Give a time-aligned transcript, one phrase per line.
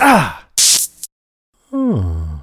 [0.00, 0.46] Ah!
[1.70, 2.36] Hmm.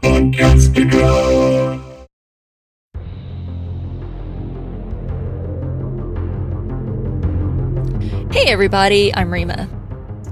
[8.32, 9.70] Hey everybody, I'm Rima.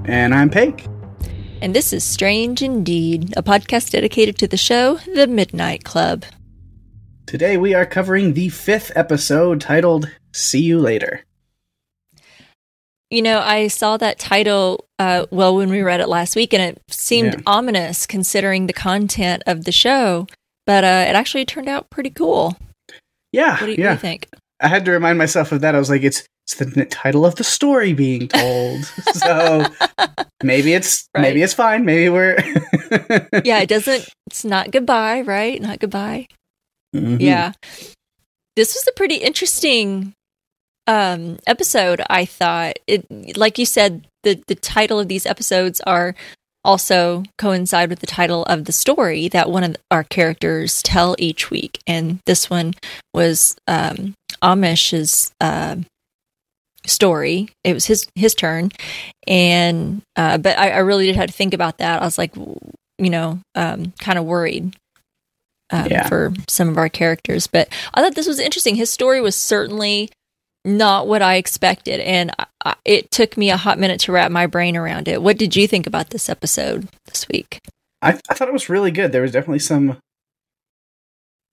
[0.04, 0.86] And I'm Peg.
[1.62, 6.26] And this is Strange Indeed, a podcast dedicated to the show The Midnight Club.
[7.24, 11.24] Today we are covering the fifth episode titled See You Later.
[13.10, 16.62] You know, I saw that title, uh, well, when we read it last week, and
[16.62, 17.40] it seemed Yeah.
[17.46, 20.26] ominous considering the content of the show,
[20.66, 22.56] but uh, it actually turned out pretty cool.
[23.32, 23.90] Yeah, What do you, yeah.
[23.94, 24.28] what do you think?
[24.60, 25.74] I had to remind myself of that.
[25.74, 28.84] I was like, it's it's the title of the story being told.
[29.14, 29.64] so
[30.42, 31.22] maybe it's Right.
[31.22, 31.84] maybe it's fine.
[31.84, 32.36] Maybe we're
[33.44, 35.60] Yeah, it doesn't, it's not goodbye, right?
[35.60, 36.26] Not goodbye.
[36.94, 37.20] Mhm.
[37.20, 37.52] Yeah.
[38.56, 40.12] This was a pretty interesting
[40.86, 42.78] um episode, I thought.
[42.86, 46.14] It like you said, the the title of these episodes are
[46.64, 51.50] also coincide with the title of the story that one of our characters tell each
[51.50, 51.78] week.
[51.86, 52.74] And this one
[53.12, 55.76] was um Amesh's uh,
[56.86, 57.48] story.
[57.64, 58.70] It was his his turn.
[59.26, 62.02] And uh but I, I really did have to think about that.
[62.02, 62.34] I was like
[62.98, 64.74] you know, um kind of worried
[65.70, 66.06] um, Yeah.
[66.08, 67.46] for some of our characters.
[67.46, 68.76] But I thought this was interesting.
[68.76, 70.10] His story was certainly
[70.64, 72.32] not what I expected, and
[72.64, 75.22] I, it took me a hot minute to wrap my brain around it.
[75.22, 77.60] What did you think about this episode this week?
[78.02, 79.12] I I thought it was really good.
[79.12, 79.98] There was definitely some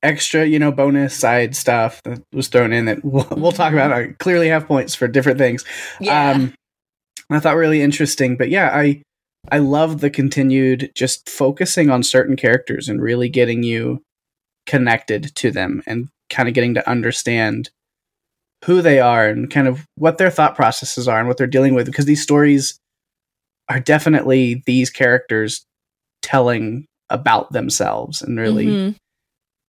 [0.04, 3.92] extra, you know, bonus side stuff that was thrown in that we'll, we'll talk about.
[3.92, 5.66] I clearly have points for different things.
[6.10, 6.54] Um,
[7.30, 9.02] I thought really interesting, but yeah, I
[9.52, 14.04] I love the continued just focusing on certain characters and really getting you
[14.68, 17.72] connected to them and kind of getting to understand
[18.66, 21.74] who they are and kind of what their thought processes are and what they're dealing
[21.74, 22.78] with because these stories
[23.70, 25.64] are definitely these characters
[26.22, 28.96] telling about themselves and really Mhm.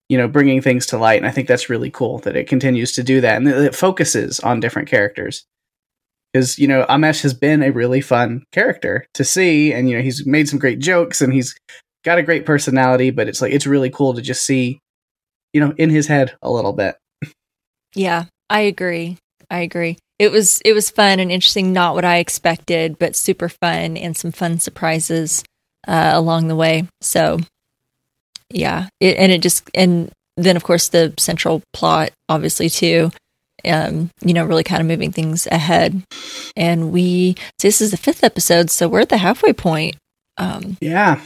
[0.09, 2.93] you know bringing things to light and i think that's really cool that it continues
[2.93, 5.45] to do that and that it focuses on different characters.
[6.33, 10.03] Because you know amesh has been a really fun character to see and you know
[10.03, 11.55] he's made some great jokes and he's
[12.05, 14.79] got a great personality but it's like it's really cool to just see
[15.53, 16.97] you know in his head a little bit.
[17.95, 19.17] Yeah, I agree.
[19.51, 19.97] I agree.
[20.19, 21.73] It was it was fun and interesting.
[21.73, 25.43] Not what I expected, but super fun and some fun surprises
[25.89, 26.87] uh, along the way.
[27.01, 27.39] So,
[28.51, 33.11] yeah, it, and it just and then of course the central plot, obviously too.
[33.65, 36.03] Um, you know, really kind of moving things ahead.
[36.55, 39.97] And we so this is the fifth episode, so we're at the halfway point.
[40.37, 41.21] Um, yeah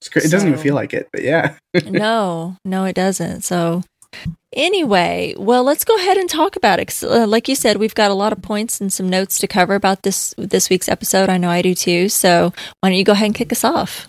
[0.00, 0.24] it's great.
[0.24, 1.56] it doesn't even feel like it but yeah
[1.86, 3.42] no, no, it doesn't.
[3.42, 3.82] So,
[4.52, 7.02] anyway, well, let's go ahead and talk about it.
[7.02, 9.74] uh, like you said, we've got a lot of points and some notes to cover
[9.74, 11.28] about this this week's episode.
[11.28, 12.08] I know I do too.
[12.08, 14.06] So, why don't you go ahead and kick us off?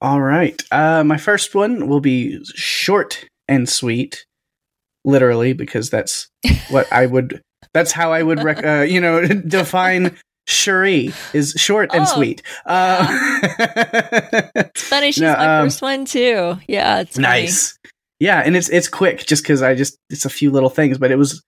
[0.00, 0.60] All right.
[0.70, 4.24] Uh, my first one will be short and sweet,
[5.04, 6.28] literally, because that's
[6.70, 7.42] what I would.
[7.74, 10.16] That's how I would, rec- uh, you know, define
[10.48, 12.42] Cheri is short and Oh, sweet.
[12.66, 13.06] Uh,
[14.54, 15.12] It's funny.
[15.12, 16.58] She's No, my um, first one too.
[16.66, 17.48] Yeah, it's funny.
[18.20, 21.10] Yeah, and it's it's quick, just because I just it's a few little things, but
[21.10, 21.42] it was.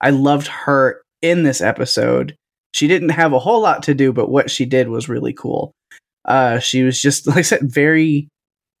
[0.00, 2.34] I loved her in this episode.
[2.74, 5.72] She didn't have a whole lot to do, but what she did was really cool.
[6.24, 8.28] Uh, she was just like I said, very,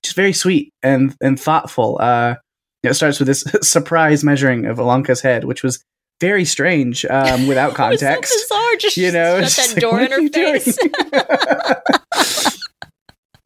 [0.02, 1.98] just very sweet and and thoughtful.
[2.00, 2.36] Uh,
[2.82, 5.82] it starts with this surprise measuring of Ilonka's head, which was
[6.20, 8.32] very strange um, without It was so context.
[8.48, 8.76] bizarre.
[8.78, 10.78] Just you know, shut that like, door in her face.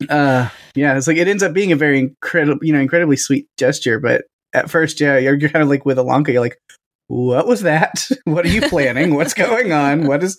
[0.08, 3.46] uh, yeah, it's like it ends up being a very incredible, you know, incredibly sweet
[3.56, 3.98] gesture.
[4.00, 6.58] But at first, yeah, you're, you're kind of like with Ilonka, you're like,
[7.08, 8.08] what was that?
[8.24, 9.14] what are you planning?
[9.14, 10.06] What's going on?
[10.06, 10.38] What is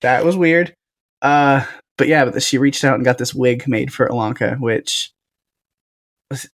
[0.00, 0.24] that?
[0.24, 0.74] Was weird.
[1.20, 1.64] Uh,
[1.96, 5.10] but yeah, but she reached out and got this wig made for Ilonka, which
[6.30, 6.48] was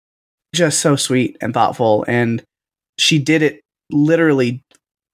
[0.54, 2.06] just so sweet and thoughtful.
[2.08, 2.44] And
[3.00, 3.62] she did it
[3.92, 4.62] literally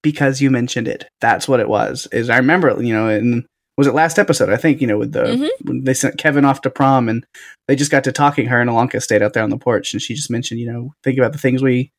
[0.02, 1.08] because you mentioned it.
[1.20, 2.06] That's what it was.
[2.12, 3.46] Is I remember, you know, and
[3.78, 4.50] was it last episode?
[4.50, 5.68] I think you know with the mm-hmm.
[5.68, 7.24] when they sent Kevin off to prom and
[7.68, 8.46] they just got to talking.
[8.46, 10.92] Her and Ilonka stayed out there on the porch, and she just mentioned, you know,
[11.04, 11.92] think about the things we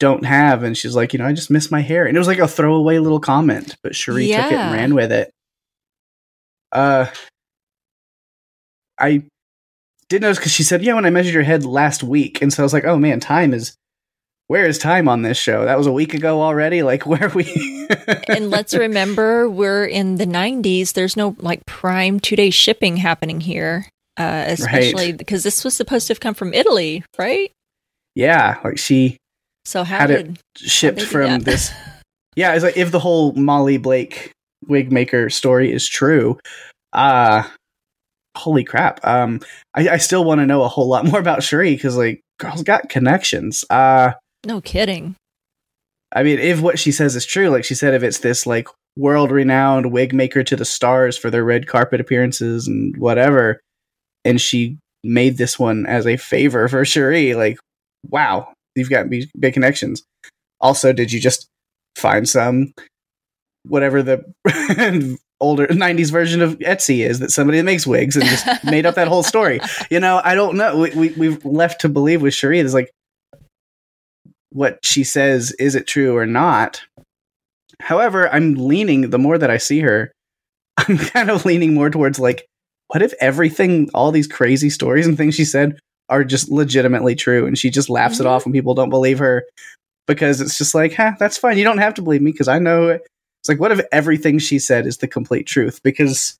[0.00, 2.26] don't have, and she's like, you know, I just miss my hair, and it was
[2.26, 4.42] like a throwaway little comment, but Cheri yeah.
[4.42, 5.30] took it and ran with it.
[6.72, 7.06] Uh,
[8.98, 9.22] I
[10.08, 12.62] did notice because she said, yeah, when I measured your head last week, and so
[12.62, 13.76] I was like, oh man, time is
[14.48, 15.64] where is time on this show?
[15.64, 16.82] That was a week ago already.
[16.82, 17.88] Like, where we?
[18.28, 20.92] and let's remember, we're in the 90s.
[20.92, 25.16] There's no like prime two day shipping happening here, uh, especially right.
[25.16, 27.50] because this was supposed to have come from Italy, right?
[28.14, 29.18] Yeah, like she.
[29.64, 31.72] So how had did, it shipped from this?
[32.36, 34.30] Yeah, it's like if the whole Molly Blake
[34.68, 36.38] wig maker story is true,
[36.92, 37.44] uh
[38.36, 39.00] holy crap.
[39.06, 39.40] Um,
[39.74, 42.62] I, I still want to know a whole lot more about Cheri because like girl's
[42.62, 43.64] got connections.
[43.70, 44.12] Uh
[44.46, 45.16] no kidding.
[46.12, 48.68] I mean, if what she says is true, like she said, if it's this like
[48.96, 53.60] world renowned wig maker to the stars for their red carpet appearances and whatever,
[54.24, 57.58] and she made this one as a favor for Cheri, like,
[58.08, 60.04] wow, you've got big, big connections.
[60.60, 61.48] Also, did you just
[61.96, 62.72] find some
[63.64, 64.24] whatever the
[65.40, 68.94] older 90s version of Etsy is that somebody that makes wigs and just made up
[68.94, 69.60] that whole story?
[69.90, 70.78] You know, I don't know.
[70.78, 72.90] We, we, we've left to believe with Cheri is like,
[74.56, 76.82] what she says is it true or not.
[77.78, 80.10] However, I'm leaning the more that I see her,
[80.78, 82.46] I'm kind of leaning more towards like,
[82.88, 87.46] what if everything, all these crazy stories and things she said are just legitimately true,
[87.46, 88.26] and she just laughs mm-hmm.
[88.26, 89.44] it off when people don't believe her
[90.06, 91.58] because it's just like, huh, that's fine.
[91.58, 93.06] You don't have to believe me because I know it.
[93.42, 95.82] It's like, what if everything she said is the complete truth?
[95.82, 96.38] Because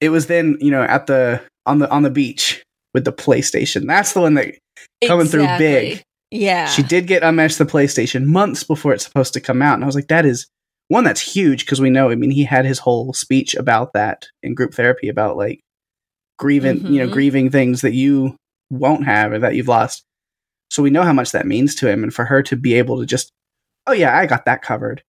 [0.00, 2.62] it was then, you know, at the on the on the beach
[2.94, 3.86] with the PlayStation.
[3.86, 4.54] That's the one that
[5.04, 5.46] coming exactly.
[5.46, 6.02] through big.
[6.30, 6.66] Yeah.
[6.66, 9.74] She did get unmatched the PlayStation months before it's supposed to come out.
[9.74, 10.46] And I was like, that is
[10.88, 14.26] one that's huge because we know, I mean, he had his whole speech about that
[14.42, 15.60] in group therapy about like
[16.38, 16.92] grieving, mm-hmm.
[16.92, 17.12] you know, mm-hmm.
[17.12, 18.36] grieving things that you
[18.70, 20.04] won't have or that you've lost.
[20.70, 22.02] So we know how much that means to him.
[22.02, 23.30] And for her to be able to just,
[23.86, 25.02] oh, yeah, I got that covered.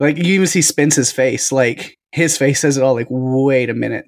[0.00, 2.94] Like you even see Spence's face, like his face says it all.
[2.94, 4.06] Like, wait a minute,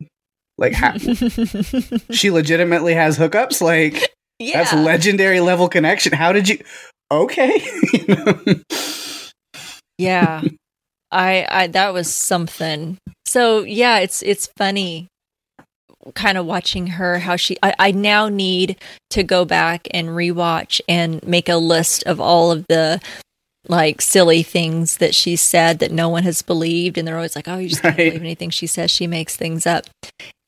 [0.59, 0.97] like ha-
[2.11, 3.61] she legitimately has hookups.
[3.61, 4.65] Like yeah.
[4.65, 6.13] That's legendary level connection.
[6.13, 6.59] How did you
[7.11, 7.63] Okay.
[9.99, 10.43] yeah.
[11.11, 12.99] I I that was something.
[13.25, 15.09] So yeah, it's it's funny
[16.15, 18.77] kind of watching her how she I, I now need
[19.11, 23.01] to go back and rewatch and make a list of all of the
[23.69, 27.49] like silly things that she said that no one has believed and they're always like
[27.49, 28.11] oh you just can't right.
[28.11, 29.87] believe anything she says she makes things up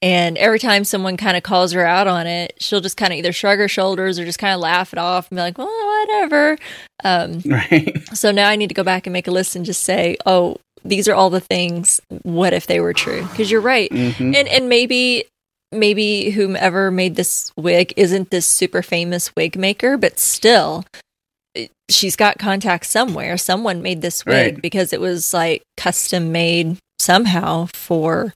[0.01, 3.19] and every time someone kind of calls her out on it, she'll just kind of
[3.19, 6.05] either shrug her shoulders or just kind of laugh it off and be like, well,
[6.07, 6.59] whatever.
[7.03, 8.07] Um, right.
[8.17, 10.57] So now I need to go back and make a list and just say, oh,
[10.85, 12.01] these are all the things.
[12.23, 13.23] What if they were true?
[13.23, 13.91] Because you're right.
[13.91, 14.35] Mm-hmm.
[14.35, 15.25] And, and maybe,
[15.73, 20.85] maybe whomever made this wig isn't this super famous wig maker, but still,
[21.91, 23.37] she's got contacts somewhere.
[23.37, 24.63] Someone made this wig right.
[24.63, 28.33] because it was like custom made somehow for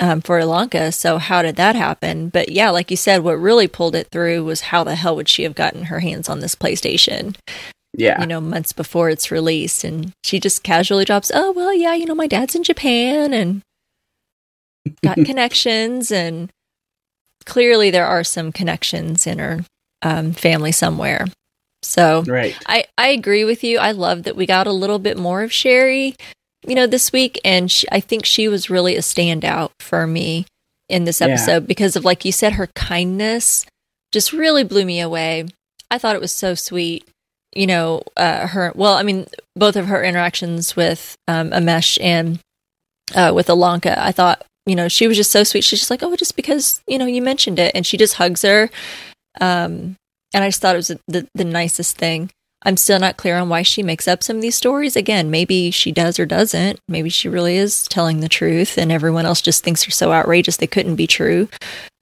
[0.00, 0.92] um, for Ilonka.
[0.92, 2.30] So how did that happen?
[2.30, 5.28] But yeah, like you said, what really pulled it through was how the hell would
[5.28, 7.36] she have gotten her hands on this PlayStation?
[7.96, 8.20] Yeah.
[8.20, 9.84] You know, months before it's released.
[9.84, 13.62] And she just casually drops, oh, well, yeah, you know, my dad's in Japan and
[15.04, 16.10] got connections.
[16.10, 16.50] And
[17.44, 19.64] clearly there are some connections in her
[20.02, 21.26] um, family somewhere.
[21.82, 22.56] So right.
[22.66, 23.78] I, I agree with you.
[23.78, 26.14] I love that we got a little bit more of Cheri
[26.66, 27.40] you know, this week.
[27.44, 30.46] And she, I think she was really a standout for me
[30.88, 31.60] in this episode yeah.
[31.60, 33.66] because of, like you said, her kindness
[34.12, 35.46] just really blew me away.
[35.90, 37.06] I thought it was so sweet.
[37.54, 39.26] You know, uh, her, well, I mean,
[39.56, 42.38] both of her interactions with um, Amesh and
[43.14, 45.64] uh, with Ilonka, I thought, you know, she was just so sweet.
[45.64, 47.72] She's just like, oh, just because, you know, you mentioned it.
[47.74, 48.70] And she just hugs her.
[49.40, 49.96] Um,
[50.32, 52.30] and I just thought it was the, the nicest thing.
[52.62, 54.94] I'm still not clear on why she makes up some of these stories.
[54.94, 56.78] Again, maybe she does or doesn't.
[56.88, 60.58] Maybe she really is telling the truth and everyone else just thinks they're so outrageous
[60.58, 61.48] they couldn't be true.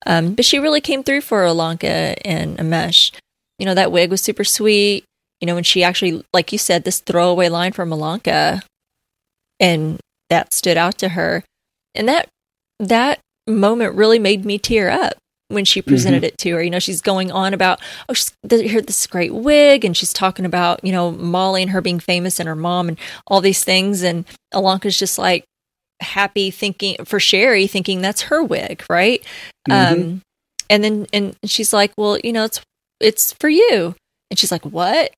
[0.04, 3.12] Um, but she really came through for Ilonka and Amesh.
[3.58, 5.04] You know, that wig was super sweet.
[5.40, 8.62] You know, when she actually, like you said, this throwaway line from Ilonka
[9.60, 11.44] and that stood out to her.
[11.94, 12.28] And that,
[12.80, 15.14] that moment really made me tear up
[15.48, 16.26] when she presented mm-hmm.
[16.26, 16.62] it to her.
[16.62, 20.44] You know, she's going on about, oh, she's here this great wig, and she's talking
[20.44, 24.02] about, you know, Molly and her being famous and her mom and all these things.
[24.02, 24.24] And
[24.54, 25.44] Ilonka's just like,
[26.00, 29.22] happy thinking for Cheri thinking that's her wig, right?
[29.68, 30.02] Mm-hmm.
[30.02, 30.22] Um
[30.70, 32.60] and then and she's like, "Well, you know, it's
[33.00, 33.94] it's for you."
[34.30, 35.12] And she's like, "What?"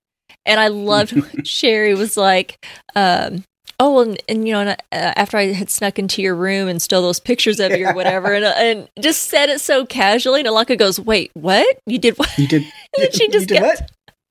[0.47, 1.13] And I loved
[1.45, 2.57] Cheri was like,
[2.95, 3.45] um
[3.81, 4.75] oh well, and, and you know and, uh,
[5.17, 8.33] after i had snuck into your room and stole those pictures of you or whatever
[8.35, 12.17] and, uh, and just said it so casually and Ilonka goes wait what you did
[12.19, 13.91] what you did and then she just kept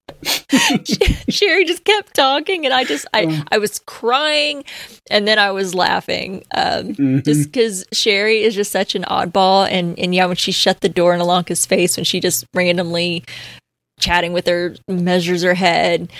[1.29, 3.43] Cheri just kept talking, and I just I oh.
[3.51, 4.63] I was crying,
[5.09, 7.19] and then I was laughing, um, mm-hmm.
[7.19, 10.89] just because Cheri is just such an oddball, and and yeah, when she shut the
[10.89, 13.23] door in Ilonka's face, when she just randomly
[13.99, 16.11] chatting with her, measures her head,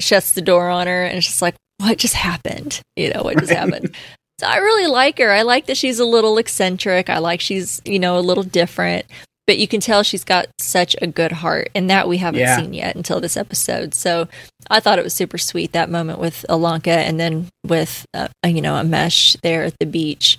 [0.00, 2.80] shuts the door on her, and it's just like, what just happened?
[2.96, 3.94] You know, what just happened?
[4.40, 5.30] So I really like her.
[5.30, 7.08] I like that she's a little eccentric.
[7.08, 9.06] I like she's, you know, a little different
[9.46, 12.56] but you can tell she's got such a good heart and that we haven't yeah.
[12.56, 14.28] seen yet until this episode so
[14.70, 18.60] i thought it was super sweet that moment with Ilonka and then with uh, you
[18.60, 20.38] know Amesh there at the beach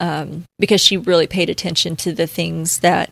[0.00, 3.10] um, because she really paid attention to the things that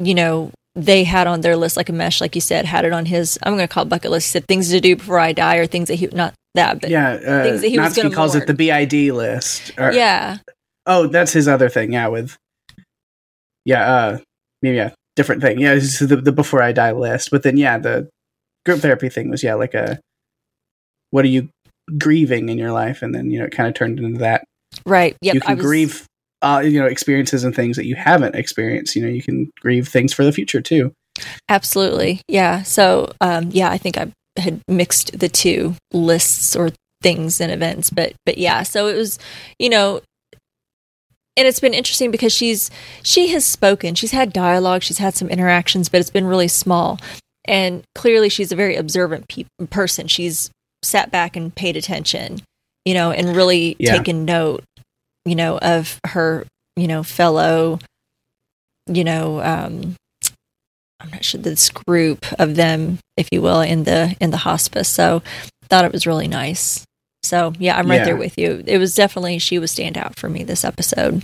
[0.00, 3.06] you know they had on their list like Amesh, like you said had it on
[3.06, 5.32] his i'm going to call it bucket list he said things to do before i
[5.32, 7.96] die or things that he not that but yeah uh, things that he Natsuki was
[7.96, 10.38] going to calls it the bid list or, yeah
[10.86, 12.36] oh that's his other thing yeah with
[13.66, 14.18] yeah, uh,
[14.62, 15.58] yeah, different thing.
[15.58, 17.30] Yeah, this is the, the before I die list.
[17.32, 18.08] But then, yeah, the
[18.64, 19.98] group therapy thing was yeah, like a
[21.10, 21.48] what are you
[21.98, 24.44] grieving in your life, and then you know it kind of turned into that.
[24.86, 25.16] Right.
[25.20, 25.34] Yep.
[25.34, 25.66] You can was...
[25.66, 26.06] grieve,
[26.46, 28.94] uh, you know, experiences and things that you haven't experienced.
[28.94, 30.92] You know, you can grieve things for the future too.
[31.48, 32.20] Absolutely.
[32.28, 32.62] Yeah.
[32.62, 36.70] So, um, yeah, I think I had mixed the two lists or
[37.02, 38.62] things and events, but but yeah.
[38.62, 39.18] So it was,
[39.58, 40.02] you know,
[41.36, 42.70] and it's been interesting because she's
[43.02, 46.98] she has spoken she's had dialogue she's had some interactions but it's been really small
[47.44, 50.50] and clearly she's a very observant pe- person she's
[50.82, 52.40] sat back and paid attention
[52.86, 53.98] you know and really yeah.
[53.98, 54.64] taken note
[55.26, 57.78] you know of her you know fellow
[58.86, 59.94] you know um
[61.00, 64.88] i'm not sure this group of them if you will in the in the hospice
[64.88, 65.22] so
[65.68, 66.86] thought it was really nice
[67.26, 68.04] so yeah, I'm right yeah.
[68.04, 68.62] there with you.
[68.66, 71.22] It was definitely she was standout for me this episode.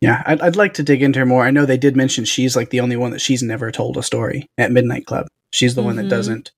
[0.00, 1.44] Yeah, I'd, I'd like to dig into her more.
[1.44, 4.02] I know they did mention she's like the only one that she's never told a
[4.02, 5.26] story at Midnight Club.
[5.50, 5.86] She's the mm-hmm.
[5.86, 6.10] one that mm-hmm.
[6.10, 6.52] doesn't,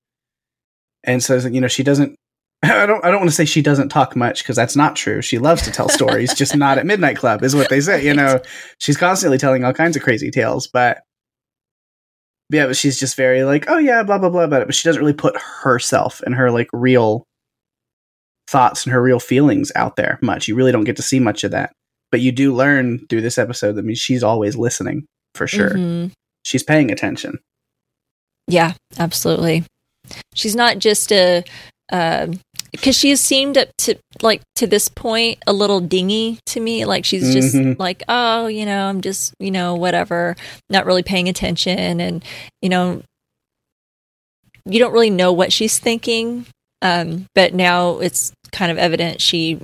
[1.03, 2.15] and says you know she doesn't.
[2.71, 3.03] I don't.
[3.03, 5.21] I don't want to say she doesn't talk much because that's not true.
[5.21, 8.05] She loves to tell stories, just not at Midnight Club, is what they say.
[8.05, 8.41] You know,
[8.79, 11.01] she's constantly telling all kinds of crazy tales, but
[12.49, 14.65] yeah, but she's just very like, oh yeah, blah blah blah about it.
[14.65, 17.25] But she doesn't really put herself and her like real
[18.47, 20.47] thoughts and her real feelings out there much.
[20.47, 21.73] You really don't get to see much of that.
[22.11, 25.05] But you do learn through this episode that I mean she's always listening
[25.35, 25.71] for sure.
[25.71, 26.13] Mm-hmm.
[26.43, 27.39] She's paying attention.
[28.47, 29.63] Yeah, absolutely.
[30.33, 31.43] She's not just a
[32.73, 36.83] because she seemed up to like to this point a little dingy to me.
[36.83, 37.79] Like she's just mm-hmm.
[37.79, 40.35] like, oh, you know, I'm just you know whatever,
[40.69, 42.25] not really paying attention, and
[42.61, 43.01] you know,
[44.65, 46.45] you don't really know what she's thinking
[46.83, 49.59] um, but now it's kind of evident she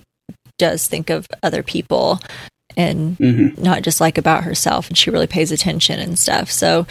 [0.58, 2.20] does think of other people
[2.78, 3.62] and mm-hmm.
[3.62, 4.88] not just like about herself.
[4.88, 6.50] And she really pays attention and stuff.
[6.50, 6.88] So,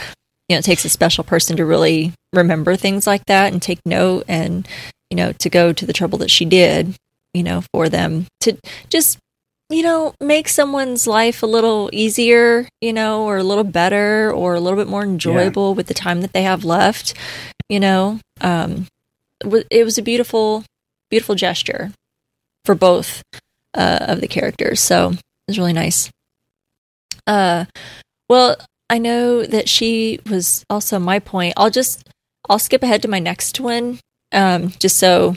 [0.48, 3.80] you know, it takes a special person to really remember things like that and take
[3.86, 4.68] note and,
[5.10, 6.94] you know, to go to the trouble that she did,
[7.34, 8.56] you know, for them to
[8.88, 9.18] just
[9.70, 14.54] you know, make someone's life a little easier, you know, or a little better or
[14.54, 15.76] a little bit more enjoyable yeah.
[15.76, 17.12] with the time that they have left,
[17.68, 18.18] you know.
[18.40, 18.86] Um,
[19.70, 20.64] it was a beautiful,
[21.10, 21.92] beautiful gesture
[22.64, 23.22] for both
[23.74, 24.80] uh, of the characters.
[24.80, 26.10] So it was really nice.
[27.26, 27.66] Uh,
[28.28, 28.56] well,
[28.88, 31.54] I know that she was also my point.
[31.56, 32.08] I'll just
[32.48, 33.98] I'll skip ahead to my next one,
[34.32, 35.36] um, just so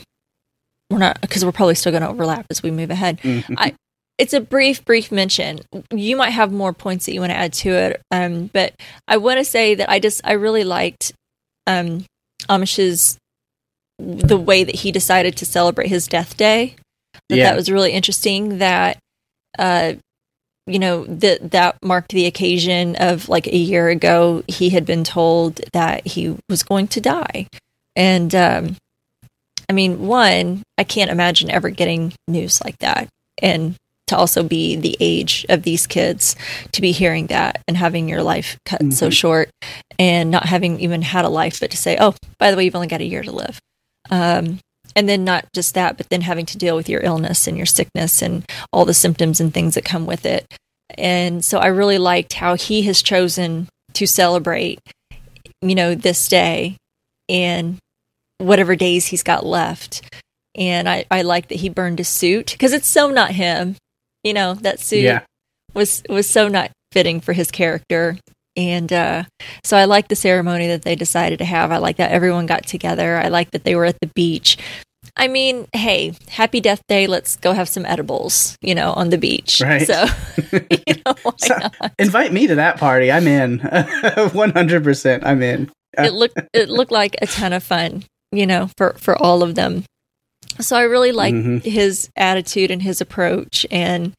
[0.90, 3.18] we're not because we're probably still going to overlap as we move ahead.
[3.20, 3.54] Mm-hmm.
[3.56, 3.74] I
[4.18, 5.60] it's a brief, brief mention.
[5.90, 8.74] You might have more points that you want to add to it, um, but
[9.08, 11.12] I want to say that I just I really liked
[11.66, 12.04] um,
[12.48, 13.18] Amesh's
[13.98, 16.76] the way that he decided to celebrate his death day.
[17.28, 17.44] That, yeah.
[17.50, 18.58] that was really interesting.
[18.58, 18.98] That
[19.58, 19.94] uh,
[20.66, 25.04] you know that that marked the occasion of like a year ago he had been
[25.04, 27.48] told that he was going to die,
[27.96, 28.76] and um,
[29.68, 33.08] I mean, one, I can't imagine ever getting news like that,
[33.40, 33.76] and
[34.08, 36.36] to also be the age of these kids
[36.72, 38.90] to be hearing that and having your life cut mm-hmm.
[38.90, 39.50] so short
[39.98, 42.74] and not having even had a life, but to say, oh, by the way, you've
[42.74, 43.58] only got a year to live.
[44.10, 44.58] Um,
[44.94, 47.64] and then not just that, but then having to deal with your illness and your
[47.64, 50.46] sickness and all the symptoms and things that come with it.
[50.98, 54.80] And so I really liked how he has chosen to celebrate,
[55.62, 56.76] you know, this day
[57.28, 57.78] and
[58.38, 60.02] whatever days he's got left
[60.54, 63.76] and I I like that he burned his suit because it's so not him.
[64.24, 65.22] You know that suit Yeah.
[65.74, 68.18] was was so not fitting for his character.
[68.54, 69.24] And uh,
[69.64, 71.72] so I like the ceremony that they decided to have.
[71.72, 73.16] I like that everyone got together.
[73.16, 74.58] I like that they were at the beach.
[75.16, 77.06] I mean, hey, happy death day.
[77.06, 79.62] Let's go have some edibles, you know, on the beach.
[79.64, 79.86] Right.
[79.86, 80.04] So,
[80.52, 81.92] you know, why So- not?
[81.98, 83.10] Invite me to that party.
[83.10, 83.58] I'm in.
[84.30, 85.20] 100%.
[85.24, 85.70] I'm in.
[85.98, 89.54] It looked it looked like a ton of fun, you know, for for all of
[89.54, 89.84] them.
[90.60, 91.62] So I really liked Mhm.
[91.64, 94.12] his attitude and his approach, and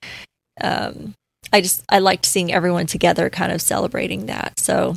[0.62, 1.14] um,
[1.52, 4.60] I just I liked seeing everyone together, kind of celebrating that.
[4.60, 4.96] So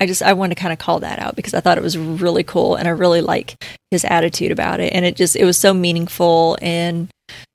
[0.00, 1.98] I just I wanted to kind of call that out because I thought it was
[1.98, 3.54] really cool, and I really like
[3.90, 7.08] his attitude about it, and it just it was so meaningful, and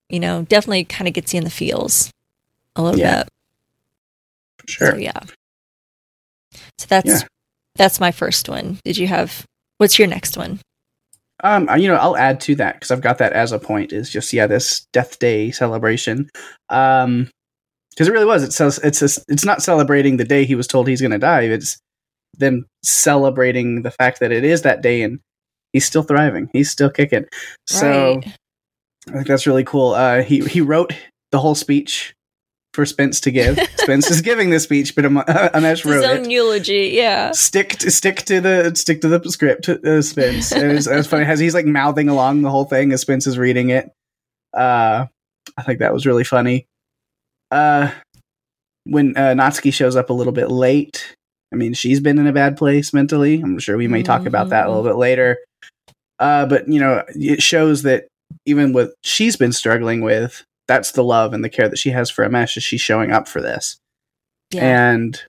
[0.09, 2.11] you know, definitely kind of gets you in the feels
[2.75, 3.23] a little Yeah.
[3.23, 3.29] bit.
[4.69, 4.91] Sure.
[4.91, 5.19] So yeah.
[6.77, 7.21] So that's Yeah.
[7.75, 8.79] that's my first one.
[8.85, 9.43] Did you have
[9.77, 10.59] what's your next one?
[11.43, 13.93] Um, you know, I'll add to that because I've got that as a point.
[13.93, 16.29] Is just yeah, this Death Day celebration.
[16.69, 17.29] Um,
[17.91, 18.43] because it really was.
[18.43, 21.17] It says it's a, it's not celebrating the day he was told he's going to
[21.17, 21.41] die.
[21.41, 21.79] It's
[22.37, 25.19] them celebrating the fact that it is that day and
[25.73, 26.49] he's still thriving.
[26.53, 27.25] He's still kicking.
[27.65, 28.37] So Right.
[29.09, 29.93] I think that's really cool.
[29.93, 30.93] Uh, he he wrote
[31.31, 32.13] the whole speech
[32.77, 33.57] for Spence to give.
[33.77, 36.31] Spence is giving this speech, but Am- Amesh His wrote own it.
[36.31, 37.31] eulogy, yeah.
[37.31, 40.51] Stick to stick to the stick to the script, uh, Spence.
[40.51, 43.35] And it's, it's funny as he's like mouthing along the whole thing as Spence is
[43.39, 43.91] reading it.
[44.53, 45.07] Uh,
[45.57, 46.67] I think that was really funny.
[47.49, 47.89] Uh,
[48.83, 51.15] when uh, Natsuki shows up a little bit late,
[51.51, 53.41] I mean, she's been in a bad place mentally.
[53.41, 55.39] I'm sure we may talk about that a little bit later.
[56.19, 58.07] Uh, but you know, it shows that
[58.45, 62.09] even what she's been struggling with, that's the love and the care that she has
[62.09, 62.57] for Amesh.
[62.57, 63.77] Is she's showing up for this,
[64.51, 64.63] Yeah.
[64.91, 65.21] and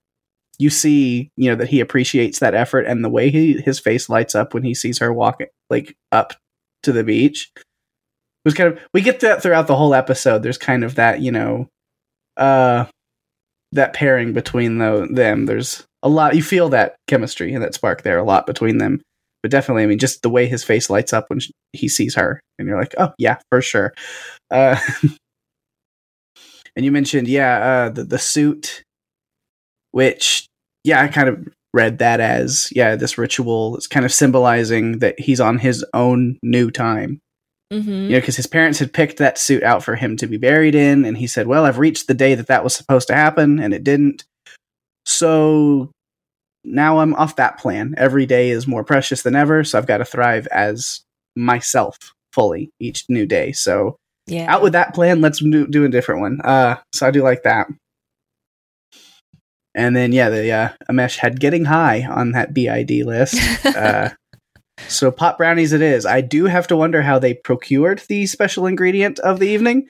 [0.58, 4.08] you see, you know, that he appreciates that effort and the way he his face
[4.08, 6.34] lights up when he sees her walking like up
[6.82, 7.50] to the beach.
[7.56, 7.62] It
[8.44, 10.42] was kind of we get that throughout the whole episode.
[10.42, 11.68] There's kind of that, you know,
[12.36, 12.86] uh
[13.72, 15.44] that pairing between the, them.
[15.46, 19.02] There's a lot you feel that chemistry and that spark there a lot between them.
[19.42, 22.14] But definitely, I mean, just the way his face lights up when sh- he sees
[22.16, 23.92] her, and you're like, oh yeah, for sure.
[24.50, 24.76] Uh,
[26.78, 28.84] and you mentioned, yeah, uh, the the suit,
[29.90, 30.46] which
[30.84, 35.18] yeah, I kind of read that as yeah, this ritual is kind of symbolizing that
[35.18, 37.18] he's on his own new time.
[37.72, 37.90] mm-hmm.
[37.90, 40.76] You know, because his parents had picked that suit out for him to be buried
[40.76, 43.58] in, and he said, "Well, I've reached the day that that was supposed to happen,
[43.58, 44.24] and it didn't.
[45.04, 45.90] So
[46.62, 47.94] now I'm off that plan.
[47.96, 51.00] Every day is more precious than ever, so I've got to thrive as
[51.34, 51.98] myself
[52.32, 53.50] fully each new day.
[53.50, 53.96] So
[54.28, 54.52] Yeah.
[54.54, 55.20] out with that plan.
[55.20, 56.40] Let's do, do a different one.
[56.42, 57.66] Uh, so I do like that.
[59.74, 63.36] And then yeah, the uh, Amesh had getting high on that BID list.
[63.64, 64.10] Uh,
[64.86, 66.06] so pot brownies it is.
[66.06, 69.88] I do have to wonder how they procured the special ingredient of the evening.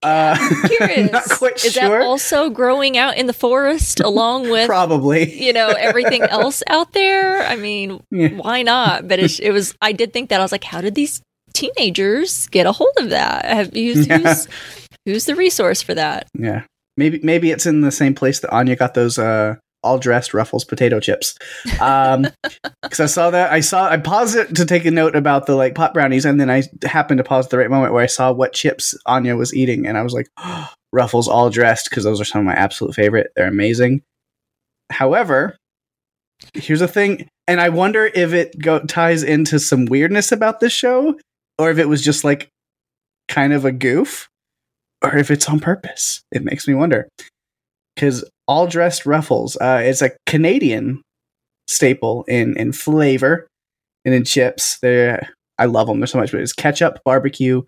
[0.00, 1.10] Uh, I'm curious.
[1.12, 1.98] not quite Is sure.
[1.98, 5.44] that also growing out in the forest along with Probably.
[5.44, 7.42] you know everything else out there?
[7.42, 8.28] I mean, Yeah.
[8.28, 9.08] why not?
[9.08, 9.74] But it, it was.
[9.82, 11.20] I did think that I was like, how did these
[11.52, 13.44] teenagers get a hold of that?
[13.44, 14.18] Have, who's, Yeah.
[14.18, 14.48] who's
[15.06, 16.28] who's the resource for that?
[16.38, 16.64] Yeah.
[16.96, 20.64] Maybe maybe it's in the same place that Anya got those uh all dressed Ruffles
[20.64, 21.36] potato chips.
[21.80, 22.26] Um
[22.82, 25.54] because I saw that I saw I paused it to take a note about the
[25.54, 28.06] like pot brownies and then I happened to pause at the right moment where I
[28.06, 30.28] saw what chips Anya was eating and I was like
[30.92, 33.30] Ruffles all dressed because those are some of my absolute favorite.
[33.36, 34.02] They're amazing.
[34.90, 35.56] However,
[36.54, 40.72] here's a thing and I wonder if it go ties into some weirdness about this
[40.72, 41.18] show
[41.58, 42.48] or if it was just like
[43.28, 44.28] kind of a goof
[45.02, 46.22] or if it's on purpose.
[46.32, 47.08] It makes me wonder.
[47.94, 51.02] Because all dressed ruffles uh, is a Canadian
[51.66, 53.46] staple in in flavor
[54.04, 54.78] and in chips.
[54.80, 56.00] They're, I love them.
[56.00, 57.62] There's so much, but it's ketchup, barbecue,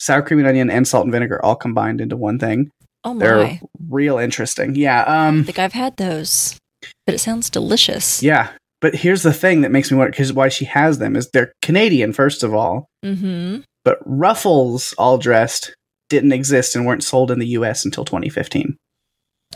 [0.00, 2.70] sour cream and onion, and salt and vinegar all combined into one thing.
[3.04, 3.20] Oh my!
[3.20, 4.74] They're real interesting.
[4.74, 5.02] Yeah.
[5.02, 5.40] Um.
[5.40, 6.58] I think I've had those,
[7.06, 8.22] but it sounds delicious.
[8.22, 8.50] Yeah.
[8.80, 11.52] But here's the thing that makes me wonder because why she has them is they're
[11.62, 13.60] Canadian first of all, Mm-hmm.
[13.84, 15.74] but Ruffles all dressed
[16.10, 17.84] didn't exist and weren't sold in the U.S.
[17.84, 18.76] until 2015.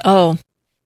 [0.04, 0.36] Oh,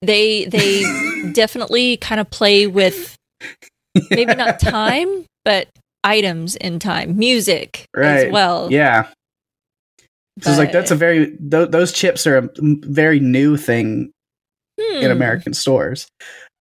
[0.03, 0.83] they they
[1.33, 3.17] definitely kind of play with
[4.11, 5.69] maybe not time, but
[6.03, 8.27] items in time, music Right.
[8.27, 8.71] as well.
[8.73, 9.09] Yeah.
[10.43, 14.11] So it's like that's a very th- those chips are a very new thing
[14.79, 15.11] in Hmm.
[15.13, 16.09] American stores.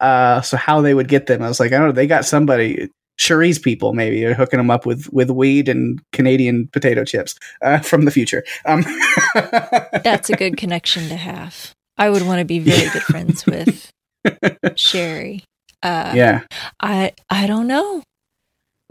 [0.03, 1.93] Uh, so how they would get them, I was like, I don't know.
[1.93, 6.67] They got somebody, Cheri's people, maybe are hooking them up with with weed and Canadian
[6.73, 8.43] potato chips uh, from the future.
[8.65, 8.83] Um,
[10.03, 11.73] That's a good connection to have.
[11.97, 13.89] I would want to be very good friends with
[14.75, 15.43] Cheri.
[15.81, 16.41] Uh, yeah.
[16.81, 18.03] I I don't know.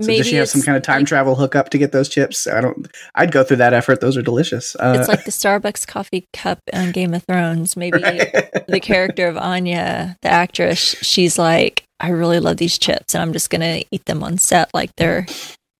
[0.01, 2.09] So maybe does she have some kind of time like- travel hookup to get those
[2.09, 2.47] chips?
[2.47, 2.89] I don't.
[3.15, 4.01] I'd go through that effort.
[4.01, 4.75] Those are delicious.
[4.77, 7.77] Uh, It's like the Starbucks coffee cup on Game of Thrones.
[7.77, 7.99] Maybe
[8.69, 13.33] the character of Anya, the actress, she's like, I really love these chips, and I'm
[13.33, 15.27] just gonna eat them on set like they're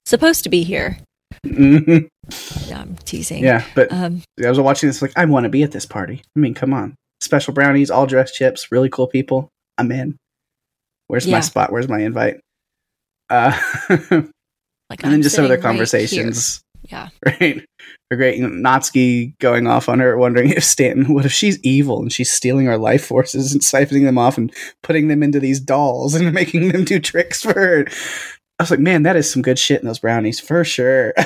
[0.07, 0.99] supposed to be here.
[1.47, 2.09] Mhm.
[2.71, 3.43] No, I'm teasing.
[3.43, 6.23] Yeah, but Um, I was watching this like I want to be at this party.
[6.37, 9.49] I mean, come on, special brownies, all dressed chips, really cool people.
[9.79, 10.17] I'm in.
[11.09, 11.73] Where's my spot?
[11.73, 12.41] Where's my invite?
[13.33, 13.59] Uh,
[14.91, 16.63] like and then just some of their sitting right conversations.
[16.87, 17.11] here.
[17.27, 17.65] right?
[18.11, 18.37] They're great.
[18.37, 22.13] You know, Natsuki going off on her, wondering if Stanton, what if she's evil and
[22.13, 26.15] she's stealing our life forces and siphoning them off and putting them into these dolls
[26.15, 27.87] and making them do tricks for her.
[28.59, 31.15] I was like, man, that is some good shit in those brownies for sure.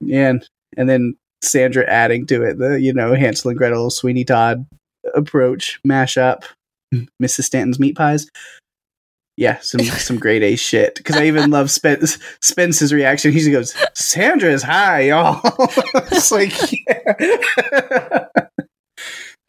[0.00, 4.24] yeah, and, and then Sandra adding to it the you know Hansel and Gretel Sweeney
[4.24, 4.66] Todd
[5.14, 6.44] approach mashup,
[7.22, 7.44] Mrs.
[7.44, 8.28] Stanton's meat pies.
[9.36, 10.94] Yeah, some some grade A shit.
[10.94, 13.32] Because I even love Spence Spence's reaction.
[13.32, 15.40] He just goes, "Sandra is high, y'all."
[16.10, 18.24] it's like, yeah.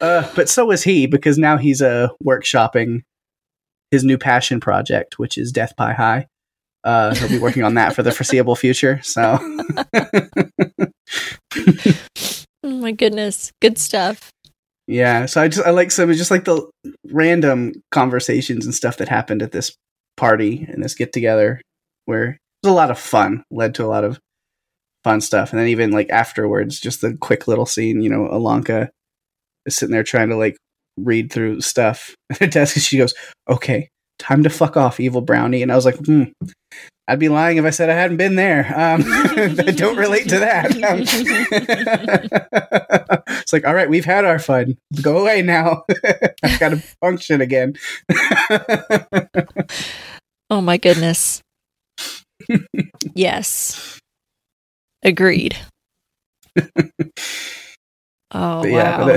[0.00, 3.02] uh, but so is he because now he's uh, workshopping
[3.90, 6.26] his new passion project, which is Death Pie High.
[6.84, 9.00] Uh, he'll be working on that for the foreseeable future.
[9.02, 9.38] So,
[12.64, 14.32] Oh my goodness, good stuff.
[14.88, 15.26] Yeah.
[15.26, 16.68] So I just I like some just like the
[17.12, 19.76] random conversations and stuff that happened at this
[20.16, 21.60] party and this get together
[22.06, 24.18] where it was a lot of fun, led to a lot of
[25.04, 28.00] fun stuff, and then even like afterwards, just the quick little scene.
[28.00, 28.88] You know, Ilonka
[29.66, 30.56] is sitting there trying to like
[30.96, 33.12] read through stuff at her desk, and she goes,
[33.48, 36.24] "Okay, time to fuck off, evil brownie." And I was like, "Hmm."
[37.08, 38.66] I'd be lying if I said I hadn't been there.
[38.76, 40.72] Um, I don't relate to that.
[40.84, 41.00] Um,
[43.40, 44.76] it's like, all right, we've had our fun.
[45.02, 45.84] Go away now.
[46.44, 47.74] I've got to function again.
[50.50, 51.42] Oh my goodness.
[53.14, 53.98] yes.
[55.02, 55.56] Agreed.
[58.32, 59.08] Oh But yeah, wow.
[59.08, 59.12] it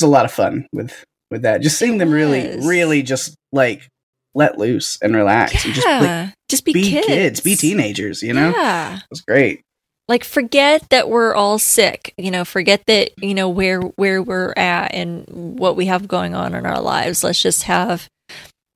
[0.00, 1.60] was a lot of fun with with that.
[1.62, 2.66] Just seeing It them really, was.
[2.66, 3.88] really just like
[4.34, 7.06] let loose and relax and just like, yeah, just be, be kids.
[7.06, 7.40] kids.
[7.40, 8.22] be teenagers.
[8.22, 8.96] You know, Yeah.
[8.96, 9.60] it was great.
[10.08, 14.52] like forget that we're all sick you know forget that you know where where we're
[14.56, 15.24] at and
[15.58, 18.06] what we have going on in our lives let's just have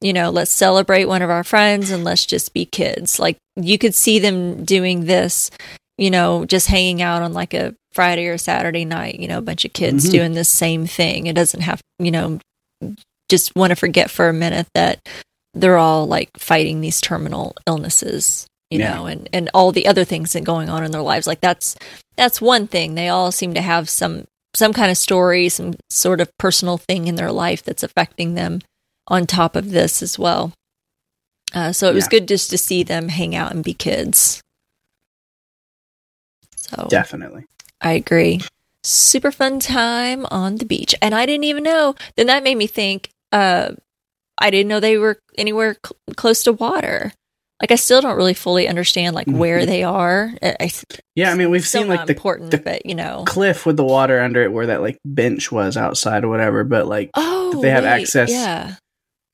[0.00, 3.76] you know let's celebrate one of our friends and let's just be kids like you
[3.76, 5.50] could see them doing this
[5.98, 9.42] you know just hanging out on like a friday or saturday night you know a
[9.42, 10.12] bunch of kids Mhm.
[10.12, 12.38] doing the same thing it doesn't have you know
[13.28, 14.98] just want to forget for a minute that
[15.54, 18.94] they're all like fighting these terminal illnesses you Yeah.
[18.94, 21.74] know and and all the other things that going on in their lives like that's
[22.16, 26.20] that's one thing they all seem to have some some kind of story some sort
[26.20, 28.60] of personal thing in their life that's affecting them
[29.08, 30.52] on top of this as well
[31.54, 32.18] uh, so it was Yeah.
[32.18, 34.42] good just to see them hang out and be kids
[36.56, 37.44] so Definitely.
[37.80, 38.40] I agree.
[38.84, 40.94] Super fun time on the beach.
[41.00, 41.94] And I didn't even know.
[42.16, 43.70] Then that made me think uh
[44.38, 47.12] I didn't know they were anywhere cl- close to water.
[47.60, 49.66] Like I still don't really fully understand like where Mhm.
[49.66, 50.32] they are.
[50.42, 50.70] I, I,
[51.16, 53.24] Yeah, I mean, we've seen like the important, the but you know.
[53.26, 56.62] cliff with the water under it, where that like bench was outside or whatever.
[56.62, 58.76] But like, Oh, they have wait, access Yeah,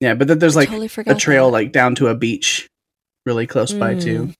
[0.00, 1.52] yeah, but then there's I like totally a trail that.
[1.52, 2.66] like down to a beach,
[3.26, 4.28] really close by too.
[4.28, 4.34] Mm.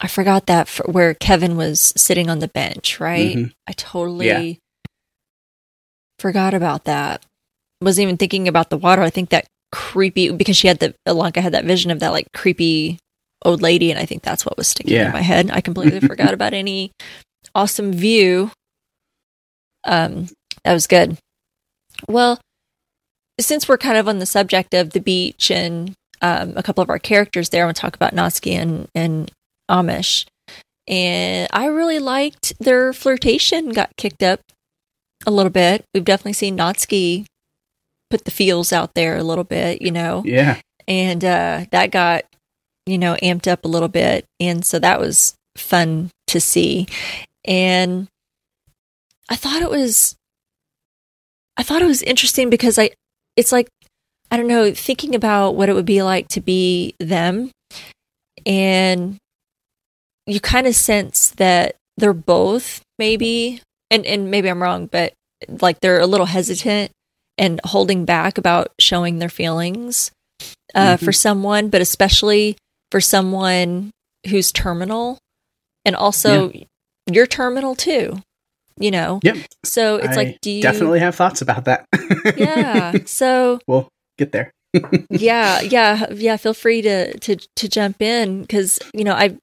[0.00, 3.36] I forgot that for where Kevin was sitting on the bench, right?
[3.36, 3.52] Mhm.
[3.66, 4.58] I totally
[6.18, 7.24] forgot about that.
[7.82, 9.02] Wasn't even thinking about the water.
[9.02, 12.26] I think that creepy because she had the Ilonka had that vision of that like
[12.32, 12.98] creepy
[13.44, 15.06] old lady, and I think that's what was sticking Yeah.
[15.08, 15.50] in my head.
[15.52, 16.92] I completely forgot about any
[17.54, 18.50] awesome view.
[19.84, 20.28] Um,
[20.64, 21.18] that was good.
[22.08, 22.40] Well,
[23.38, 26.88] since we're kind of on the subject of the beach and um, a couple of
[26.88, 29.30] our characters there, I want to talk about Natsuki and and
[29.70, 30.24] Amesh.
[30.88, 34.40] And I really liked their flirtation got kicked up
[35.26, 35.84] a little bit.
[35.92, 37.26] We've definitely seen Natsuki
[38.10, 42.24] put the feels out there a little bit, you know, Yeah, and uh, that got,
[42.86, 44.24] you know, amped up a little bit.
[44.40, 46.86] And so that was fun to see.
[47.44, 48.08] And
[49.28, 50.16] I thought it was,
[51.56, 52.90] I thought it was interesting because I,
[53.36, 53.68] it's like,
[54.30, 57.50] I don't know, thinking about what it would be like to be them.
[58.44, 59.16] And
[60.26, 65.12] you kind of sense that they're both maybe, and, and maybe I'm wrong, but
[65.60, 66.90] like they're a little hesitant
[67.38, 70.10] and holding back about showing their feelings
[70.74, 71.04] uh, Mhm.
[71.04, 72.56] for someone, but especially
[72.90, 73.90] for someone
[74.28, 75.18] who's terminal.
[75.84, 76.52] And also,
[77.10, 78.20] you're terminal too,
[78.78, 79.20] you know?
[79.22, 79.36] Yep.
[79.64, 81.86] So it's I like, do you definitely have thoughts about that.
[82.36, 82.92] Yeah.
[83.06, 84.50] So we'll get there.
[85.10, 86.36] yeah, yeah, yeah.
[86.36, 89.36] Feel free to to to jump in because you know I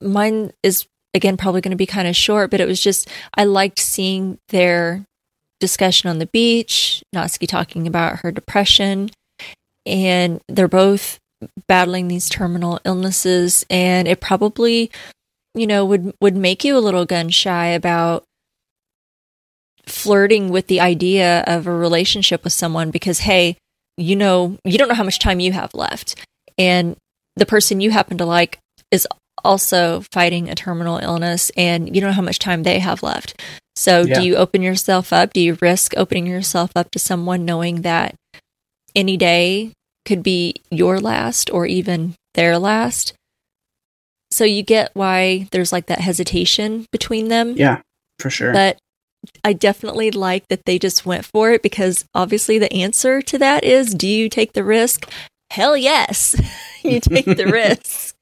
[0.00, 3.44] mine is again probably going to be kind of short, but it was just I
[3.44, 5.04] liked seeing their
[5.60, 7.04] discussion on the beach.
[7.14, 9.10] Natsuki talking about her depression,
[9.86, 11.18] and they're both
[11.68, 14.90] battling these terminal illnesses, and it probably
[15.54, 18.24] you know would would make you a little gun shy about
[19.86, 23.56] flirting with the idea of a relationship with someone because hey
[23.96, 26.14] you know you don't know how much time you have left
[26.56, 26.96] and
[27.36, 28.58] the person you happen to like
[28.90, 29.06] is
[29.42, 33.40] also fighting a terminal illness and you don't know how much time they have left
[33.80, 34.20] so yeah.
[34.20, 38.14] do you open yourself up do you risk opening yourself up to someone knowing that
[38.94, 39.72] any day
[40.04, 43.14] could be your last or even their last
[44.30, 47.80] so you get why there's like that hesitation between them yeah
[48.18, 48.78] for sure but
[49.44, 53.64] I definitely like that they just went for it because obviously the answer to that
[53.64, 55.10] is do you take the risk?
[55.50, 56.34] Hell yes.
[56.82, 58.14] you take the risk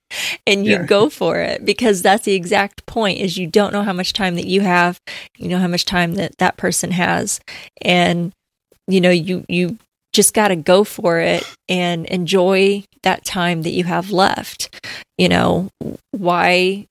[0.47, 0.83] and you yeah.
[0.83, 4.35] go for it because that's the exact point is you don't know how much time
[4.37, 5.01] that you have,
[5.37, 7.40] you know how much time that that person has
[7.83, 8.33] and
[8.87, 9.79] you know you you
[10.12, 14.83] just got to go for it and enjoy that time that you have left.
[15.16, 15.68] You know,
[16.12, 16.87] why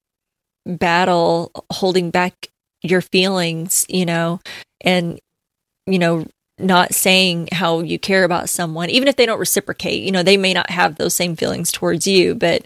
[0.65, 2.49] battle holding back
[2.83, 4.39] your feelings, you know,
[4.81, 5.19] and,
[5.85, 6.25] you know,
[6.59, 10.37] not saying how you care about someone, even if they don't reciprocate, you know, they
[10.37, 12.65] may not have those same feelings towards you, but,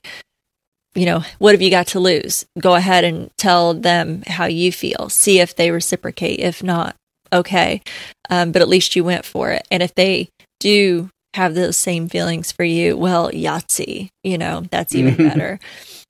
[0.93, 2.45] you know, what have you got to lose?
[2.59, 5.09] Go ahead and tell them how you feel.
[5.09, 6.39] See if they reciprocate.
[6.39, 6.95] If not,
[7.31, 7.81] okay.
[8.29, 9.67] Um, but at least you went for it.
[9.71, 14.93] And if they do have those same feelings for you, well, Yahtzee, you know, that's
[14.93, 15.59] even better.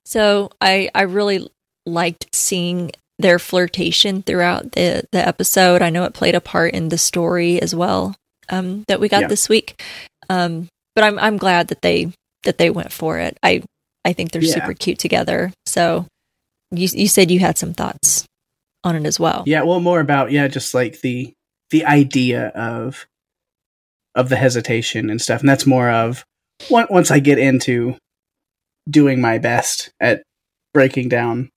[0.04, 1.48] So I, I really
[1.86, 5.80] liked seeing their flirtation throughout the the episode.
[5.80, 8.14] I know it played a part in the story as well
[8.48, 9.28] um, that we got yeah.
[9.28, 9.82] this week.
[10.28, 12.12] Um, but I'm I'm glad that they
[12.44, 13.38] that they went for it.
[13.42, 13.62] I
[14.04, 14.54] I think they're yeah.
[14.54, 15.52] super cute together.
[15.66, 16.06] So
[16.70, 18.24] you you said you had some thoughts
[18.84, 19.44] on it as well.
[19.46, 21.32] Yeah, well more about yeah, just like the
[21.70, 23.06] the idea of
[24.14, 25.40] of the hesitation and stuff.
[25.40, 26.24] And that's more of
[26.70, 27.96] once I get into
[28.88, 30.22] doing my best at
[30.74, 31.50] breaking down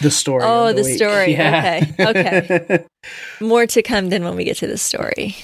[0.00, 0.42] the story.
[0.44, 1.32] Oh, the, the story.
[1.36, 1.84] Yeah.
[1.98, 2.04] Okay.
[2.08, 2.84] Okay.
[3.40, 5.36] More to come then when we get to the story.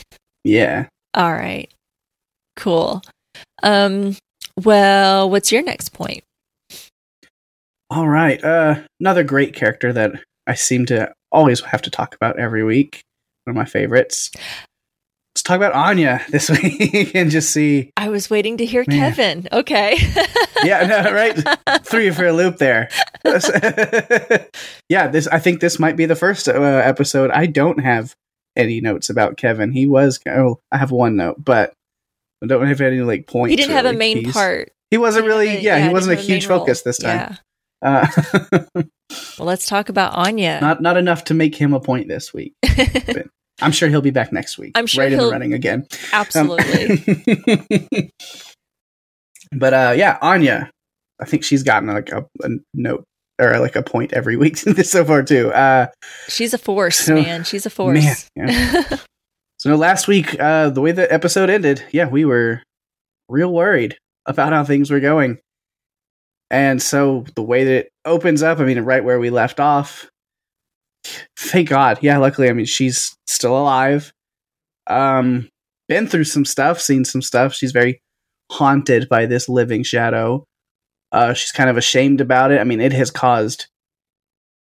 [0.44, 0.86] Yeah.
[1.14, 1.72] All right.
[2.56, 3.02] Cool.
[3.62, 4.16] Um
[4.56, 6.24] well, what's your next point?
[7.90, 8.42] All right.
[8.42, 10.12] Uh another great character that
[10.46, 13.02] I seem to always have to talk about every week.
[13.44, 14.30] One of my favorites
[15.34, 17.90] let's talk about Anya this week and just see.
[17.96, 18.98] I was waiting to hear Man.
[18.98, 19.48] Kevin.
[19.52, 19.96] Okay.
[20.64, 21.38] yeah, no, right.
[21.84, 22.88] Threw you for a loop there.
[24.88, 25.26] yeah, this.
[25.26, 27.30] I think this might be the first uh, episode.
[27.30, 28.14] I don't have
[28.56, 29.72] any notes about Kevin.
[29.72, 30.20] He was.
[30.26, 31.72] Oh, I have one note, but
[32.42, 33.50] I don't have any like points.
[33.50, 34.72] He didn't have a main part.
[34.90, 35.48] He wasn't really.
[35.48, 36.90] A, yeah, yeah, he wasn't a huge focus role.
[36.90, 37.16] this time.
[37.18, 37.36] Yeah.
[37.82, 38.06] Uh,
[39.38, 40.60] well, let's talk about Anya.
[40.60, 42.54] Not not enough to make him a point this week.
[43.60, 44.72] I'm sure he'll be back next week.
[44.74, 45.86] I'm sure right in the running again.
[46.12, 47.04] Absolutely.
[48.02, 48.10] Um,
[49.58, 50.70] but uh, yeah, Anya,
[51.20, 53.04] I think she's gotten like a, a, note
[53.40, 55.52] or like a point every week so far too.
[55.52, 55.86] Uh,
[56.28, 57.44] she's a force, so, man.
[57.44, 58.28] She's a force.
[58.36, 58.96] Man, yeah.
[59.62, 62.64] So last week, uh, the way the episode ended, yeah, we were
[63.28, 63.96] real worried
[64.26, 65.38] about how things were going.
[66.50, 70.10] And so the way that it opens up, I mean, right where we left off,
[71.38, 72.00] thank God.
[72.02, 74.12] Yeah, luckily, I mean, she's still alive.
[74.88, 75.48] Um,
[75.86, 77.54] been through some stuff, seen some stuff.
[77.54, 78.00] She's very
[78.50, 80.42] haunted by this living shadow.
[81.12, 82.60] Uh, she's kind of ashamed about it.
[82.60, 83.68] I mean, it has caused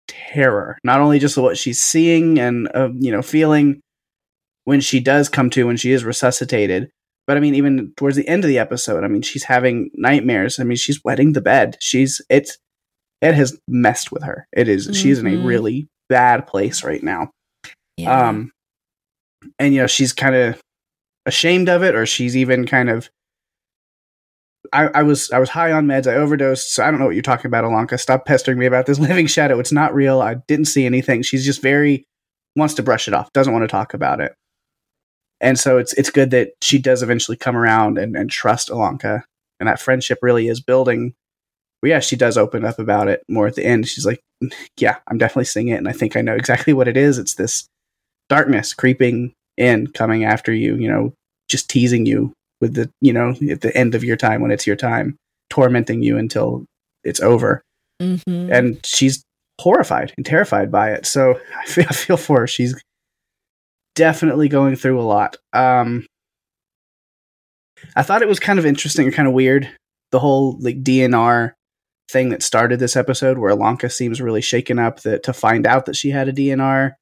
[0.08, 3.82] terror, not only just what she's seeing and uh, you know feeling
[4.66, 6.90] when she does come to when she is resuscitated,
[7.26, 10.60] but I mean, even towards the end of the episode, I mean, she's having nightmares.
[10.60, 11.78] I mean, she's wetting the bed.
[11.80, 12.58] She's it's
[13.22, 14.48] it has messed with her.
[14.52, 14.94] It is, mm-hmm.
[14.94, 15.46] she's in a mm-hmm.
[15.46, 17.32] really bad place right now.
[17.96, 18.30] Yeah.
[18.30, 18.52] Um,
[19.60, 20.62] and you know she's kind of
[21.26, 23.10] ashamed of it, or she's even kind of.
[24.72, 26.12] I, I was I was high on meds.
[26.12, 26.74] I overdosed.
[26.74, 28.00] So I don't know what you're talking about, Ilonka.
[28.00, 29.60] Stop pestering me about this living shadow.
[29.60, 30.22] It's not real.
[30.22, 31.22] I didn't see anything.
[31.22, 32.06] She's just very
[32.56, 33.32] wants to brush it off.
[33.34, 34.34] Doesn't want to talk about it.
[35.44, 39.24] And so it's it's good that she does eventually come around and, and trust Ilonka,
[39.60, 41.14] and that friendship really is building
[41.84, 43.90] but yeah, she does open up about it more at the end.
[43.90, 44.22] She's like,
[44.78, 47.18] "Yeah, I'm definitely seeing it, and I think I know exactly what it is.
[47.18, 47.68] It's this
[48.30, 50.78] darkness creeping in, coming after you.
[50.78, 51.14] You know,
[51.50, 54.66] just teasing you with the, you know, at the end of your time when it's
[54.66, 55.18] your time,
[55.50, 56.64] tormenting you until
[57.04, 57.62] it's over."
[58.02, 58.54] Mm-hmm.
[58.54, 59.22] And she's
[59.60, 61.06] horrified and terrified by it.
[61.06, 62.48] So I feel, I feel for her.
[62.48, 62.82] She's
[63.96, 65.38] definitely going through a lot.
[65.52, 66.06] Um,
[67.96, 69.70] I thought it was kind of interesting and kind of weird
[70.12, 71.54] the whole like DNR
[72.10, 75.86] thing that started this episode, where Ilonka seems really shaken up that to find out
[75.86, 76.94] that she had a DNR,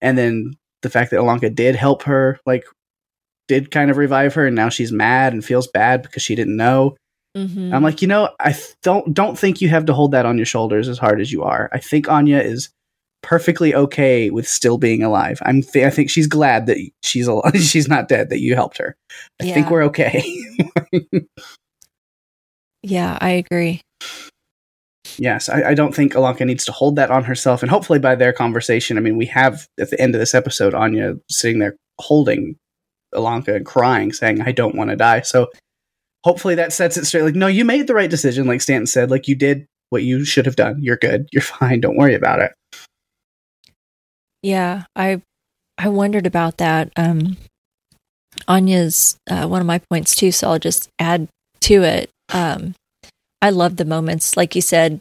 [0.00, 2.64] and then the fact that Ilonka did help her, like,
[3.48, 6.56] did kind of revive her, and now she's mad and feels bad because she didn't
[6.56, 6.96] know.
[7.36, 7.72] Mm-hmm.
[7.72, 10.36] I'm like, you know, I th- don't don't think you have to hold that on
[10.36, 11.68] your shoulders as hard as you are.
[11.72, 12.70] I think Anya is
[13.22, 15.40] perfectly okay with still being alive.
[15.42, 17.56] I'm th- I think she's glad that she's alive.
[17.60, 18.96] she's not dead that you helped her.
[19.40, 19.54] I yeah.
[19.54, 20.24] think we're okay.
[22.82, 23.80] yeah, I agree.
[25.18, 27.62] Yes, I, I, don't think Ilonka needs to hold that on herself.
[27.62, 30.74] And hopefully, by their conversation, I mean, we have at the end of this episode,
[30.74, 32.56] Anya sitting there holding
[33.14, 35.20] Ilonka and crying, saying, I don't want to die.
[35.20, 35.50] So
[36.24, 37.22] hopefully that sets it straight.
[37.22, 38.46] Like, no, you made the right decision.
[38.46, 40.78] Like Stanton said, like, you did what you should have done.
[40.80, 41.28] You're good.
[41.32, 41.80] You're fine.
[41.80, 42.52] Don't worry about it.
[44.42, 45.22] Yeah, I
[45.78, 46.92] I wondered about that.
[46.96, 47.36] Um,
[48.48, 51.28] Anya's uh, one of my points too, so I'll just add
[51.62, 52.10] to it.
[52.32, 52.74] Um,
[53.40, 55.00] I love the moments, like you said,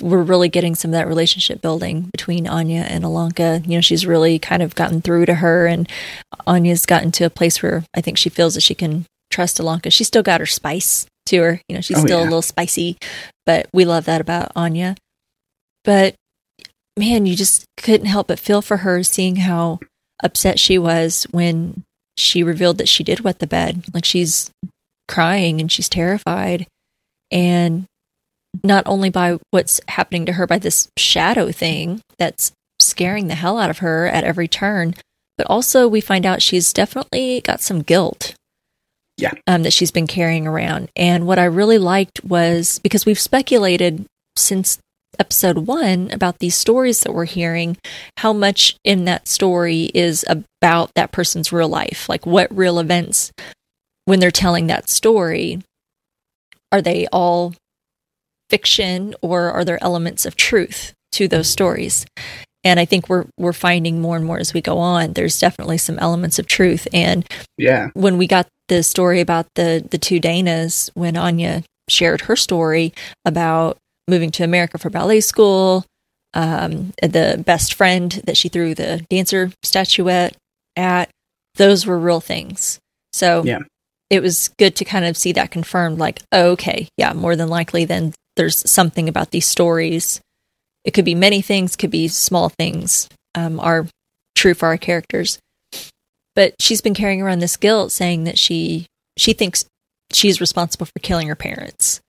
[0.00, 3.66] we're really getting some of that relationship building between Anya and Ilonka.
[3.66, 5.88] You know, she's really kind of gotten through to her, and
[6.46, 9.92] Anya's gotten to a place where I think she feels that she can trust Ilonka.
[9.92, 11.60] She's still got her spice to her.
[11.68, 12.24] You know, she's oh, still yeah.
[12.24, 12.96] a little spicy,
[13.46, 14.96] but we love that about Anya.
[15.84, 16.14] But
[16.98, 19.80] man, you just couldn't help but feel for her seeing how
[20.22, 21.84] upset she was when
[22.16, 23.84] she revealed that she did wet the bed.
[23.92, 24.50] Like she's
[25.08, 26.66] crying and she's terrified.
[27.30, 27.86] And
[28.62, 33.58] not only by what's happening to her by this shadow thing that's scaring the hell
[33.58, 34.94] out of her at every turn,
[35.38, 38.34] but also we find out she's definitely got some guilt.
[39.18, 39.32] Yeah.
[39.46, 40.90] Um, that she's been carrying around.
[40.96, 44.78] And what I really liked was because we've speculated since
[45.18, 47.76] episode one about these stories that we're hearing,
[48.18, 52.08] how much in that story is about that person's real life?
[52.08, 53.32] Like, what real events,
[54.04, 55.62] when they're telling that story,
[56.70, 57.54] are they all
[58.50, 62.06] fiction or are there elements of truth to those stories?
[62.64, 65.14] And I think we're we're finding more and more as we go on.
[65.14, 66.86] There's definitely some elements of truth.
[66.92, 72.22] And yeah, when we got the story about the the two Danas, when Anya shared
[72.22, 72.92] her story
[73.24, 73.78] about
[74.12, 75.86] moving to America for ballet school,
[76.34, 80.36] um, the best friend that she threw the dancer statuette
[80.76, 81.08] at,
[81.54, 82.78] those were real things.
[83.14, 83.60] So yeah.
[84.10, 87.48] it was good to kind of see that confirmed like, oh, okay, yeah, more than
[87.48, 90.20] likely then there's something about these stories.
[90.84, 93.86] It could be many things, could be small things, um, are
[94.34, 95.38] true for our characters.
[96.34, 98.86] But she's been carrying around this guilt saying that she
[99.18, 99.66] she thinks
[100.12, 102.00] she's responsible for killing her parents.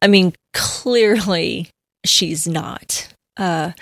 [0.00, 1.70] I mean, clearly
[2.04, 3.08] she's not.
[3.36, 3.72] Uh,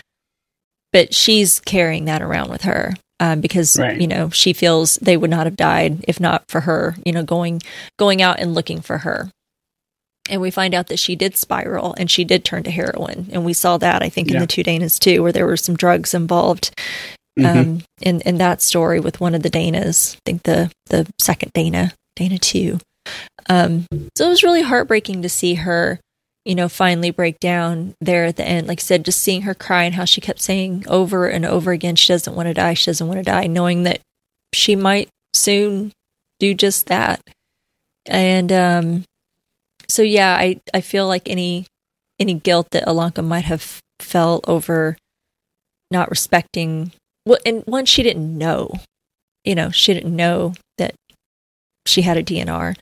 [0.92, 4.00] but she's carrying that around with her um, because right.
[4.00, 6.96] you know she feels they would not have died if not for her.
[7.04, 7.60] You know, going
[7.98, 9.30] going out and looking for her.
[10.28, 13.44] And we find out that she did spiral and she did turn to heroin, and
[13.44, 14.36] we saw that I think yeah.
[14.36, 16.72] in the two Danas too, where there were some drugs involved.
[17.38, 17.58] Mm-hmm.
[17.58, 21.52] Um, in in that story with one of the Danas, I think the the second
[21.52, 22.78] Dana, Dana two.
[23.48, 26.00] Um, so it was really heartbreaking to see her
[26.46, 28.68] you know, finally break down there at the end.
[28.68, 31.72] Like I said, just seeing her cry and how she kept saying over and over
[31.72, 34.00] again, she doesn't want to die, she doesn't want to die, knowing that
[34.54, 35.92] she might soon
[36.38, 37.20] do just that.
[38.06, 39.04] And um,
[39.88, 41.66] so, yeah, I, I feel like any
[42.20, 44.96] any guilt that Ilonka might have felt over
[45.90, 46.92] not respecting
[47.26, 48.70] well, and one she didn't know,
[49.44, 50.94] you know, she didn't know that
[51.86, 52.76] she had a DNR.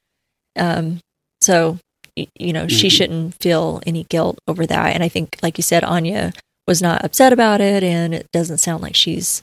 [0.55, 1.01] Um,
[1.41, 1.79] so
[2.17, 2.69] you know, mm-hmm.
[2.69, 4.95] she shouldn't feel any guilt over that.
[4.95, 6.33] And I think, like you said, Anya
[6.67, 9.43] was not upset about it, and it doesn't sound like she's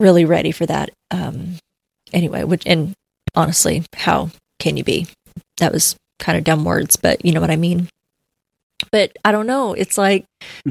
[0.00, 0.90] really ready for that.
[1.10, 1.58] Um,
[2.12, 2.94] anyway, which and
[3.34, 5.06] honestly, how can you be?
[5.58, 7.88] That was kind of dumb words, but you know what I mean.
[8.90, 9.74] But I don't know.
[9.74, 10.24] It's like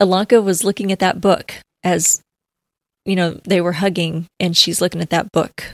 [0.00, 2.20] Ilonka was looking at that book as
[3.04, 5.64] you know they were hugging, and she's looking at that book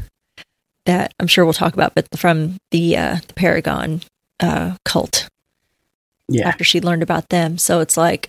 [0.85, 4.03] that I'm sure we'll talk about, but from the uh, the Paragon
[4.41, 5.29] uh, cult.
[6.29, 6.47] Yeah.
[6.47, 8.29] After she learned about them, so it's like,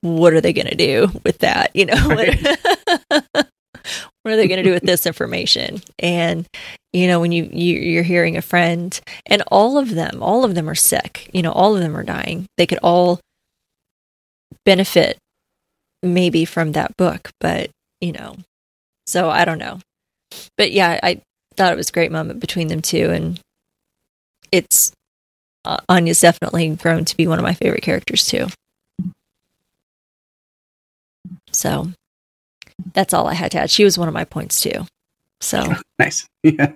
[0.00, 1.70] what are they going to do with that?
[1.74, 2.42] You know, right.
[2.42, 3.30] what,
[4.22, 5.80] what are they going to do with this information?
[5.98, 6.46] And
[6.92, 10.54] you know, when you, you you're hearing a friend, and all of them, all of
[10.54, 11.30] them are sick.
[11.32, 12.46] You know, all of them are dying.
[12.56, 13.20] They could all
[14.64, 15.18] benefit
[16.02, 17.70] maybe from that book, but
[18.00, 18.36] you know,
[19.06, 19.80] so I don't know.
[20.56, 21.22] But yeah, I
[21.56, 23.40] thought it was a great moment between them two, and
[24.54, 24.92] it's
[25.64, 28.46] uh, Anya's definitely grown to be one of my favorite characters too.
[31.50, 31.88] So
[32.92, 33.70] that's all I had to add.
[33.70, 34.86] She was one of my points too.
[35.40, 36.26] So nice.
[36.44, 36.72] Yeah.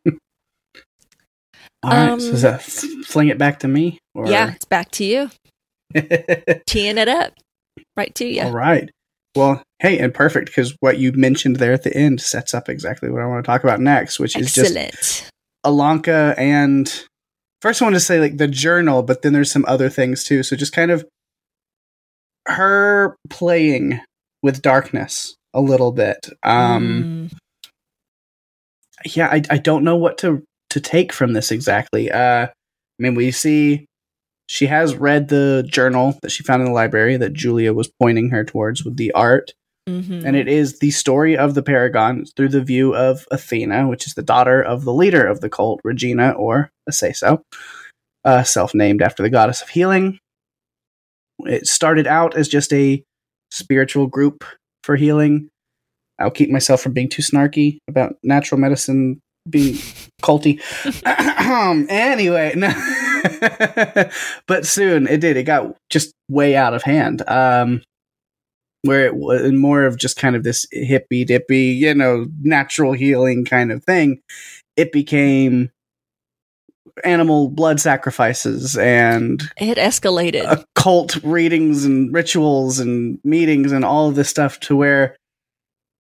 [1.85, 4.01] All right, um, so is that fling it back to me?
[4.12, 4.26] Or?
[4.26, 5.31] Yeah, it's back to you.
[6.66, 7.35] Teeing it up,
[7.97, 8.43] right to you.
[8.43, 8.91] All right.
[9.37, 13.11] Well, hey, and perfect because what you mentioned there at the end sets up exactly
[13.11, 14.95] what I want to talk about next, which Excellent.
[14.95, 15.31] is just
[15.64, 17.05] Ilonka and
[17.61, 20.43] first I want to say like the journal, but then there's some other things too.
[20.43, 21.07] So just kind of
[22.47, 24.01] her playing
[24.43, 26.29] with darkness a little bit.
[26.43, 27.39] Um mm.
[29.17, 32.11] Yeah, I I don't know what to to take from this exactly.
[32.11, 33.87] Uh I mean, we see
[34.49, 38.31] she has read the journal that she found in the library that Julia was pointing
[38.31, 39.53] her towards with the art.
[39.89, 40.26] Mm-hmm.
[40.26, 44.14] And it is the story of the Paragon through the view of Athena, which is
[44.14, 47.41] the daughter of the leader of the cult, Regina, or Aceso,
[48.24, 50.18] uh, self named after the goddess of healing.
[51.41, 53.03] It started out as just a
[53.51, 54.45] spiritual group
[54.82, 55.49] for healing.
[56.18, 59.74] I'll keep myself from being too snarky about natural medicine being
[60.22, 60.61] culty.
[61.89, 62.72] anyway, no.
[64.47, 65.36] but soon it did.
[65.36, 67.22] It got just way out of hand.
[67.26, 67.82] Um,
[68.83, 73.45] where it was more of just kind of this hippy dippy, you know, natural healing
[73.45, 74.20] kind of thing.
[74.76, 75.70] It became
[77.05, 84.14] animal blood sacrifices and it escalated occult readings and rituals and meetings and all of
[84.14, 85.16] this stuff to where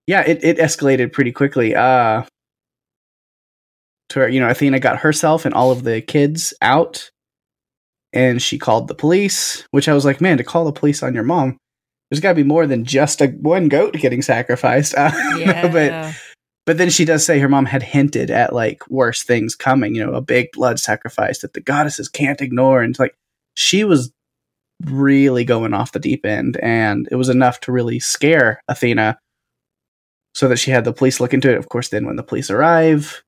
[0.07, 2.23] yeah it, it escalated pretty quickly uh
[4.09, 7.11] to where you know athena got herself and all of the kids out
[8.13, 11.13] and she called the police which i was like man to call the police on
[11.13, 11.57] your mom
[12.09, 14.93] there's got to be more than just a one goat getting sacrificed.
[14.97, 15.67] Uh, yeah.
[15.67, 16.15] but
[16.65, 19.95] but then she does say her mom had hinted at like worse things coming.
[19.95, 23.15] You know, a big blood sacrifice that the goddesses can't ignore, and like
[23.53, 24.11] she was
[24.85, 29.17] really going off the deep end, and it was enough to really scare Athena.
[30.35, 31.57] So that she had the police look into it.
[31.57, 33.23] Of course, then when the police arrive,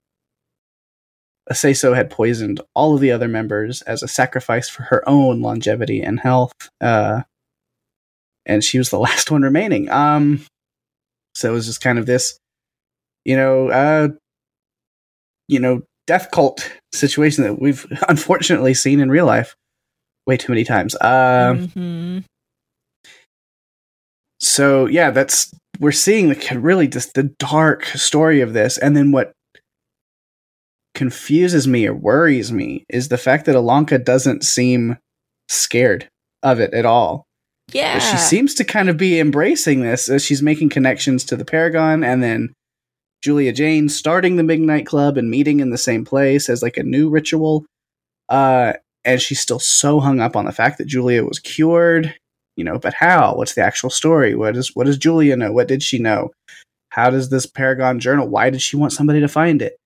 [1.52, 6.02] Aceso had poisoned all of the other members as a sacrifice for her own longevity
[6.02, 6.54] and health.
[6.80, 7.24] Uh,
[8.50, 9.90] and she was the last one remaining.
[9.90, 10.46] Um,
[11.36, 12.38] so it was just kind of this,
[13.24, 14.10] you know, uh,
[15.48, 19.56] you know, death cult situation that we've unfortunately seen in real life
[20.28, 20.96] way too many times.
[20.96, 22.20] Uh, mm-hmm.
[24.42, 29.12] So yeah, that's we're seeing the really just the dark story of this, and then
[29.12, 29.32] what
[30.96, 34.98] confuses me or worries me is the fact that Ilonka doesn't seem
[35.48, 36.10] scared
[36.44, 37.26] of it at all.
[37.72, 37.96] Yeah.
[37.96, 41.46] But she seems to kind of be embracing this as she's making connections to the
[41.46, 42.54] Paragon and then
[43.22, 46.84] Julia Jane starting the Midnight Club and meeting in the same place as like a
[46.84, 47.66] new ritual.
[48.30, 52.16] Uh, and she's still so hung up on the fact that Julia was cured.
[52.56, 53.36] You know, but how?
[53.36, 54.36] What's the actual story?
[54.36, 55.52] What is what does Julia know?
[55.52, 56.32] What did she know?
[56.90, 58.28] How does this Paragon journal?
[58.28, 59.78] Why did she want somebody to find it?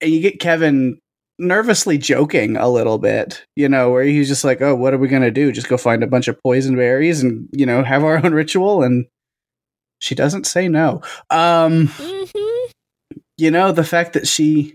[0.00, 0.98] And you get Kevin
[1.38, 5.08] nervously joking a little bit, you know, where he's just like, "Oh, what are we
[5.08, 5.52] gonna do?
[5.52, 8.82] Just go find a bunch of poison berries and you know have our own ritual?"
[8.82, 9.06] And
[9.98, 11.02] she doesn't say no.
[11.30, 12.70] Um, mm-hmm.
[13.36, 14.74] You know, the fact that she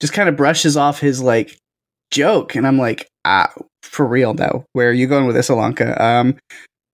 [0.00, 1.58] just kind of brushes off his like
[2.10, 3.52] joke, and I'm like, ah,
[3.82, 6.00] for real though, where are you going with this, Ilonka?
[6.00, 6.38] Um,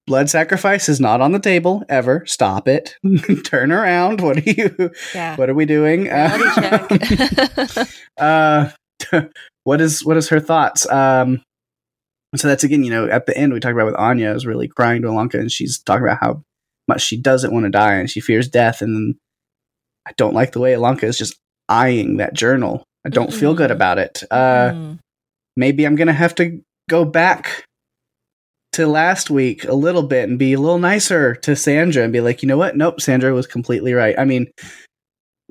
[0.09, 2.25] blood sacrifice is not on the table ever.
[2.27, 2.97] Stop it.
[3.45, 4.21] Turn around.
[4.21, 4.91] What are you?
[5.15, 5.37] Yeah.
[5.37, 6.09] What are we doing?
[8.19, 8.71] Uh,
[9.13, 9.23] uh,
[9.63, 10.91] what is what is her thoughts?
[10.91, 11.41] Um,
[12.35, 14.67] so that's again, you know, at the end we talked about with Anya is really
[14.67, 16.43] crying to Ilonka, and she's talking about how
[16.89, 19.15] much she doesn't want to die and she fears death, and
[20.05, 21.39] I don't like the way Ilonka is just
[21.69, 22.83] eyeing that journal.
[23.07, 23.39] I don't mm-hmm.
[23.39, 24.25] feel good about it.
[24.33, 24.99] Uh, mm.
[25.57, 27.65] Maybe I'm gonna have to go back
[28.73, 32.21] to last week a little bit and be a little nicer to Sandra and be
[32.21, 32.77] like, you know what?
[32.77, 34.19] Nope, Sandra was completely right.
[34.19, 34.47] I mean,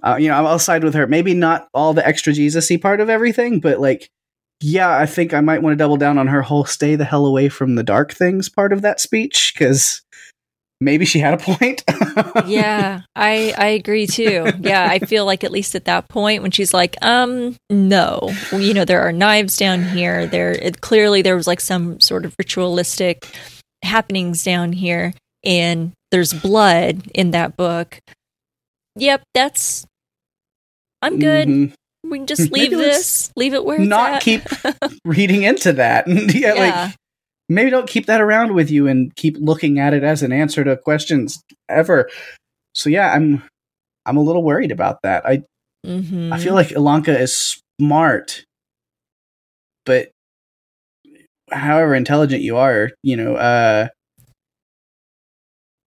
[0.03, 1.07] uh, you know, I'll side with her.
[1.07, 4.09] Maybe not all the extra Jesus-y part of everything, but like,
[4.59, 7.26] yeah, I think I might want to double down on her whole "stay the hell
[7.26, 10.01] away from the dark things" part of that speech because
[10.80, 11.84] maybe she had a point.
[12.45, 14.51] yeah, I I agree too.
[14.59, 18.73] Yeah, I feel like at least at that point when she's like, um, no, you
[18.73, 20.28] know, there are knives down here.
[20.28, 23.28] There, it, clearly there was like some sort of ritualistic
[23.84, 25.13] happenings down here,
[25.43, 27.99] and there's blood in that book.
[28.95, 29.86] Yep, that's.
[31.01, 31.47] I'm good.
[31.47, 32.09] Mm-hmm.
[32.09, 34.41] We can just leave this, leave it where not keep
[35.05, 36.07] reading into that.
[36.07, 36.95] yeah, yeah, like
[37.49, 40.63] maybe don't keep that around with you and keep looking at it as an answer
[40.63, 42.09] to questions ever.
[42.75, 43.43] So yeah, I'm
[44.05, 45.25] I'm a little worried about that.
[45.25, 45.43] I
[45.85, 46.31] mm-hmm.
[46.33, 48.43] I feel like Ilonka is smart,
[49.85, 50.11] but
[51.51, 53.87] however intelligent you are, you know, uh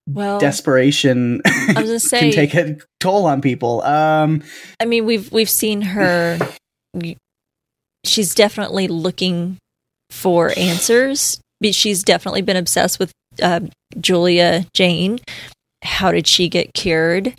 [0.08, 3.82] well desperation I was say, can take a toll on people.
[3.82, 4.42] Um
[4.80, 6.38] I mean we've we've seen her
[8.04, 9.58] she's definitely looking
[10.10, 11.40] for answers.
[11.62, 13.60] She's definitely been obsessed with uh,
[14.00, 15.20] Julia Jane.
[15.82, 17.34] How did she get cured?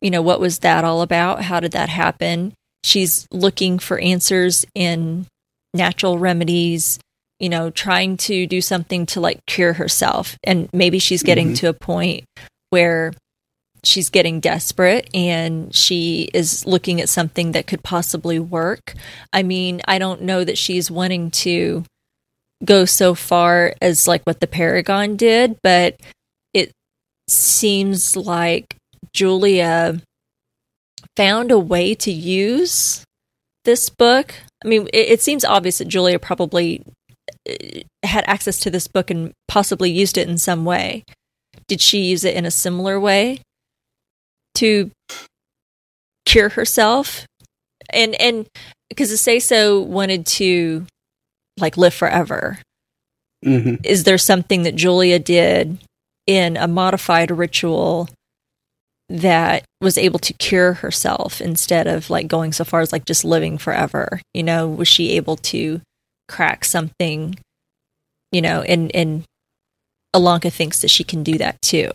[0.00, 1.42] You know, what was that all about?
[1.42, 2.52] How did that happen?
[2.84, 5.26] She's looking for answers in
[5.74, 6.98] natural remedies,
[7.40, 10.36] you know, trying to do something to like cure herself.
[10.44, 11.54] And maybe she's getting mm-hmm.
[11.54, 12.24] to a point
[12.70, 13.12] where
[13.84, 18.94] she's getting desperate and she is looking at something that could possibly work.
[19.32, 21.84] I mean, I don't know that she's wanting to
[22.64, 26.00] go so far as like what the Paragon did, but
[26.54, 26.72] it
[27.28, 28.76] seems like
[29.12, 30.00] Julia
[31.16, 33.04] found a way to use
[33.64, 34.34] this book.
[34.64, 36.82] I mean, it, it seems obvious that Julia probably
[37.48, 41.04] uh, had access to this book and possibly used it in some way.
[41.68, 43.40] Did she use it in a similar way
[44.56, 44.90] to
[46.24, 47.26] cure herself?
[47.90, 48.46] And and
[48.88, 50.86] because the Aceso wanted to
[51.58, 52.58] like live forever.
[53.44, 53.76] Mm-hmm.
[53.84, 55.78] Is there something that Julia did
[56.26, 58.08] in a modified ritual
[59.08, 63.24] that was able to cure herself instead of like going so far as like just
[63.24, 64.20] living forever?
[64.34, 65.80] You know, was she able to
[66.28, 67.38] crack something?
[68.32, 69.24] You know, and and
[70.14, 71.90] Ilonka thinks that she can do that too.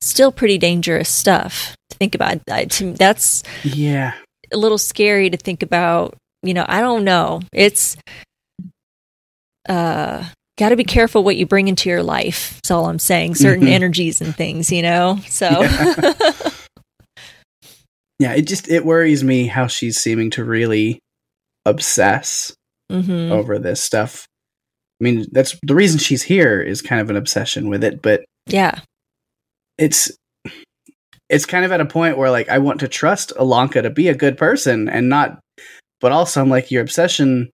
[0.00, 2.40] Still pretty dangerous stuff to think about.
[2.46, 4.12] That's yeah,
[4.52, 6.14] a little scary to think about.
[6.42, 7.40] You know, I don't know.
[7.52, 7.96] It's
[9.70, 10.24] uh
[10.60, 12.52] got to be careful what you bring into your life.
[12.56, 13.34] That's all I'm saying.
[13.34, 13.72] Certain mm-hmm.
[13.72, 15.18] energies and things, you know.
[15.26, 16.12] So yeah.
[18.18, 18.32] yeah.
[18.34, 21.00] it just it worries me how she's seeming to really
[21.64, 22.54] obsess
[22.92, 23.32] mm-hmm.
[23.32, 24.26] over this stuff.
[25.00, 28.22] I mean, that's the reason she's here is kind of an obsession with it, but
[28.46, 28.80] yeah.
[29.78, 30.12] It's
[31.30, 34.08] it's kind of at a point where like I want to trust Ilonka to be
[34.08, 35.40] a good person and not
[36.02, 37.50] but also I'm like your obsession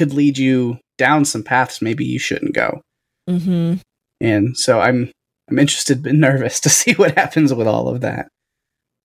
[0.00, 2.80] could lead you down some paths maybe you shouldn't go.
[3.28, 3.74] Mm-hmm.
[4.22, 5.12] And so I'm
[5.50, 8.28] I'm interested but nervous to see what happens with all of that.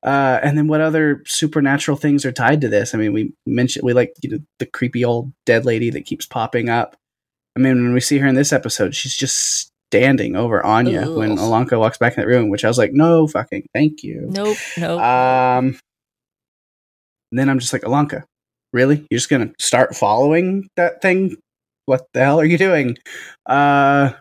[0.02, 2.94] Uh, and then what other supernatural things are tied to this?
[2.94, 6.26] I mean, we mentioned we like you know the creepy old dead lady that keeps
[6.26, 6.96] popping up.
[7.58, 11.18] I mean, when we see her in this episode, she's just standing over Anya Ugh.
[11.18, 14.28] when Ilonka walks back in the room, which I was like, no fucking thank you.
[14.30, 15.02] Nope, nope.
[15.02, 15.78] Um,
[17.32, 18.24] then I'm just like, Ilonka,
[18.76, 19.08] really?
[19.10, 21.38] You're just gonna start following that thing?
[21.86, 22.98] What the hell are you doing?
[23.48, 24.12] Uh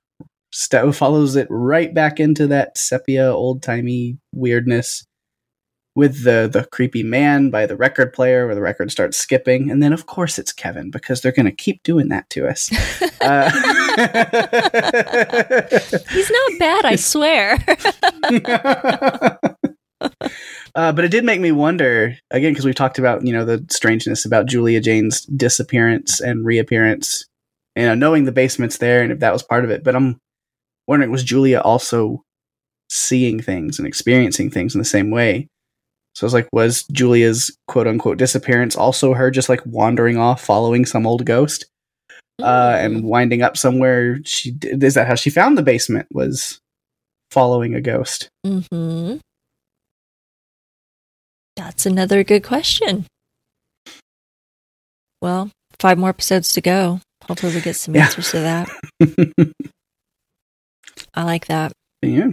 [0.53, 5.05] Stowe follows it right back into that sepia old timey weirdness
[5.97, 9.83] with the the creepy man by the record player where the record starts skipping and
[9.83, 12.71] then of course it's kevin because they're going to keep doing that to us
[13.21, 13.51] uh,
[16.11, 17.59] he's not bad i swear
[20.75, 23.64] uh, but it did make me wonder again because we've talked about you know the
[23.70, 27.27] strangeness about Julia Jane's disappearance and reappearance.
[27.77, 29.83] You know, knowing the basement's there and if that was part of it.
[29.83, 30.18] But I'm
[30.87, 32.22] wondering, was Julia also
[32.89, 35.49] seeing things and experiencing things in the same way?
[36.14, 40.45] So I was like, was Julia's quote unquote disappearance also her just like wandering off,
[40.45, 41.66] following some old ghost,
[42.41, 43.07] uh, and hmm.
[43.07, 44.20] winding up somewhere?
[44.25, 46.07] She is that how she found the basement?
[46.12, 46.61] Was
[47.31, 48.29] following a ghost?
[48.47, 49.18] Mm-hmm.
[51.57, 53.07] That's another good question.
[55.23, 57.01] Well, five more episodes to go.
[57.27, 58.05] Hopefully, we get some yeah.
[58.05, 58.69] answers to that.
[61.15, 61.73] I like that.
[62.03, 62.33] Yeah.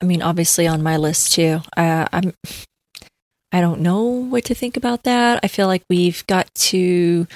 [0.00, 1.60] I mean, obviously on my list too.
[1.76, 2.34] Uh, I'm.
[3.52, 5.40] I don't know what to think about that.
[5.42, 7.26] I feel like we've got to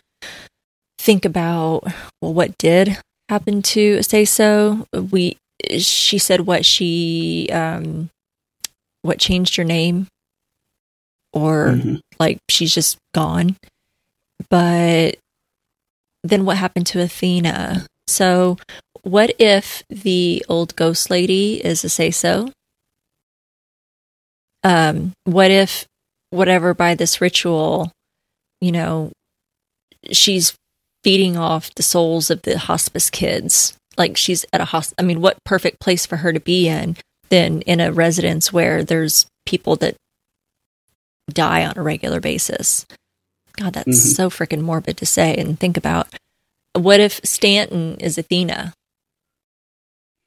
[0.98, 1.84] think about
[2.20, 2.98] well, what did
[3.28, 4.86] happen to Aceso.
[5.10, 5.38] We
[5.78, 8.10] she said what she um
[9.02, 10.08] what changed her name
[11.32, 11.96] or mm-hmm.
[12.18, 13.56] like she's just gone.
[14.48, 15.16] But
[16.22, 17.86] then what happened to Athena?
[18.06, 18.56] So,
[19.02, 22.52] what if the old ghost lady is Aceso?
[24.62, 25.86] Um, what if
[26.30, 27.92] whatever by this ritual,
[28.60, 29.10] you know,
[30.12, 30.54] she's
[31.02, 33.74] feeding off the souls of the hospice kids?
[33.96, 34.94] Like she's at a hospice.
[34.98, 36.96] I mean, what perfect place for her to be in
[37.30, 39.96] than in a residence where there's people that
[41.30, 42.86] die on a regular basis?
[43.56, 44.14] God, that's mm-hmm.
[44.14, 46.08] so freaking morbid to say and think about.
[46.74, 48.74] What if Stanton is Athena?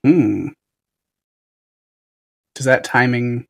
[0.04, 0.49] Hmm.
[2.56, 3.45] Does that timing?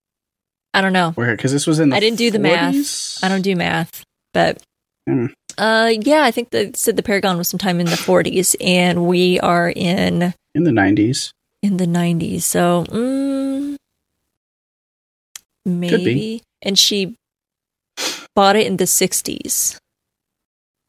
[0.74, 1.12] I don't know.
[1.12, 1.93] Where because this was in.
[1.93, 2.34] I didn't do 40s?
[2.34, 3.24] the math.
[3.24, 4.62] I don't do math, but
[5.08, 5.32] mm.
[5.58, 9.39] uh, yeah, I think they said the Paragon was sometime in the 40s, and we
[9.39, 11.32] are in in the 90s.
[11.62, 13.78] In the 90s, so mm,
[15.66, 16.41] maybe.
[16.62, 17.16] And she
[18.36, 19.78] bought it in the 60s.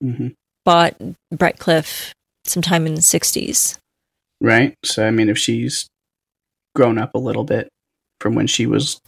[0.02, 0.28] Mm-hmm.
[0.64, 0.96] Bought
[1.32, 2.12] Brightcliffe
[2.44, 3.78] sometime in the 60s.
[4.40, 4.74] Right.
[4.84, 5.86] So, I mean, if she's
[6.74, 7.68] grown up a little bit
[8.20, 9.00] from when she was,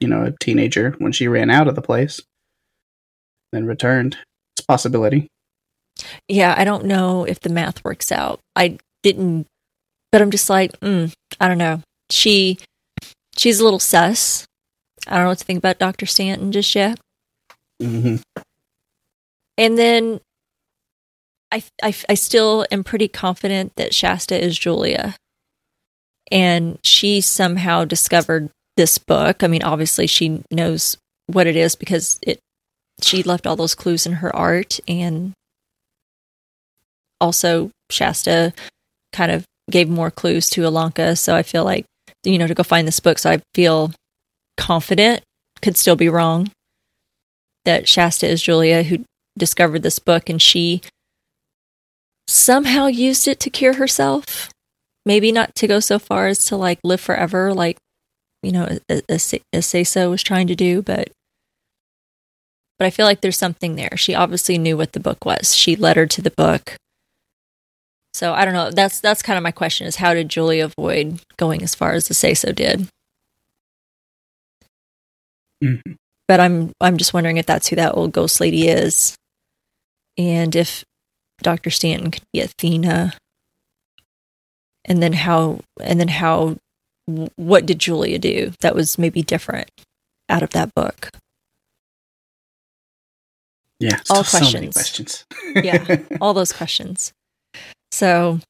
[0.00, 2.20] you know, a teenager, when she ran out of the place,
[3.52, 4.18] then returned,
[4.54, 5.28] it's a possibility.
[6.28, 8.40] Yeah, I don't know if the math works out.
[8.54, 9.46] I didn't,
[10.12, 11.80] but I'm just like, mm, I don't know.
[12.10, 12.58] She,
[13.36, 14.44] she's a little sus.
[15.06, 16.06] I don't know what to think about Dr.
[16.06, 16.98] Stanton just yet.
[17.80, 18.16] Mm-hmm.
[19.58, 20.20] And then
[21.52, 25.16] I, I, I still am pretty confident that Shasta is Julia.
[26.30, 29.42] And she somehow discovered this book.
[29.42, 32.38] I mean, obviously she knows what it is because it
[33.02, 35.32] she left all those clues in her art and
[37.20, 38.54] also Shasta
[39.12, 41.18] kind of gave more clues to Ilonka.
[41.18, 41.84] So I feel like,
[42.24, 43.18] you know, to go find this book.
[43.18, 43.92] So I feel
[44.56, 45.22] confident,
[45.62, 46.50] could still be wrong,
[47.64, 49.04] that Shasta is Julia who
[49.38, 50.80] discovered this book and she
[52.28, 54.50] somehow used it to cure herself.
[55.04, 57.78] Maybe not to go so far as to like live forever, like,
[58.42, 61.10] you know, Aceso was trying to do, but
[62.78, 63.96] but I feel like there's something there.
[63.96, 65.56] She obviously knew what the book was.
[65.56, 66.76] She led her to the book.
[68.12, 68.70] So I don't know.
[68.70, 72.08] That's that's kind of my question: is how did Julie avoid going as far as
[72.08, 72.88] Aceso did?
[75.62, 75.92] Mm-hmm.
[76.26, 79.14] But I'm I'm just wondering if that's who that old ghost lady is,
[80.18, 80.84] and if
[81.42, 81.70] Dr.
[81.70, 83.14] Stanton could be Athena,
[84.84, 86.56] and then how and then how
[87.36, 89.70] what did Julia do that was maybe different
[90.28, 91.10] out of that book?
[93.78, 94.74] Yeah, all questions.
[94.74, 95.24] So questions.
[95.56, 97.12] yeah, all those questions.
[97.92, 98.40] So,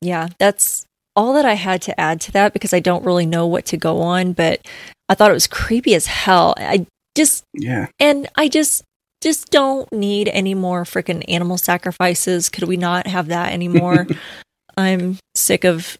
[0.00, 3.46] yeah, that's all that I had to add to that because I don't really know
[3.46, 4.66] what to go on, but
[5.08, 6.54] I thought it was creepy as hell.
[6.56, 6.86] I
[7.16, 7.88] just yeah.
[7.98, 8.84] And I just
[9.26, 12.48] just don't need any more freaking animal sacrifices.
[12.48, 14.06] Could we not have that anymore?
[14.76, 15.98] I'm sick of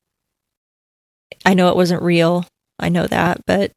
[1.44, 2.46] I know it wasn't real.
[2.78, 3.72] I know that, but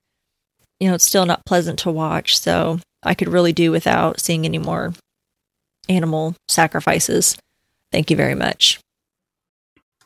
[0.79, 2.37] you know, it's still not pleasant to watch.
[2.37, 4.93] So I could really do without seeing any more
[5.87, 7.35] animal sacrifices.
[7.91, 8.79] Thank you very much.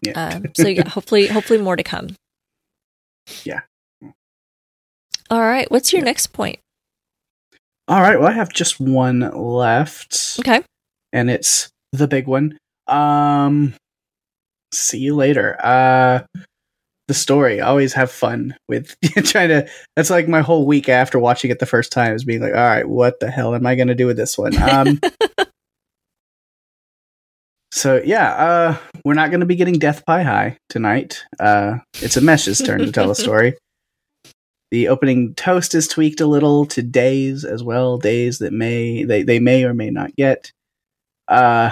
[0.02, 0.14] Yeah.
[0.18, 2.16] Uh, so yeah, hopefully, hopefully more to come.
[3.44, 3.60] Yeah.
[5.30, 5.70] All right.
[5.70, 6.06] What's your yeah.
[6.06, 6.60] next point?
[7.88, 8.20] All right.
[8.20, 10.38] Well, I have just one left.
[10.40, 10.64] Okay.
[11.12, 12.58] And it's the big one.
[12.88, 13.74] Um,
[14.74, 15.58] see you later.
[15.64, 16.22] Uh,
[17.08, 17.60] the story.
[17.60, 19.70] I always have fun with trying to.
[19.96, 22.60] That's like my whole week after watching it the first time is being like, all
[22.60, 24.56] right, what the hell am I going to do with this one?
[24.62, 25.00] Um,
[27.72, 31.26] so yeah, uh, we're not going to be getting Death Pie High tonight.
[31.40, 33.56] Uh, it's Amesh's turn to tell a story.
[34.74, 39.22] The opening toast is tweaked a little to days as well, days that may they,
[39.22, 40.52] they may or may not get.
[41.28, 41.70] Uh,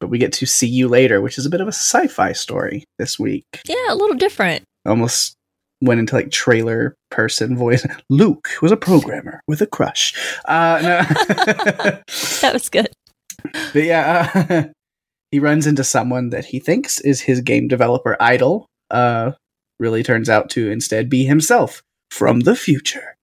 [0.00, 2.82] but we get to see you later, which is a bit of a sci-fi story
[2.98, 3.44] this week.
[3.64, 4.64] Yeah, a little different.
[4.84, 5.36] Almost
[5.82, 7.86] went into like trailer person voice.
[8.10, 10.16] Luke was a programmer with a crush.
[10.46, 10.98] Uh, no.
[12.40, 12.88] that was good.
[13.72, 14.64] But yeah, uh,
[15.30, 18.66] he runs into someone that he thinks is his game developer idol.
[18.90, 19.30] Uh,
[19.84, 23.16] really turns out to instead be himself from the future.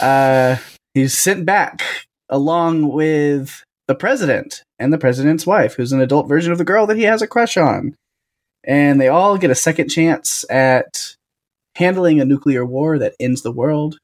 [0.00, 0.56] Uh,
[0.94, 1.82] he's sent back
[2.28, 6.86] along with the president and the president's wife, who's an adult version of the girl
[6.86, 7.96] that he has a crush on.
[8.62, 11.16] And they all get a second chance at
[11.74, 13.98] handling a nuclear war that ends the world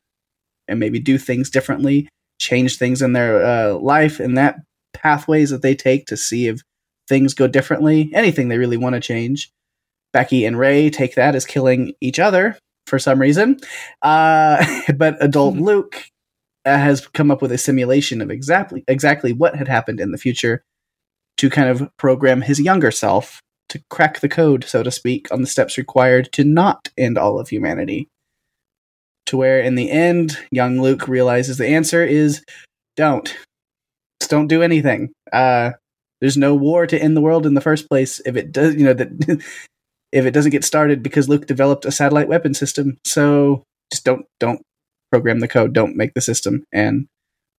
[0.67, 2.09] and maybe do things differently,
[2.41, 4.57] change things in their uh, life and that
[4.95, 6.61] pathways that they take to see if
[7.09, 9.51] things go differently, anything they really want to change.
[10.15, 12.57] Becky and Ray take that as killing each other
[12.87, 13.59] for some reason.
[14.01, 14.65] Uh,
[14.97, 16.05] but adult Luke
[16.65, 20.19] uh, has come up with a simulation of exactly exactly what had happened in the
[20.19, 20.63] future
[21.37, 25.41] to kind of program his younger self to crack the code, so to speak, on
[25.41, 28.09] the steps required to not end all of humanity.
[29.27, 32.45] To where in the end, young Luke realizes the answer is
[32.97, 33.35] don't.
[34.21, 35.13] Just don't do anything.
[35.33, 35.73] Uh,
[36.21, 38.85] there's no war to end the world in the first place if it does, you
[38.85, 39.43] know, that
[40.15, 42.99] if it doesn't get started because Luke developed a satellite weapon system.
[43.05, 44.63] So just don't don't
[45.11, 47.07] program the code, don't make the system, and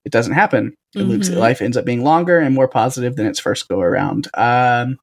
[0.05, 0.73] it doesn't happen.
[0.95, 1.09] Mm-hmm.
[1.09, 4.29] Luke's life ends up being longer and more positive than its first go around.
[4.33, 4.97] Um,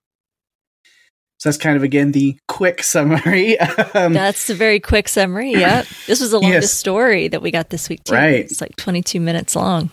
[1.39, 3.61] so that's kind of again the quick summary.
[3.61, 5.53] um, that's a very quick summary.
[5.53, 6.73] Yeah, this was the longest yes.
[6.73, 8.03] story that we got this week.
[8.05, 8.15] Too.
[8.15, 9.91] Right, it's like twenty-two minutes long.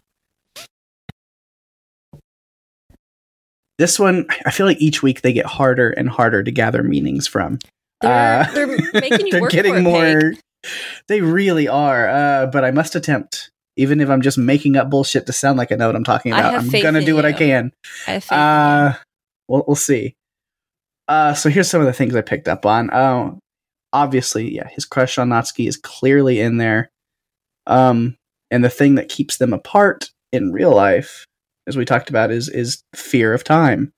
[3.80, 7.30] This one, I feel like each week they get harder and harder to gather meanings
[7.30, 7.60] from.
[8.02, 10.34] They're, uh, they're making you they're work getting it, more.
[11.08, 13.50] They really are, uh, but I must attempt.
[13.78, 16.34] Even if I'm just making up bullshit to sound like I know what I'm talking
[16.34, 17.30] about, I'm gonna do what you.
[17.30, 17.72] I can.
[18.06, 18.94] I uh,
[19.48, 20.14] we'll, we'll see.
[21.08, 22.90] Uh, so here's some of the things I picked up on.
[22.90, 23.36] Uh,
[23.94, 26.92] obviously, yeah, his crush on Natsuki is clearly in there.
[27.66, 28.18] Um,
[28.52, 31.26] and the thing that keeps them apart in real life
[31.70, 33.94] as we talked about, is is fear of time.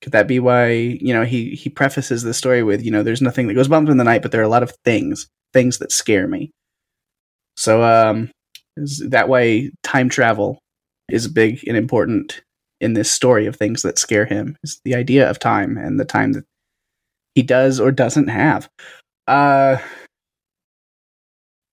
[0.00, 3.20] Could that be why you know he he prefaces the story with you know there's
[3.20, 5.78] nothing that goes bump in the night, but there are a lot of things things
[5.78, 6.50] that scare me.
[7.56, 8.30] So um,
[8.76, 10.58] that way time travel
[11.10, 12.42] is big and important
[12.80, 16.04] in this story of things that scare him is the idea of time and the
[16.04, 16.44] time that
[17.34, 18.68] he does or doesn't have.
[19.26, 19.78] Uh,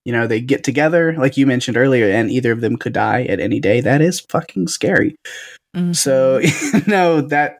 [0.04, 3.24] you know, they get together, like you mentioned earlier, and either of them could die
[3.24, 3.80] at any day.
[3.80, 5.16] That is fucking scary.
[5.76, 5.92] Mm-hmm.
[5.92, 6.38] So,
[6.74, 7.58] you know, that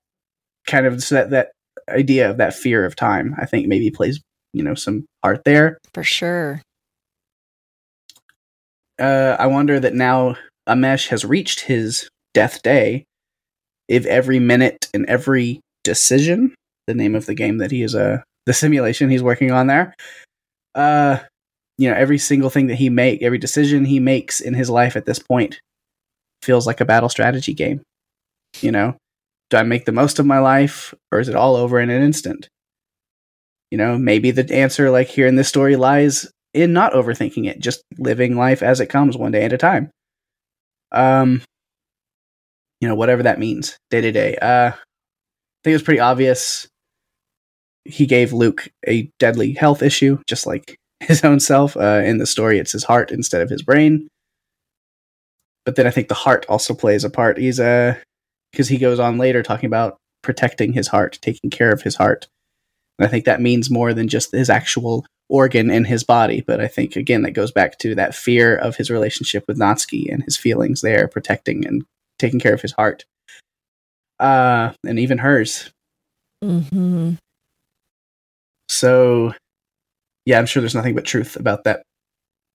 [0.66, 1.52] kind of that that
[1.88, 4.20] idea of that fear of time, I think maybe plays,
[4.52, 5.78] you know, some part there.
[5.94, 6.62] For sure.
[8.98, 10.36] Uh, I wonder that now
[10.68, 13.04] Amesh has reached his death day.
[13.88, 16.54] If every minute and every decision,
[16.86, 19.68] the name of the game that he is a uh, the simulation he's working on
[19.68, 19.94] there,
[20.74, 21.18] uh,
[21.78, 24.96] you know every single thing that he make every decision he makes in his life
[24.96, 25.60] at this point
[26.42, 27.82] feels like a battle strategy game
[28.60, 28.94] you know?
[29.50, 32.02] Do i make the most of my life or is it all over in an
[32.02, 32.48] instant?
[33.70, 37.58] You know maybe the answer like here in this story lies in not overthinking it
[37.60, 39.90] just living life as it comes one day at a time.
[40.90, 41.42] Um
[42.80, 44.36] you know whatever that means day to day.
[44.36, 44.94] Uh i
[45.64, 46.68] think it was pretty obvious
[47.84, 51.76] he gave luke a deadly health issue just like his own self.
[51.76, 54.08] Uh, in the story, it's his heart instead of his brain.
[55.64, 57.38] But then I think the heart also plays a part.
[57.38, 57.94] He's a uh,
[58.50, 62.28] because he goes on later talking about protecting his heart, taking care of his heart.
[62.98, 66.42] And I think that means more than just his actual organ in his body.
[66.46, 70.12] But I think again that goes back to that fear of his relationship with Natsuki
[70.12, 71.84] and his feelings there, protecting and
[72.18, 73.04] taking care of his heart.
[74.20, 75.70] Uh, and even hers.
[76.44, 77.14] Mm-hmm.
[78.68, 79.34] So
[80.24, 81.82] yeah, I'm sure there's nothing but truth about that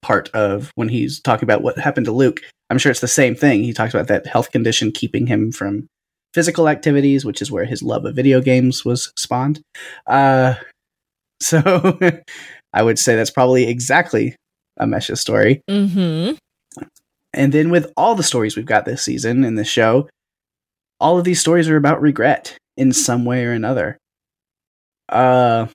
[0.02, 2.42] part of when he's talking about what happened to Luke.
[2.70, 3.64] I'm sure it's the same thing.
[3.64, 5.88] He talks about that health condition keeping him from
[6.34, 9.62] physical activities, which is where his love of video games was spawned.
[10.06, 10.56] Uh,
[11.42, 12.00] so
[12.74, 14.36] I would say that's probably exactly
[14.80, 15.62] Amesh's story.
[15.70, 16.36] Mm-hmm.
[17.34, 20.10] And then with all the stories we've got this season in this show,
[21.00, 23.98] all of these stories are about regret in some way or another.
[25.10, 25.68] Uh,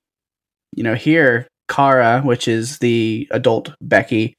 [0.74, 4.34] you know, here Kara, which is the adult Becky,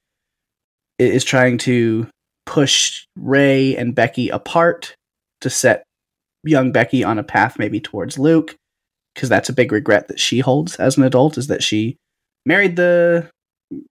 [0.99, 2.07] is trying to
[2.45, 4.95] push Ray and Becky apart
[5.41, 5.83] to set
[6.43, 8.55] young Becky on a path maybe towards Luke,
[9.13, 11.97] because that's a big regret that she holds as an adult is that she
[12.45, 13.29] married the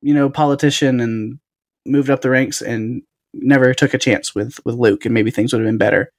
[0.01, 1.39] you know politician and
[1.87, 3.03] moved up the ranks and
[3.35, 6.11] never took a chance with with Luke and maybe things would have been better.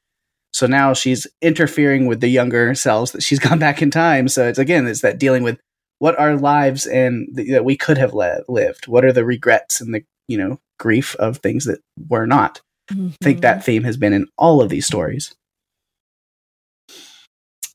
[0.52, 4.28] So now she's interfering with the younger selves that she's gone back in time.
[4.28, 5.60] So it's again it's that dealing with
[6.04, 9.96] what our lives and that we could have le- lived what are the regrets and
[9.96, 11.80] the you know grief of things that
[12.10, 12.60] were not
[12.92, 13.08] mm-hmm.
[13.08, 13.64] i think that mm-hmm.
[13.64, 15.34] theme has been in all of these stories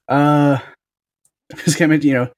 [0.09, 0.59] uh
[1.65, 2.29] just kind of you know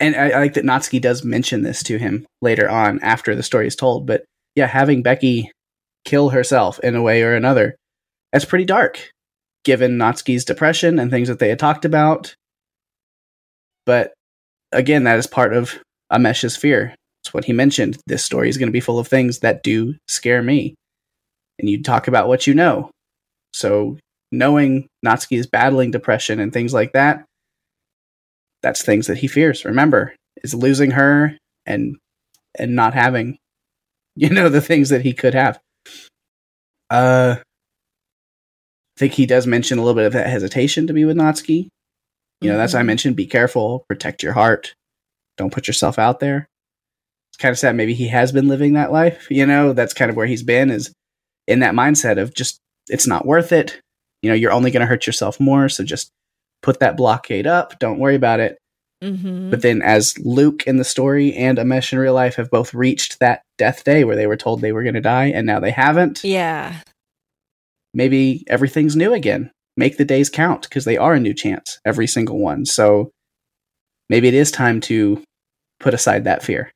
[0.00, 3.44] and I, I like that natsuki does mention this to him later on after the
[3.44, 4.24] story is told but
[4.56, 5.52] yeah having becky
[6.04, 7.76] kill herself in a way or another
[8.32, 9.12] that's pretty dark
[9.64, 12.34] given natsuki's depression and things that they had talked about
[13.84, 14.12] but
[14.76, 15.78] again, that is part of
[16.12, 16.94] Amesh's fear.
[17.22, 17.98] It's what he mentioned.
[18.06, 20.74] This story is going to be full of things that do scare me.
[21.58, 22.90] And you talk about what you know.
[23.52, 23.98] So
[24.30, 27.24] knowing Natsuki is battling depression and things like that,
[28.62, 29.64] that's things that he fears.
[29.64, 30.14] Remember,
[30.44, 31.96] is losing her and
[32.58, 33.38] and not having,
[34.16, 35.58] you know, the things that he could have.
[36.90, 41.16] Uh, I think he does mention a little bit of that hesitation to be with
[41.16, 41.68] Natsuki.
[42.40, 42.86] You know, that's I Mhm.
[42.86, 44.74] mentioned be careful, protect your heart,
[45.36, 46.46] don't put yourself out there.
[47.30, 47.76] It's kind of sad.
[47.76, 49.26] Maybe he has been living that life.
[49.30, 50.92] You know, that's kind of where he's been is
[51.46, 52.58] in that mindset of just
[52.88, 53.80] it's not worth it.
[54.22, 55.68] You know, you're only going to hurt yourself more.
[55.68, 56.10] So just
[56.62, 57.78] put that blockade up.
[57.78, 58.58] Don't worry about it.
[59.04, 59.50] Mm-hmm.
[59.50, 63.18] But then, as Luke in the story and Amesh in real life have both reached
[63.20, 65.70] that death day where they were told they were going to die, and now they
[65.70, 66.80] haven't, yeah.
[67.92, 69.50] maybe everything's new again.
[69.76, 72.64] Make the days count because they are a new chance, every single one.
[72.64, 73.10] So
[74.08, 75.22] maybe it is time to
[75.80, 76.70] put aside that fear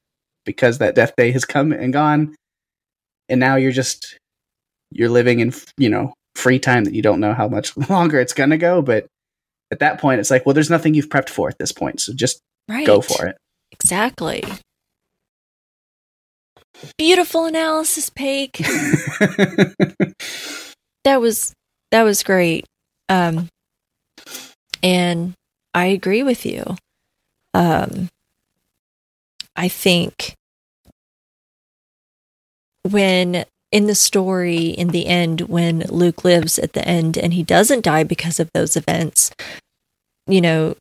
[0.44, 2.34] because that death day has come and gone,
[3.28, 4.18] and now you're just
[4.90, 8.34] you're living in you know free time that you don't know how much longer it's
[8.34, 9.07] going to go, but.
[9.72, 12.12] At that point, it's like, well, there's nothing you've prepped for at this point, so
[12.12, 12.84] just Right.
[12.84, 13.36] go for it.
[13.70, 14.42] Exactly.
[16.98, 18.51] Beautiful analysis, Paige.
[21.05, 21.53] that was
[21.92, 22.64] that was great.
[23.11, 23.48] Um
[24.82, 25.34] and
[25.74, 26.76] I agree with you.
[27.52, 28.08] Um
[29.56, 30.34] I think
[32.88, 37.42] when in the story in the end when Luke lives at the end and he
[37.42, 39.30] doesn't die because of those events,
[40.26, 40.76] you know,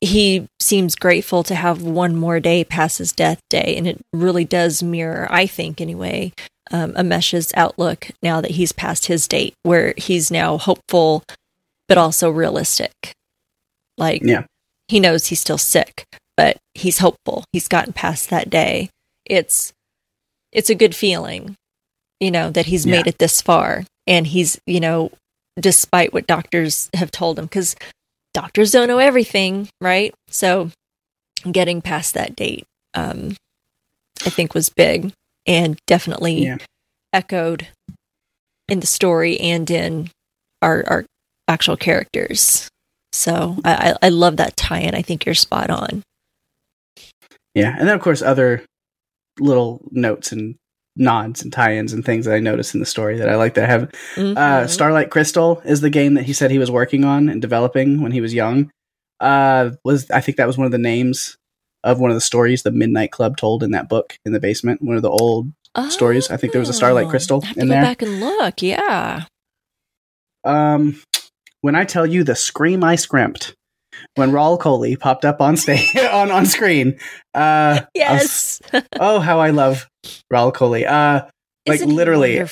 [0.00, 4.44] he seems grateful to have one more day past his death day, and it really
[4.44, 6.32] does mirror, I think, anyway,
[6.74, 11.22] um, Amesh's outlook now that he's past his date, where he's now hopeful
[11.86, 13.12] but also realistic.
[13.96, 14.44] Like, Yeah.
[14.88, 16.04] he knows he's still sick,
[16.36, 17.44] but he's hopeful.
[17.52, 18.90] He's gotten past that day.
[19.24, 19.72] It's
[20.50, 21.54] it's a good feeling,
[22.18, 25.10] you know, that he's made it this far, and he's, you know,
[25.60, 27.76] despite what doctors have told him, because
[28.32, 30.12] doctors don't know everything, right?
[30.28, 30.70] So
[31.50, 32.64] getting past that date,
[32.94, 33.36] um,
[34.26, 35.12] I think was big
[35.46, 36.58] and definitely Yeah.
[37.12, 37.68] echoed
[38.68, 40.10] in the story and in
[40.62, 41.04] our our
[41.48, 42.68] actual characters.
[43.12, 44.94] So I, I I love that tie-in.
[44.94, 46.02] I think you're spot on.
[47.54, 48.64] Yeah, and then of course other
[49.38, 50.56] little notes and
[50.96, 53.66] nods and tie-ins and things that I noticed in the story that I like to
[53.66, 53.82] have.
[54.16, 54.20] Uh,
[54.64, 54.68] Mhm.
[54.70, 58.12] Starlight Crystal is the game that he said he was working on and developing when
[58.12, 58.70] he was young.
[59.20, 61.36] Uh, was I think that was one of the names
[61.84, 64.82] of one of the stories the Midnight Club told in that book in the basement.
[64.82, 65.52] One of the old.
[65.90, 66.30] stories.
[66.30, 67.82] I think there was a Starlight Oh, Crystal I have to in go there.
[67.82, 68.62] back and look.
[68.62, 69.24] Yeah.
[70.44, 71.00] Um,
[71.60, 73.54] when I tell you the scream I scrimped
[74.16, 76.98] when Rahul Kohli popped up on stage on on screen.
[77.34, 78.86] Uh, I was- Yes.
[79.00, 79.86] oh, how I love
[80.32, 80.86] Rahul Kohli.
[80.86, 81.26] Uh,
[81.66, 82.44] like Isn't literally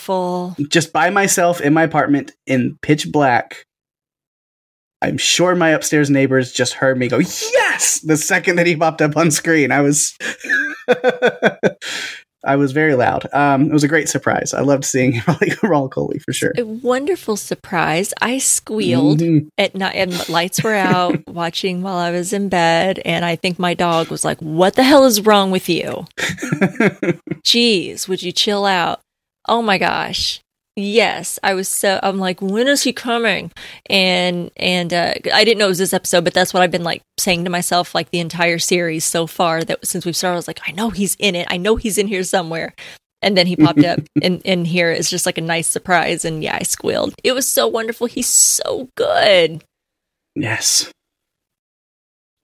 [0.70, 3.64] just by myself in my apartment in pitch black.
[5.02, 8.00] I'm sure my upstairs neighbors just heard me go, yes!
[8.00, 9.72] The second that he popped up on screen.
[9.72, 10.16] I was
[12.44, 13.32] I was very loud.
[13.32, 14.52] Um, it was a great surprise.
[14.52, 16.52] I loved seeing Rahul Kohli for sure.
[16.58, 18.12] A wonderful surprise.
[18.20, 19.46] I squealed Mhm.
[19.58, 23.60] at night and lights were out watching while I was in bed and I think
[23.60, 26.04] my dog was like, "What the hell is wrong with you?"
[27.46, 29.00] Jeez, would you chill out?
[29.48, 30.40] Oh my gosh.
[30.74, 33.52] Yes, I was so I'm like, when is he coming?
[33.90, 36.84] And and uh, I didn't know it was this episode, but that's what I've been
[36.84, 40.36] like saying to myself like the entire series so far that since we've started, I
[40.36, 41.46] was like, I know he's in it.
[41.50, 42.74] I know he's in here somewhere.
[43.20, 44.90] And then he popped up in, in here.
[44.90, 46.24] It's just like a nice surprise.
[46.24, 47.14] And yeah, I squealed.
[47.22, 48.06] It was so wonderful.
[48.06, 49.62] He's so good.
[50.34, 50.90] Yes.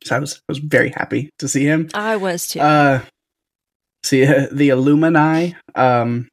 [0.04, 1.88] So I was I was very happy to see him.
[1.94, 2.60] I was too.
[2.60, 3.00] Uh,
[4.04, 6.28] see uh, the Illumini, um,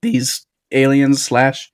[0.00, 1.70] these aliens slash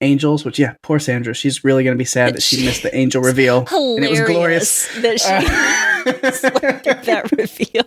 [0.00, 0.44] angels.
[0.44, 1.34] Which yeah, poor Sandra.
[1.34, 4.88] She's really gonna be sad that she missed the angel reveal, and it was glorious.
[5.00, 7.86] That she through that reveal.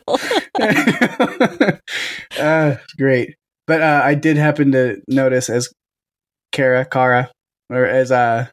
[2.40, 3.36] uh, great.
[3.68, 5.72] But uh, I did happen to notice as
[6.52, 7.30] Kara, Kara,
[7.70, 8.48] or as uh,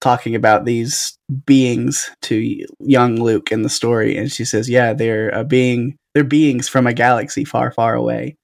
[0.00, 1.16] talking about these
[1.46, 5.96] beings to young Luke in the story, and she says, "Yeah, they're a being.
[6.14, 8.36] They're beings from a galaxy far, far away."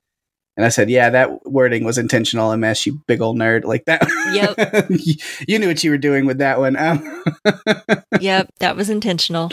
[0.57, 2.87] And I said, "Yeah, that wording was intentional, MS.
[2.87, 4.03] You big old nerd like that."
[4.33, 4.87] Yep.
[5.49, 6.77] you, knew what you were doing with that one.
[6.77, 7.25] Um,
[8.21, 9.51] yep, that was intentional.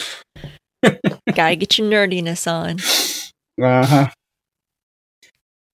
[0.83, 2.77] Gotta get your nerdiness on.
[3.63, 4.09] Uh huh.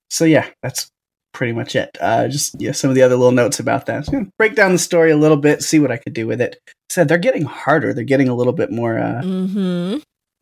[0.09, 0.89] So yeah, that's
[1.33, 1.97] pretty much it.
[1.99, 4.05] Uh, just yeah, some of the other little notes about that.
[4.05, 6.57] So, break down the story a little bit, see what I could do with it.
[6.89, 7.93] Said they're getting harder.
[7.93, 9.97] They're getting a little bit more uh, hmm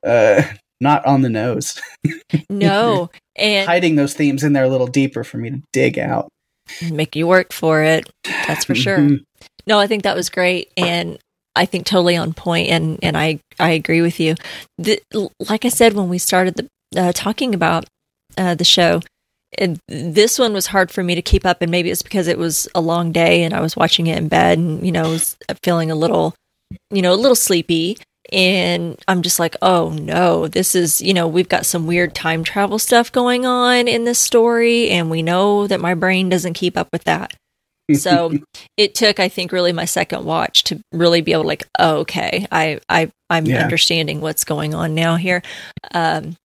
[0.05, 0.43] uh,
[0.79, 1.81] not on the nose,
[2.49, 6.27] No, and hiding those themes in there a little deeper for me to dig out.
[6.91, 8.09] make you work for it.
[8.23, 8.97] That's for sure.
[8.99, 9.23] Mhm.
[9.67, 11.17] No, I think that was great, and
[11.55, 14.35] I think totally on point, and and I I agree with you.
[14.77, 14.99] The,
[15.49, 16.67] like I said when we started the
[17.01, 17.85] uh, talking about
[18.37, 19.01] uh, the show,
[19.87, 22.67] this one was hard for me to keep up, and maybe it's because it was
[22.75, 25.91] a long day and I was watching it in bed, and you know, was feeling
[25.91, 26.35] a little,
[26.91, 27.97] you know, a little sleepy.
[28.31, 32.43] And I'm just like, oh no, this is, you know, we've got some weird time
[32.43, 36.77] travel stuff going on in this story, and we know that my brain doesn't keep
[36.77, 37.33] up with that.
[37.93, 38.33] so
[38.77, 41.97] it took, I think, really my second watch to really be able to like, oh,
[41.97, 43.63] okay, I, I, I'm yeah.
[43.63, 45.43] understanding what's going on now here.
[45.93, 46.35] Um,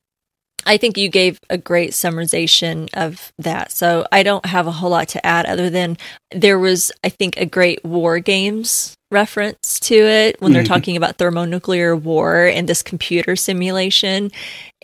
[0.66, 3.72] I think you gave a great summarization of that.
[3.72, 5.97] So I don't have a whole lot to add other than
[6.31, 10.72] there was, I think, a great war games reference to it when they're mm-hmm.
[10.72, 14.30] talking about thermonuclear war and this computer simulation.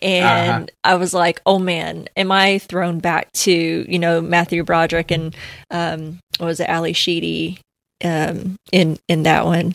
[0.02, 0.92] And uh-huh.
[0.92, 5.34] I was like, oh man, am I thrown back to, you know, Matthew Broderick and
[5.70, 7.60] um what was it, Ally Sheedy
[8.04, 9.74] um in in that one.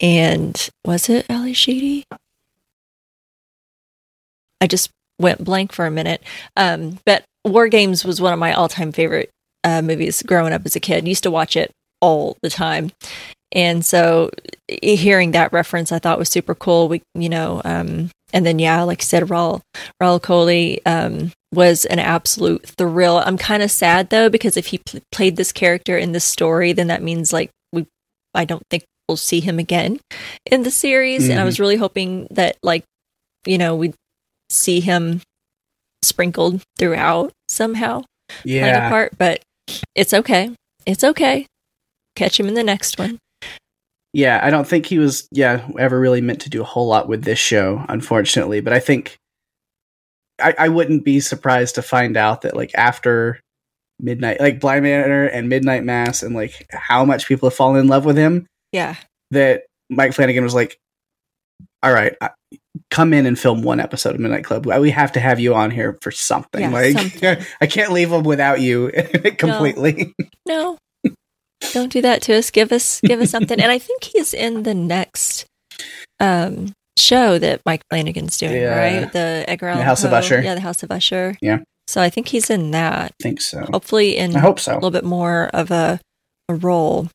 [0.00, 2.04] And was it Ally Sheedy?
[4.60, 6.22] I just went blank for a minute.
[6.56, 9.30] Um, but War Games was one of my all time favorite
[9.64, 11.04] uh, movies growing up as a kid.
[11.04, 12.90] I used to watch it all the time.
[13.52, 14.30] And so
[14.68, 16.88] hearing that reference, I thought was super cool.
[16.88, 19.60] We, you know, um, and then yeah, like I said, Raul
[20.02, 23.18] Rahul Kohli, um, was an absolute thrill.
[23.18, 26.72] I'm kind of sad though because if he pl- played this character in this story,
[26.72, 27.86] then that means like we,
[28.34, 30.00] I don't think we'll see him again
[30.50, 31.24] in the series.
[31.24, 31.32] Mm-hmm.
[31.32, 32.84] And I was really hoping that like,
[33.44, 33.94] you know, we'd
[34.48, 35.20] see him
[36.02, 38.04] sprinkled throughout somehow.
[38.44, 38.88] Yeah.
[38.88, 39.42] Part, but
[39.94, 40.54] it's okay.
[40.86, 41.46] It's okay.
[42.16, 43.18] Catch him in the next one.
[44.12, 47.08] Yeah, I don't think he was yeah ever really meant to do a whole lot
[47.08, 48.60] with this show, unfortunately.
[48.60, 49.16] But I think
[50.40, 53.40] I, I wouldn't be surprised to find out that like after
[54.00, 57.88] Midnight, like Bly Manor and Midnight Mass, and like how much people have fallen in
[57.88, 58.46] love with him.
[58.72, 58.96] Yeah,
[59.30, 60.76] that Mike Flanagan was like,
[61.82, 62.14] "All right,
[62.90, 64.66] come in and film one episode of Midnight Club.
[64.66, 66.62] We have to have you on here for something.
[66.62, 67.38] Yeah, like something.
[67.60, 68.90] I can't leave them without you
[69.38, 70.14] completely.
[70.46, 70.54] No.
[70.72, 70.78] no.
[71.72, 72.50] Don't do that to us.
[72.50, 73.60] Give us give us something.
[73.60, 75.46] and I think he's in the next
[76.20, 78.78] um show that Mike Flanagan's doing, yeah.
[78.78, 79.12] right?
[79.12, 80.08] The Edgar Allan the House Poe.
[80.08, 80.42] of Usher.
[80.42, 81.36] Yeah, the House of Usher.
[81.40, 81.58] Yeah.
[81.86, 83.12] So I think he's in that.
[83.20, 83.60] I think so.
[83.72, 84.72] Hopefully in I hope so.
[84.72, 86.00] a little bit more of a
[86.48, 87.08] a role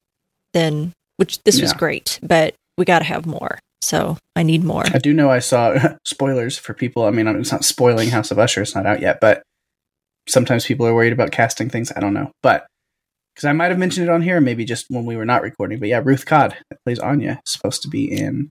[0.54, 1.64] than which this yeah.
[1.64, 3.60] was great, but we got to have more.
[3.82, 4.84] So I need more.
[4.94, 7.06] I do know I saw spoilers for people.
[7.06, 9.20] I mean, it's not spoiling House of Usher; it's not out yet.
[9.22, 9.44] But
[10.28, 11.92] sometimes people are worried about casting things.
[11.96, 12.68] I don't know, but
[13.38, 15.78] because I might have mentioned it on here, maybe just when we were not recording.
[15.78, 18.50] But yeah, Ruth Codd that plays Anya is supposed to be in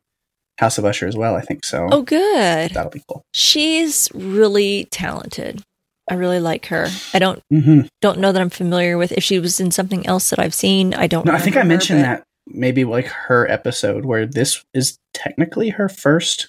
[0.58, 1.34] House of Usher as well.
[1.34, 1.88] I think so.
[1.90, 2.70] Oh, good.
[2.72, 3.22] That'll be cool.
[3.34, 5.60] She's really talented.
[6.08, 6.86] I really like her.
[7.12, 7.88] I don't mm-hmm.
[8.00, 10.94] don't know that I'm familiar with if she was in something else that I've seen.
[10.94, 11.26] I don't.
[11.26, 15.70] No, I think I mentioned her, that maybe like her episode where this is technically
[15.70, 16.48] her first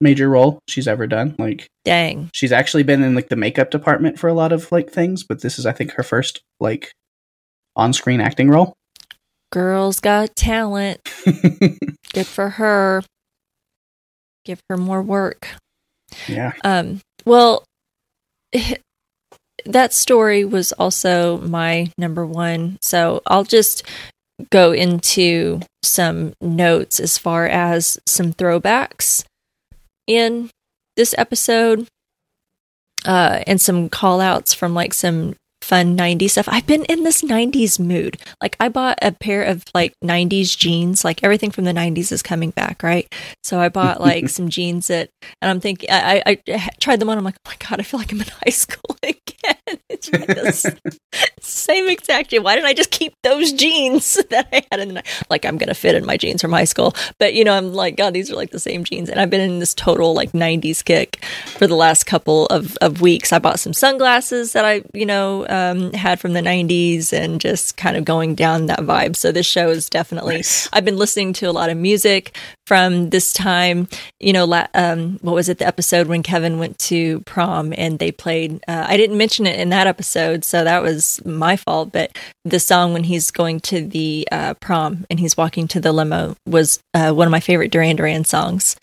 [0.00, 1.34] major role she's ever done.
[1.36, 2.30] Like dang.
[2.32, 5.40] She's actually been in like the makeup department for a lot of like things, but
[5.42, 6.92] this is I think her first like
[7.76, 8.74] on-screen acting role.
[9.52, 11.00] Girl's got talent.
[12.12, 13.02] Good for her.
[14.44, 15.48] Give her more work.
[16.28, 16.52] Yeah.
[16.64, 17.64] Um well
[19.64, 22.78] that story was also my number one.
[22.82, 23.82] So I'll just
[24.50, 29.24] go into some notes as far as some throwbacks
[30.06, 30.50] in
[30.96, 31.86] this episode
[33.04, 35.34] uh, and some call outs from like some
[35.66, 36.48] fun 90s stuff.
[36.48, 38.18] I've been in this 90s mood.
[38.40, 42.22] Like I bought a pair of like 90s jeans, like everything from the 90s is
[42.22, 43.12] coming back, right?
[43.42, 45.10] So I bought like some jeans that
[45.42, 47.18] and I'm thinking I, I, I tried them on.
[47.18, 49.55] I'm like, "Oh my god, I feel like I'm in high school again."
[49.88, 50.66] It's like this
[51.40, 52.42] same exact jean.
[52.42, 55.24] Why didn't I just keep those jeans that I had in the night?
[55.30, 56.94] Like I'm going to fit in my jeans from high school.
[57.18, 59.40] But you know, I'm like, god, these are like the same jeans and I've been
[59.40, 63.32] in this total like 90s kick for the last couple of of weeks.
[63.32, 67.76] I bought some sunglasses that I, you know, um, had from the 90s and just
[67.76, 69.16] kind of going down that vibe.
[69.16, 70.68] So this show is definitely, nice.
[70.72, 72.36] I've been listening to a lot of music
[72.66, 73.88] from this time.
[74.20, 77.98] You know, la- um, what was it, the episode when Kevin went to prom and
[77.98, 81.90] they played, uh, I didn't mention it in that episode, so that was my fault,
[81.92, 85.92] but the song when he's going to the uh, prom and he's walking to the
[85.92, 88.76] limo was uh, one of my favorite Duran Duran songs.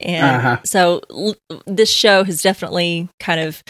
[0.00, 0.58] And uh-huh.
[0.64, 3.62] so l- this show has definitely kind of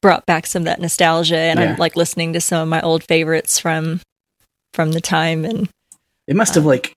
[0.00, 1.72] brought back some of that nostalgia and yeah.
[1.72, 4.00] I'm like listening to some of my old favorites from
[4.72, 5.68] from the time and
[6.28, 6.92] it must have uh, like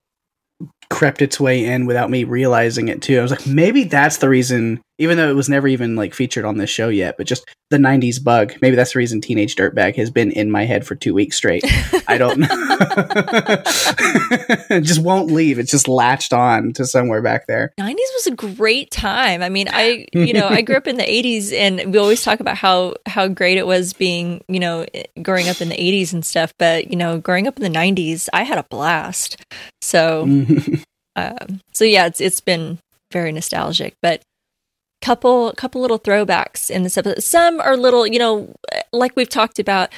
[0.89, 3.17] crept its way in without me realizing it too.
[3.17, 6.45] I was like maybe that's the reason even though it was never even like featured
[6.45, 8.53] on this show yet, but just the 90s bug.
[8.61, 11.63] Maybe that's the reason Teenage Dirtbag has been in my head for two weeks straight.
[12.07, 12.47] I don't know.
[14.69, 15.59] it just won't leave.
[15.59, 17.73] It's just latched on to somewhere back there.
[17.79, 19.41] 90s was a great time.
[19.43, 22.39] I mean, I, you know, I grew up in the 80s and we always talk
[22.39, 24.85] about how, how great it was being, you know,
[25.21, 26.53] growing up in the 80s and stuff.
[26.57, 29.37] But, you know, growing up in the 90s, I had a blast.
[29.81, 30.23] So,
[31.15, 32.79] um, so yeah, it's, it's been
[33.11, 34.21] very nostalgic, but
[35.01, 37.23] couple couple little throwbacks in this episode.
[37.23, 38.53] Some are little, you know,
[38.91, 39.89] like we've talked about.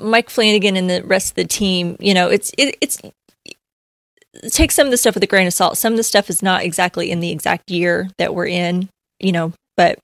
[0.00, 2.98] Mike Flanagan and the rest of the team, you know, it's it, it's
[4.50, 5.76] take some of the stuff with a grain of salt.
[5.76, 8.88] Some of the stuff is not exactly in the exact year that we're in,
[9.20, 9.98] you know, but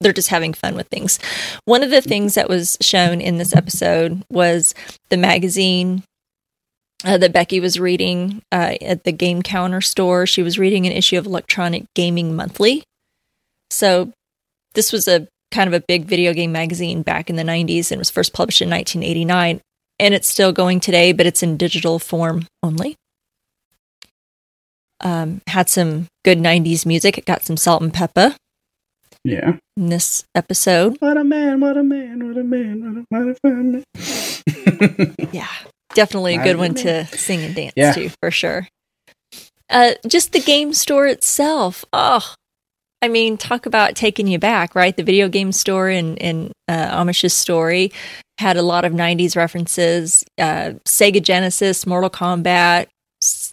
[0.00, 1.18] they're just having fun with things.
[1.64, 4.74] One of the things that was shown in this episode was
[5.08, 6.02] the magazine
[7.04, 10.26] uh, that Becky was reading uh, at the Game Counter store.
[10.26, 12.82] She was reading an issue of Electronic Gaming Monthly,
[13.70, 14.12] so
[14.74, 17.98] this was a kind of a big video game magazine back in the 90s and
[17.98, 19.60] was first published in 1989
[20.00, 22.96] and it's still going today but it's in digital form only.
[25.00, 27.18] Um, had some good 90s music.
[27.18, 28.36] It got some Salt-N-Pepa.
[29.22, 29.56] yeah.
[29.76, 30.96] in this episode.
[31.00, 35.16] What a man what a man what a man what a, what a man.
[35.32, 35.48] Yeah
[35.94, 37.92] definitely a good one to sing and dance yeah.
[37.92, 38.68] to for sure.
[39.70, 41.84] Uh, just the game store itself.
[41.92, 42.34] Oh
[43.04, 44.96] I mean, talk about taking you back, right?
[44.96, 47.92] The video game store in, in uh, Amesh's story
[48.38, 52.86] had a lot of 90s references uh, Sega Genesis, Mortal Kombat,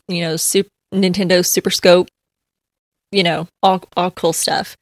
[0.07, 2.07] you know, Super, Nintendo Super Scope,
[3.11, 4.77] you know, all, all cool stuff.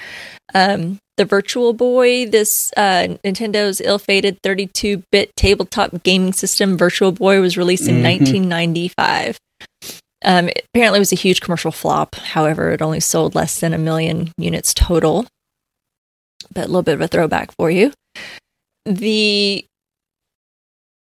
[0.54, 7.12] Um, the Virtual Boy, this uh, Nintendo's ill fated 32 bit tabletop gaming system, Virtual
[7.12, 8.44] Boy, was released in mm-hmm.
[8.44, 9.40] 1995.
[10.24, 12.16] Um, apparently, was a huge commercial flop.
[12.16, 15.26] However, it only sold less than a million units total.
[16.54, 17.94] But a little bit of a throwback for you.
[18.86, 19.66] The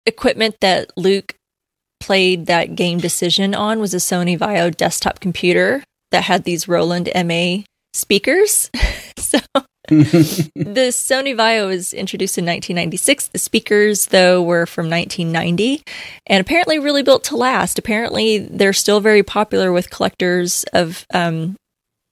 [0.07, 1.35] equipment that Luke
[2.01, 7.11] played that game decision on was a Sony Vaio desktop computer that had these Roland
[7.15, 7.59] MA
[7.93, 8.71] speakers.
[9.19, 9.39] so
[10.57, 13.29] the Sony Vaio was introduced in 1996.
[13.29, 15.83] The speakers, though, were from 1990
[16.27, 17.79] and apparently really built to last.
[17.79, 21.57] Apparently, they're still very popular with collectors of um,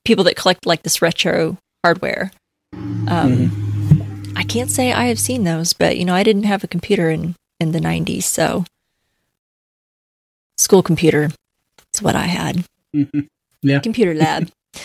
[0.05, 2.31] people that collect like this retro hardware.
[2.73, 4.33] Um, mm-hmm.
[4.37, 7.11] I can't say I have seen those, but you know, I didn't have a computer
[7.11, 8.65] in in the 90s, so
[10.57, 11.31] school computer
[11.95, 12.65] is what I had.
[12.95, 13.21] Mm-hmm.
[13.67, 14.51] Yeah, computer lab.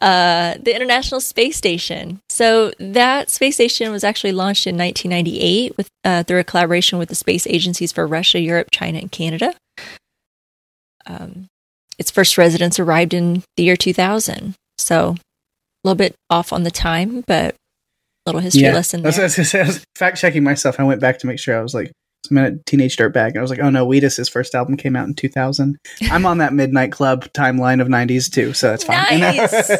[0.00, 2.18] Uh, the International Space Station.
[2.32, 7.10] So that space station was actually launched in 1998 with uh, through a collaboration with
[7.10, 9.54] the space agencies for Russia, Europe, China, and Canada.
[11.04, 11.48] Um,
[11.98, 14.54] its first residents arrived in the year 2000.
[14.78, 15.18] So a
[15.84, 17.54] little bit off on the time, but
[18.24, 18.72] little history yeah.
[18.72, 19.02] lesson.
[19.02, 19.12] There.
[19.12, 20.80] I was, I was fact checking myself.
[20.80, 21.92] I went back to make sure I was like,
[22.30, 23.28] a Teenage Dirtbag.
[23.28, 25.78] And I was like, oh no, Wheatus's first album came out in 2000.
[26.10, 29.20] I'm on that Midnight Club timeline of 90s too, so that's fine.
[29.20, 29.70] Nice,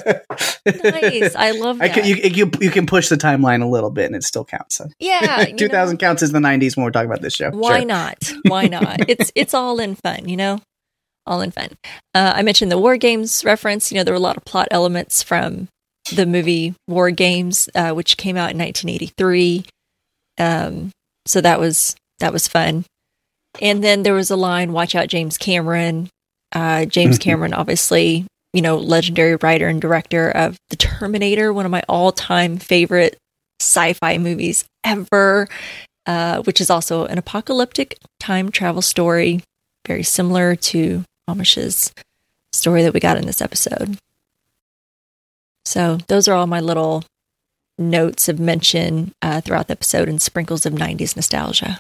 [0.85, 1.35] nice.
[1.35, 1.85] I love that.
[1.85, 4.45] I can, you, you, you can push the timeline a little bit and it still
[4.45, 4.77] counts.
[4.77, 4.87] So.
[4.99, 7.51] Yeah, 2000 know, counts as the 90s when we're talking about this show.
[7.51, 7.87] Why sure.
[7.87, 8.33] not?
[8.47, 9.09] Why not?
[9.09, 10.61] it's it's all in fun, you know,
[11.27, 11.69] all in fun.
[12.15, 13.91] Uh, I mentioned the War Games reference.
[13.91, 15.69] You know, there were a lot of plot elements from
[16.15, 19.65] the movie War Games, uh, which came out in 1983.
[20.39, 20.91] Um,
[21.27, 22.85] so that was that was fun.
[23.61, 26.09] And then there was a line, watch out, James Cameron.
[26.53, 31.71] Uh, James Cameron, obviously, you know, legendary writer and director of The Terminator, one of
[31.71, 33.19] my all time favorite
[33.61, 35.49] sci fi movies ever,
[36.07, 39.43] uh, which is also an apocalyptic time travel story,
[39.87, 41.93] very similar to Amesh's
[42.53, 43.99] story that we got in this episode.
[45.65, 47.05] So, those are all my little
[47.79, 51.79] notes of mention uh, throughout the episode and sprinkles of 90s nostalgia.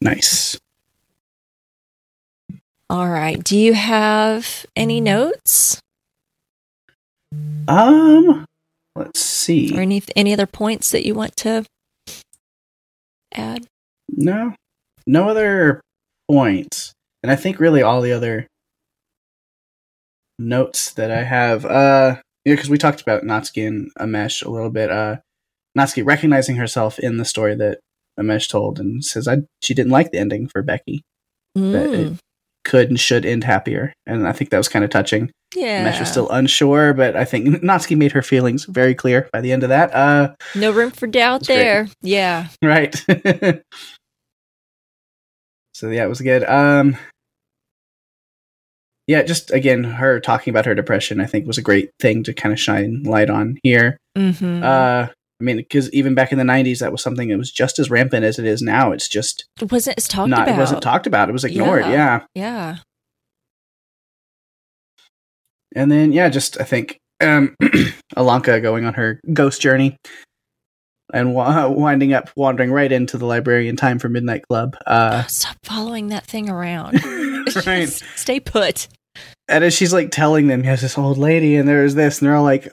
[0.00, 0.58] Nice.
[2.88, 3.42] All right.
[3.42, 5.80] Do you have any notes?
[7.66, 8.44] Um,
[8.94, 9.76] let's see.
[9.76, 11.64] Or any any other points that you want to
[13.32, 13.66] add?
[14.08, 14.54] No,
[15.06, 15.80] no other
[16.30, 16.92] points.
[17.22, 18.46] And I think really all the other
[20.38, 24.70] notes that I have, uh, yeah, because we talked about Natsuki and Amesh a little
[24.70, 24.90] bit.
[24.90, 25.16] Uh,
[25.76, 27.80] Natsuki recognizing herself in the story that
[28.18, 31.02] Amesh told and says I she didn't like the ending for Becky.
[31.56, 31.72] Mm.
[31.72, 32.18] That it mm.
[32.64, 33.92] could and should end happier.
[34.06, 35.30] And I think that was kind of touching.
[35.54, 35.84] Yeah.
[35.84, 39.52] Amesh was still unsure, but I think Natsuki made her feelings very clear by the
[39.52, 39.94] end of that.
[39.94, 41.84] Uh No room for doubt there.
[41.84, 41.94] Great.
[42.02, 42.48] Yeah.
[42.62, 42.94] Right.
[45.74, 46.44] so yeah, it was good.
[46.44, 46.96] Um
[49.06, 52.34] yeah, just again, her talking about her depression, I think was a great thing to
[52.34, 53.98] kind of shine light on here.
[54.18, 54.62] Mm-hmm.
[54.64, 55.08] Uh,
[55.40, 57.90] I mean, because even back in the '90s, that was something that was just as
[57.90, 58.92] rampant as it is now.
[58.92, 60.44] It's just it wasn't talked not.
[60.44, 60.56] about.
[60.56, 61.28] It wasn't talked about.
[61.28, 61.84] It was ignored.
[61.84, 61.90] Yeah.
[61.90, 62.20] Yeah.
[62.34, 62.76] Yeah.
[65.74, 67.54] And then, yeah, just I think um,
[68.16, 69.98] Ilonka going on her ghost journey
[71.12, 74.76] and wa- winding up wandering right into the library in time for Midnight Club.
[74.86, 77.04] Uh, Stop following that thing around.
[77.66, 77.88] right.
[77.88, 78.88] Stay put.
[79.48, 82.36] And as she's like telling them, yes, this old lady, and there's this, and they're
[82.36, 82.68] all like,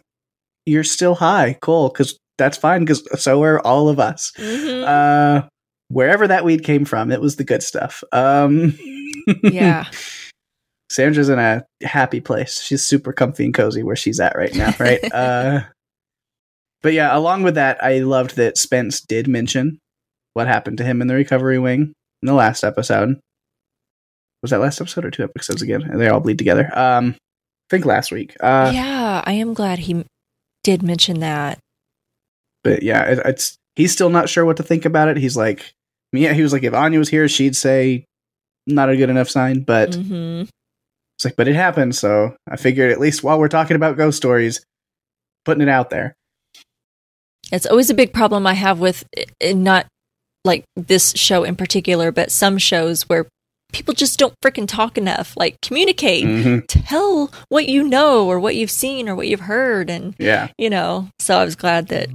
[0.66, 4.84] "You're still high, cool, because that's fine, because so are all of us." Mhm.
[4.84, 5.48] Uh,
[5.90, 8.04] wherever that weed came from, it was the good stuff.
[8.12, 8.78] Um,
[9.44, 9.86] yeah.
[10.90, 12.62] Sandra's in a happy place.
[12.62, 15.04] She's super comfy and cozy where she's at right now, right?
[15.14, 15.62] uh,
[16.84, 19.80] but yeah, along with that, I loved that Spence did mention
[20.34, 23.20] what happened to him in the recovery wing in the last episode.
[24.44, 25.90] Was that last episode or two episodes again?
[25.98, 26.70] They all bleed together.
[26.78, 28.36] Um, I think last week.
[28.42, 30.06] Uh, yeah, I am glad he
[30.64, 31.60] did mention that.
[32.64, 35.18] But yeah, it, it's he's still not sure what to think about it.
[35.18, 35.74] He's like,
[36.12, 38.06] yeah, he was like, if Anya was here, she'd say
[38.68, 39.62] not a good enough sign.
[39.62, 40.44] But hmm
[41.18, 44.18] It's like, but it happened, so I figured at least while we're talking about ghost
[44.18, 44.66] stories,
[45.46, 46.16] putting it out there.
[47.52, 49.04] It's always a big problem I have with
[49.44, 49.86] not
[50.46, 53.28] like this show in particular, but some shows where
[53.72, 55.36] people just don't freaking talk enough.
[55.38, 56.64] Like communicate, Mhm.
[56.68, 60.70] tell what you know or what you've seen or what you've heard, and Yeah, you
[60.70, 61.10] know.
[61.20, 62.10] So I was glad that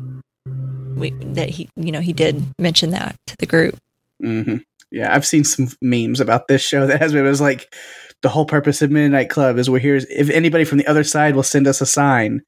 [0.98, 3.76] we that he you know he did mention that to the group.
[4.20, 4.56] hmm
[4.90, 5.14] yeah.
[5.14, 7.26] I've seen some memes about this show that has been.
[7.26, 7.74] It was like
[8.22, 9.96] the whole purpose of Midnight Club is we're here.
[9.96, 12.42] If anybody from the other side will send us a sign,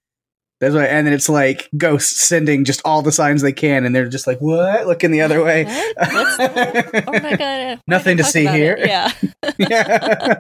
[0.61, 0.85] that's why.
[0.85, 4.27] And then it's like ghosts sending just all the signs they can, and they're just
[4.27, 5.65] like, "What?" Looking the other way.
[5.65, 5.97] What?
[6.39, 7.81] Oh my god!
[7.87, 8.77] Nothing to see here.
[8.79, 9.13] Yeah,
[9.59, 10.39] yeah.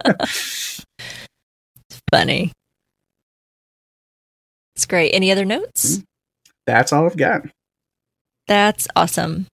[2.10, 2.52] funny.
[4.76, 5.10] It's great.
[5.12, 5.98] Any other notes?
[5.98, 6.04] Mm.
[6.66, 7.42] That's all I've got.
[8.50, 9.46] That's awesome.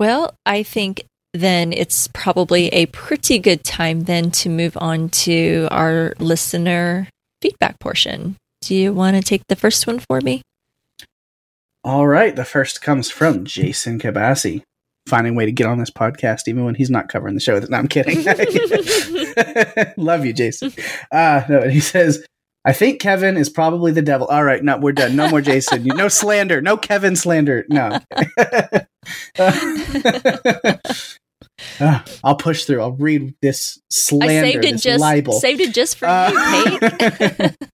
[0.00, 5.68] Well, I think then it's probably a pretty good time then to move on to
[5.70, 7.08] our listener
[7.40, 8.34] feedback portion.
[8.62, 10.42] Do you want to take the first one for me?
[11.84, 12.34] All right.
[12.34, 14.62] The first comes from Jason Kabasi.
[15.06, 17.60] Finding a way to get on this podcast even when he's not covering the show.
[17.60, 18.24] No, I'm kidding.
[19.96, 20.72] Love you, Jason.
[21.12, 22.26] Uh, no, and he says,
[22.66, 24.26] I think Kevin is probably the devil.
[24.26, 25.14] All right, no, we're done.
[25.14, 25.84] No more Jason.
[25.84, 26.60] No slander.
[26.60, 27.64] No Kevin slander.
[27.68, 28.00] No.
[29.38, 30.76] Uh,
[32.24, 32.80] I'll push through.
[32.80, 35.40] I'll read this slander, I saved it just libel.
[35.40, 37.56] saved it just for Uh, you, Kate.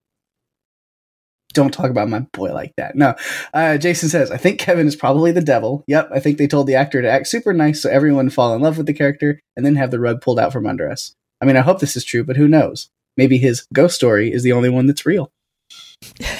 [1.55, 2.95] don't talk about my boy like that.
[2.95, 3.15] No.
[3.55, 5.85] Uh, Jason says, I think Kevin is probably the devil.
[5.87, 8.63] Yep, I think they told the actor to act super nice so everyone fall in
[8.63, 11.15] love with the character and then have the rug pulled out from under us.
[11.41, 12.89] I mean, I hope this is true, but who knows?
[13.17, 15.31] Maybe his ghost story is the only one that's real.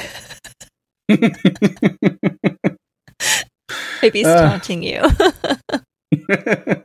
[4.03, 4.49] Maybe he's Uh.
[4.49, 5.03] taunting you.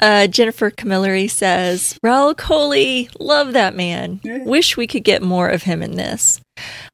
[0.00, 4.20] Uh, Jennifer Camilleri says, Rahul Kohli, love that man.
[4.24, 6.40] Wish we could get more of him in this.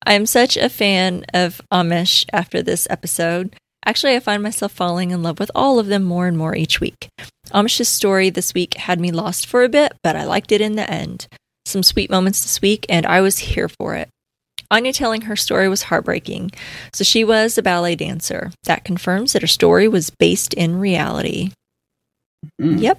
[0.07, 3.57] I am such a fan of Amesh after this episode.
[3.85, 6.79] Actually, I find myself falling in love with all of them more and more each
[6.79, 7.09] week.
[7.53, 10.77] Amesh's story this week had me lost for a bit, but I liked it in
[10.77, 11.27] the end.
[11.65, 14.09] Some sweet moments this week, and I was here for it.
[14.71, 16.53] Anya telling her story was heartbreaking.
[16.93, 18.53] So she was a ballet dancer.
[18.65, 21.51] That confirms that her story was based in reality.
[22.61, 22.81] Mm.
[22.81, 22.99] Yep.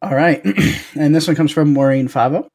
[0.00, 0.42] All right.
[0.94, 2.48] and this one comes from Maureen Favo.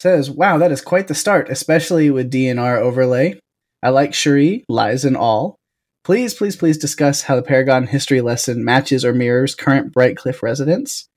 [0.00, 3.38] Says, Wow, that is quite the start, especially with DNR overlay.
[3.82, 5.56] I like Cheri, lies and all.
[6.04, 11.08] Please, please, please discuss how the Paragon history lesson matches or mirrors current Brightcliffe residents.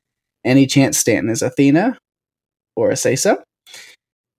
[0.45, 1.97] Any chance Stanton is Athena?
[2.77, 3.41] Or Aceso?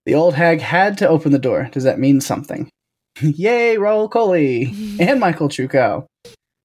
[0.06, 1.68] The old hag had to open the door.
[1.70, 2.70] Does that mean something?
[3.20, 6.06] Yay, Rahul Kohli and Michael Trucco.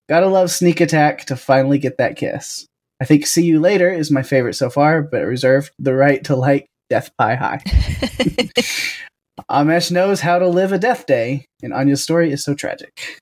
[0.07, 2.65] Gotta love Sneak Attack to finally get that kiss.
[3.01, 6.38] I think See You Later is my favorite so far, but reserved the right to
[6.38, 7.57] like Death Pie High.
[9.51, 13.19] Amesh knows how to live a death day, and Anya's story is so tragic.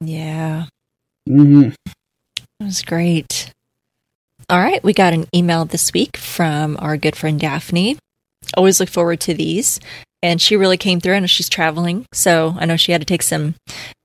[0.00, 0.66] Yeah,
[1.26, 1.70] hmm
[2.58, 3.52] that was great.
[4.48, 7.98] All right, we got an email this week from our good friend Daphne.
[8.56, 9.80] Always look forward to these.
[10.22, 11.14] And she really came through.
[11.14, 13.54] I know she's traveling, so I know she had to take some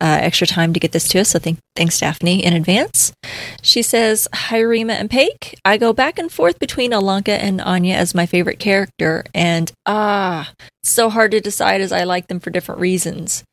[0.02, 1.30] uh, extra time to get this to us.
[1.30, 3.14] So thank, thanks, Daphne, in advance.
[3.62, 5.56] She says, Hi, Rima and Paik.
[5.64, 10.52] I go back and forth between Ilonka and Anya as my favorite character, and ah,
[10.84, 13.44] so hard to decide as I like them for different reasons.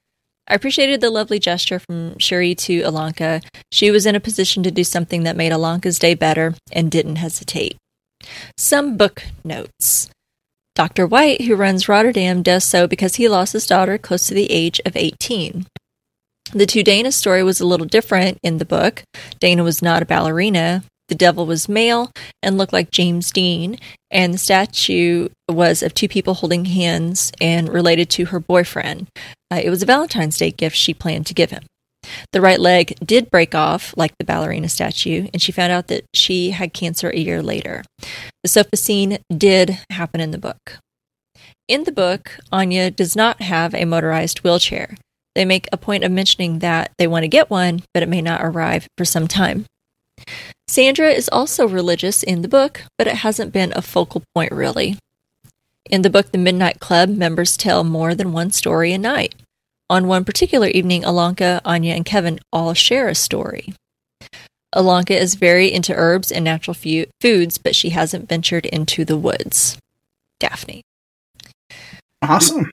[0.48, 3.44] I appreciated the lovely gesture from Cheri to Ilonka.
[3.70, 7.16] She was in a position to do something that made Ilonka's day better and didn't
[7.16, 7.76] hesitate.
[8.56, 10.08] Some book notes.
[10.74, 11.06] Dr.
[11.06, 14.80] White, who runs Rotterham, does so because he lost his daughter close to the age
[14.86, 15.66] of 18.
[16.52, 19.02] The two Dana story was a little different in the book.
[19.38, 20.84] Dana was not a ballerina.
[21.08, 22.10] The devil was male
[22.42, 23.78] and looked like James Dean,
[24.10, 29.08] and the statue was of two people holding hands and related to her boyfriend.
[29.50, 31.64] Uh, it was a Valentine's Day gift she planned to give him.
[32.32, 36.04] The right leg did break off, like the ballerina statue, and she found out that
[36.14, 37.84] she had cancer a year later.
[38.42, 40.78] The sofa scene did happen in the book.
[41.66, 44.96] In the book, Anya does not have a motorized wheelchair.
[45.34, 48.22] They make a point of mentioning that they want to get one, but it may
[48.22, 49.66] not arrive for some time.
[50.66, 54.98] Sandra is also religious in the book, but it hasn't been a focal point really.
[55.88, 59.34] In the book, The Midnight Club, members tell more than one story a night.
[59.88, 63.72] On one particular evening, Ilonka, Anya, and Kevin all share a story.
[64.74, 69.16] Ilonka is very into herbs and natural fu- foods, but she hasn't ventured into the
[69.16, 69.78] woods.
[70.38, 70.82] Daphne.
[72.20, 72.70] Awesome.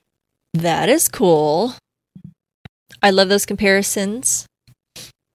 [0.52, 1.74] That is cool.
[3.02, 4.46] I love those comparisons.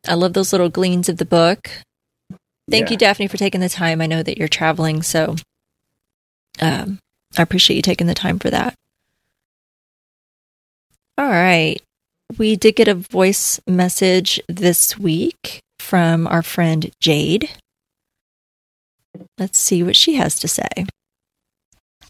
[0.07, 1.69] I love those little gleans of the book.
[2.71, 2.91] Thank yeah.
[2.91, 4.01] you, Daphne, for taking the time.
[4.01, 5.35] I know that you're traveling, so
[6.61, 6.99] um,
[7.37, 8.73] I appreciate you taking the time for that.
[11.17, 11.77] All right.
[12.37, 17.49] We did get a voice message this week from our friend Jade.
[19.37, 20.85] Let's see what she has to say.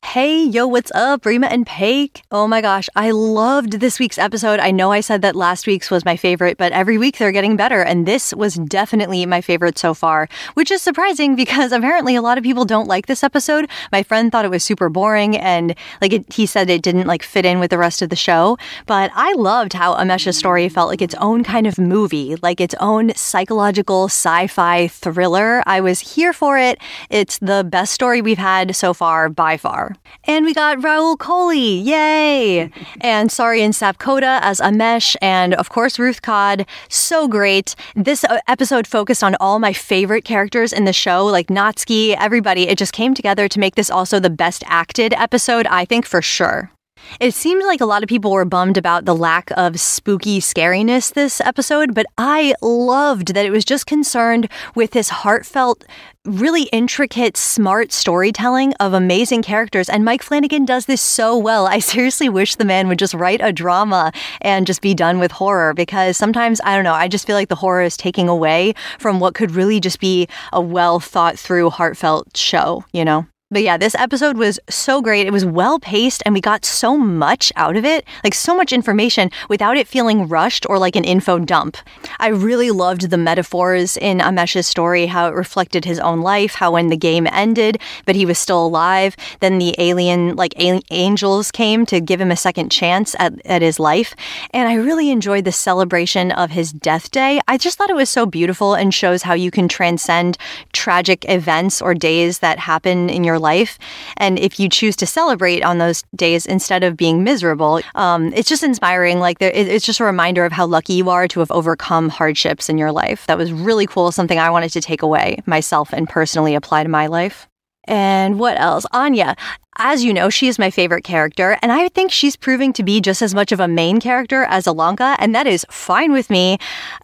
[0.03, 2.23] Hey, yo, what's up, Rima and Paik?
[2.31, 4.59] Oh my gosh, I loved this week's episode.
[4.59, 7.55] I know I said that last week's was my favorite, but every week they're getting
[7.55, 12.21] better, and this was definitely my favorite so far, which is surprising because apparently a
[12.21, 13.69] lot of people don't like this episode.
[13.93, 17.23] My friend thought it was super boring, and like it, he said it didn't like
[17.23, 18.57] fit in with the rest of the show.
[18.87, 22.75] But I loved how Amesha's story felt like its own kind of movie, like its
[22.81, 25.63] own psychological sci-fi thriller.
[25.65, 26.79] I was here for it.
[27.09, 29.90] It's the best story we've had so far by far.
[30.25, 32.71] And we got Rahul Kohli, yay!
[33.01, 37.75] and Sauriyan Sapkota as Amesh, and of course Ruth Codd, so great.
[37.95, 42.67] This uh, episode focused on all my favorite characters in the show, like Natsuki, everybody.
[42.67, 46.21] It just came together to make this also the best acted episode, I think for
[46.21, 46.71] sure.
[47.19, 51.13] It seemed like a lot of people were bummed about the lack of spooky scariness
[51.13, 55.85] this episode, but I loved that it was just concerned with this heartfelt,
[56.25, 59.89] really intricate, smart storytelling of amazing characters.
[59.89, 61.67] And Mike Flanagan does this so well.
[61.67, 64.11] I seriously wish the man would just write a drama
[64.41, 67.49] and just be done with horror because sometimes, I don't know, I just feel like
[67.49, 71.69] the horror is taking away from what could really just be a well thought through,
[71.69, 73.25] heartfelt show, you know?
[73.51, 75.27] But yeah, this episode was so great.
[75.27, 78.71] It was well paced and we got so much out of it, like so much
[78.71, 81.75] information without it feeling rushed or like an info dump.
[82.19, 86.71] I really loved the metaphors in Amesh's story, how it reflected his own life, how
[86.71, 91.85] when the game ended, but he was still alive, then the alien, like angels came
[91.87, 94.15] to give him a second chance at, at his life.
[94.51, 97.41] And I really enjoyed the celebration of his death day.
[97.49, 100.37] I just thought it was so beautiful and shows how you can transcend
[100.71, 103.77] tragic events or days that happen in your life.
[104.17, 108.47] And if you choose to celebrate on those days instead of being miserable, um, it's
[108.47, 109.19] just inspiring.
[109.19, 112.69] Like there, it's just a reminder of how lucky you are to have overcome hardships
[112.69, 113.27] in your life.
[113.27, 114.11] That was really cool.
[114.13, 117.49] Something I wanted to take away myself and personally apply to my life.
[117.85, 118.85] And what else?
[118.91, 119.35] Anya.
[119.77, 122.99] As you know, she is my favorite character, and I think she's proving to be
[122.99, 126.57] just as much of a main character as Ilonka, and that is fine with me.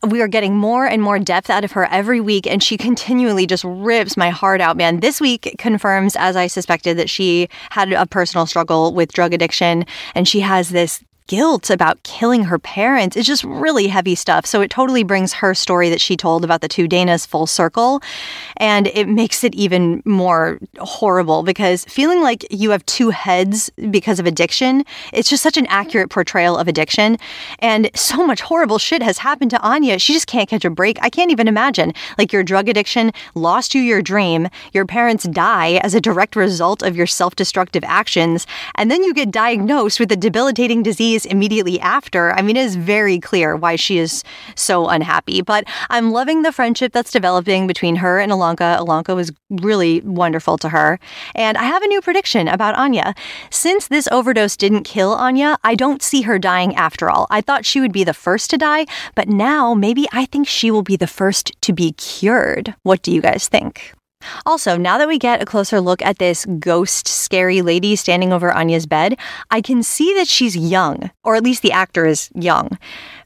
[0.05, 3.47] We are getting more and more depth out of her every week, and she continually
[3.47, 4.99] just rips my heart out, man.
[4.99, 9.85] This week confirms, as I suspected, that she had a personal struggle with drug addiction,
[10.13, 13.15] and she has this guilt about killing her parents.
[13.15, 14.45] It's just really heavy stuff.
[14.45, 18.01] So it totally brings her story that she told about the two Danas full circle.
[18.57, 24.19] And it makes it even more horrible because feeling like you have two heads because
[24.19, 24.83] of addiction,
[25.13, 27.17] it's just such an accurate portrayal of addiction.
[27.59, 29.99] And so much horrible shit has happened to Anya.
[29.99, 30.97] She just can't catch a break.
[31.01, 31.93] I can't even imagine.
[32.17, 36.81] Like your drug addiction lost you your dream, your parents die as a direct result
[36.81, 41.79] of your self destructive actions, and then you get diagnosed with a debilitating disease immediately
[41.79, 44.23] after, I mean, it is very clear why she is
[44.55, 45.41] so unhappy.
[45.41, 48.79] But I'm loving the friendship that's developing between her and Ilonka.
[48.79, 50.99] Ilonka was really wonderful to her.
[51.35, 53.15] And I have a new prediction about Anya.
[53.49, 57.27] Since this overdose didn't kill Anya, I don't see her dying after all.
[57.29, 58.85] I thought she would be the first to die,
[59.15, 62.75] but now maybe I think she will be the first to be cured.
[62.83, 63.96] What do you guys think?
[64.45, 68.51] Also, now that we get a closer look at this ghost scary lady standing over
[68.51, 69.17] Anya's bed,
[69.51, 72.77] I can see that she's young, or at least the actor is young.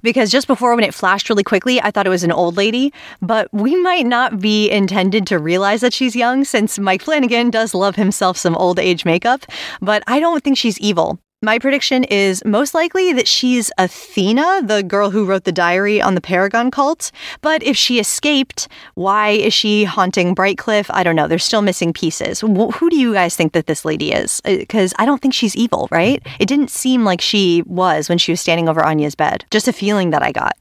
[0.03, 2.91] because just before when it flashed really quickly, I thought it was an old lady,
[3.21, 7.73] but we might not be intended to realize that she's young since Mike Flanagan does
[7.73, 9.45] love himself some old age makeup,
[9.79, 11.19] but I don't think she's evil.
[11.43, 16.13] My prediction is most likely that she's Athena, the girl who wrote the diary on
[16.13, 17.11] the Paragon cult.
[17.41, 20.85] But if she escaped, why is she haunting Brightcliff?
[20.91, 21.27] I don't know.
[21.27, 22.41] They're still missing pieces.
[22.41, 24.39] Who do you guys think that this lady is?
[24.41, 26.21] Because uh, I don't think she's evil, right?
[26.39, 29.43] It didn't seem like she was when she was standing over Anya's bed.
[29.49, 30.55] Just a feeling that I got.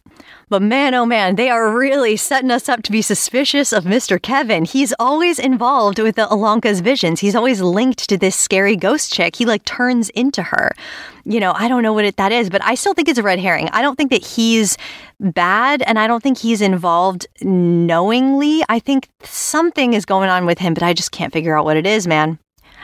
[0.51, 4.21] But man, oh man, they are really setting us up to be suspicious of Mr.
[4.21, 4.65] Kevin.
[4.65, 7.21] He's always involved with the Ilonka's visions.
[7.21, 9.37] He's always linked to this scary ghost chick.
[9.37, 10.73] He like turns into her.
[11.25, 13.23] You know, I don't know what it, that is, but I still think it's a
[13.23, 13.69] red herring.
[13.73, 14.77] I don't think that he's
[15.21, 18.65] bad and I don't think he's involved knowingly.
[18.69, 21.77] I think something is going on with him, but I just can't figure out what
[21.77, 22.41] it is, man.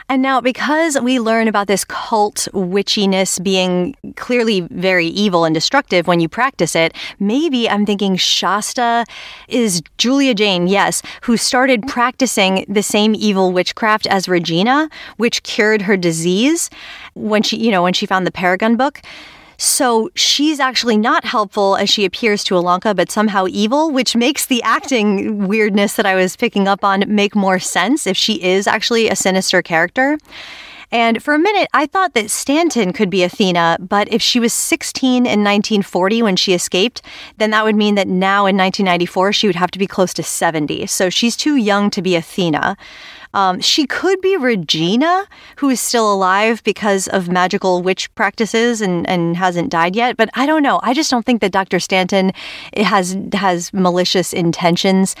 [0.09, 6.07] And now, because we learn about this cult witchiness being clearly very evil and destructive
[6.07, 9.03] when you practice it, maybe I'm thinking Shasta
[9.49, 15.81] is Julia Jayne, yes, who started practicing the same evil witchcraft as Regina, which cured
[15.81, 16.69] her disease
[17.13, 19.01] when she, you know, when she found the Paragon book.
[19.57, 24.45] So she's actually not helpful as she appears to Ilonka, but somehow evil, which makes
[24.45, 28.67] the acting weirdness that I was picking up on make more sense if she is
[28.67, 30.17] actually a sinister character.
[30.91, 34.53] And for a minute, I thought that Stanton could be Athena, but if she was
[34.53, 37.01] 16 in 1940 when she escaped,
[37.37, 40.23] then that would mean that now in 1994, she would have to be close to
[40.23, 40.85] 70.
[40.85, 42.77] So she's too young to be Athena.
[43.33, 45.27] Um, she could be Regina,
[45.57, 50.17] who is still alive because of magical witch practices and, and hasn't died yet.
[50.17, 50.79] But I don't know.
[50.83, 51.79] I just don't think that Dr.
[51.79, 52.31] Stanton
[52.75, 55.15] has has malicious intentions.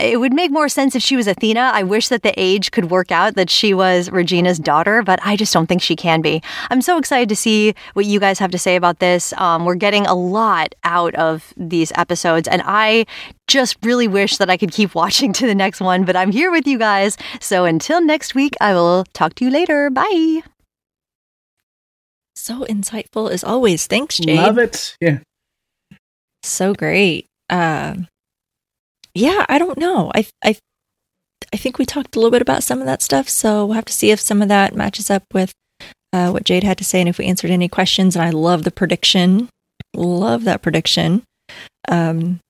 [0.00, 1.70] It would make more sense if she was Athena.
[1.74, 5.36] I wish that the age could work out that she was Regina's daughter, but I
[5.36, 6.42] just don't think she can be.
[6.70, 9.32] I'm so excited to see what you guys have to say about this.
[9.34, 13.06] Um, we're getting a lot out of these episodes, and I
[13.48, 16.50] just really wish that I could keep watching to the next one, but I'm here
[16.50, 17.16] with you guys.
[17.40, 19.90] So until next week, I will talk to you later.
[19.90, 20.42] Bye.
[22.34, 23.86] So insightful as always.
[23.86, 24.38] Thanks, Jade.
[24.38, 24.96] Love it.
[25.00, 25.18] Yeah.
[26.42, 27.26] So great.
[27.50, 28.08] Um,
[29.14, 30.10] yeah, I don't know.
[30.14, 30.56] I I
[31.52, 33.84] I think we talked a little bit about some of that stuff, so we'll have
[33.86, 35.52] to see if some of that matches up with
[36.12, 38.16] uh, what Jade had to say and if we answered any questions.
[38.16, 39.48] And I love the prediction.
[39.94, 41.22] Love that prediction.
[41.88, 42.40] Um,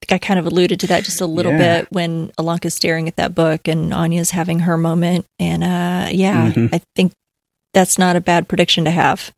[0.00, 1.80] I think I kind of alluded to that just a little yeah.
[1.80, 5.26] bit when Ilonka's staring at that book and Anya's having her moment.
[5.38, 6.74] And uh, yeah, mm-hmm.
[6.74, 7.12] I think
[7.74, 9.32] that's not a bad prediction to have.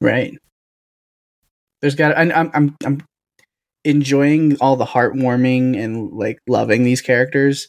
[0.00, 0.38] Right.
[1.80, 2.16] There's got.
[2.16, 2.50] I'm.
[2.54, 2.76] I'm.
[2.84, 3.02] I'm
[3.84, 7.68] enjoying all the heartwarming and like loving these characters.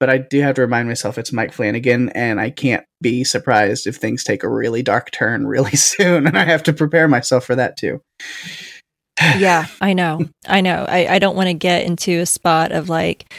[0.00, 3.86] But I do have to remind myself it's Mike Flanagan, and I can't be surprised
[3.86, 7.44] if things take a really dark turn really soon, and I have to prepare myself
[7.44, 8.00] for that too.
[9.38, 10.28] yeah, I know.
[10.46, 10.86] I know.
[10.88, 13.34] I, I don't want to get into a spot of like,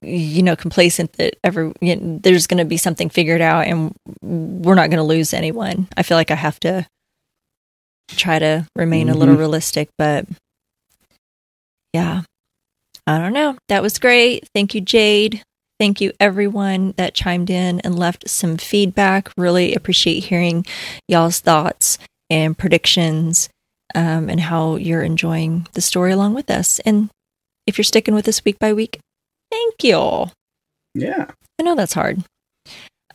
[0.00, 3.94] you know, complacent that every you know, there's going to be something figured out and
[4.22, 5.88] we're not going to lose anyone.
[5.96, 6.86] I feel like I have to
[8.10, 9.16] try to remain mm-hmm.
[9.16, 9.40] a little mm-hmm.
[9.40, 10.26] realistic, but
[11.92, 12.22] yeah,
[13.06, 13.56] I don't know.
[13.68, 14.48] That was great.
[14.54, 15.42] Thank you, Jade.
[15.78, 19.30] Thank you, everyone that chimed in and left some feedback.
[19.36, 20.66] Really appreciate hearing
[21.06, 21.98] y'all's thoughts
[22.28, 23.48] and predictions
[23.94, 26.80] um, and how you're enjoying the story along with us.
[26.80, 27.10] And
[27.66, 28.98] if you're sticking with us week by week,
[29.50, 30.26] thank you.
[30.94, 31.26] Yeah.
[31.58, 32.24] I know that's hard.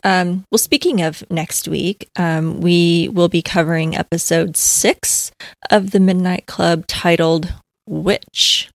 [0.06, 5.32] Um, well, speaking of next week, um, we will be covering episode six
[5.70, 7.54] of the Midnight Club titled
[7.88, 8.70] Witch.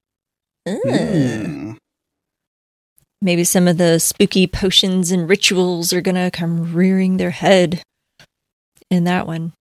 [0.67, 1.77] Mm.
[3.21, 7.83] Maybe some of the spooky potions and rituals are going to come rearing their head
[8.91, 9.53] in that one.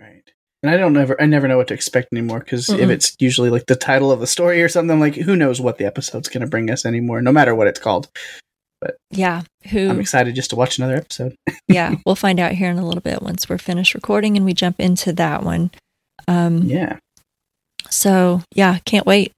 [0.00, 0.22] Right.
[0.62, 3.50] And I don't ever, I never know what to expect anymore because if it's usually
[3.50, 6.42] like the title of the story or something, like who knows what the episode's going
[6.42, 8.08] to bring us anymore, no matter what it's called.
[8.80, 11.34] But yeah, who I'm excited just to watch another episode.
[11.68, 14.54] yeah, we'll find out here in a little bit once we're finished recording and we
[14.54, 15.70] jump into that one.
[16.28, 16.98] Um, yeah.
[17.90, 19.32] So yeah, can't wait.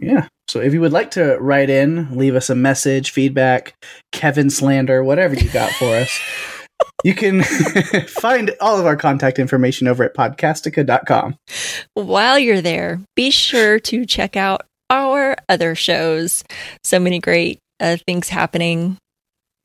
[0.00, 0.28] Yeah.
[0.48, 3.74] So if you would like to write in, leave us a message, feedback,
[4.12, 6.20] Kevin slander, whatever you got for us,
[7.02, 7.42] you can
[8.08, 11.36] find all of our contact information over at podcastica.com.
[11.94, 16.44] While you're there, be sure to check out our other shows.
[16.82, 18.98] So many great uh, things happening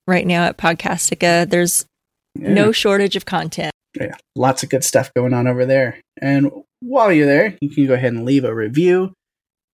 [0.07, 1.49] right now at Podcastica.
[1.49, 1.85] There's
[2.35, 2.53] yeah.
[2.53, 3.71] no shortage of content.
[3.99, 5.99] Yeah, lots of good stuff going on over there.
[6.21, 9.13] And while you're there, you can go ahead and leave a review,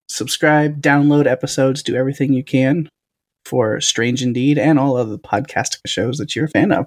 [0.08, 2.88] subscribe, download episodes, do everything you can
[3.44, 6.86] for Strange Indeed and all of the podcast shows that you're a fan of.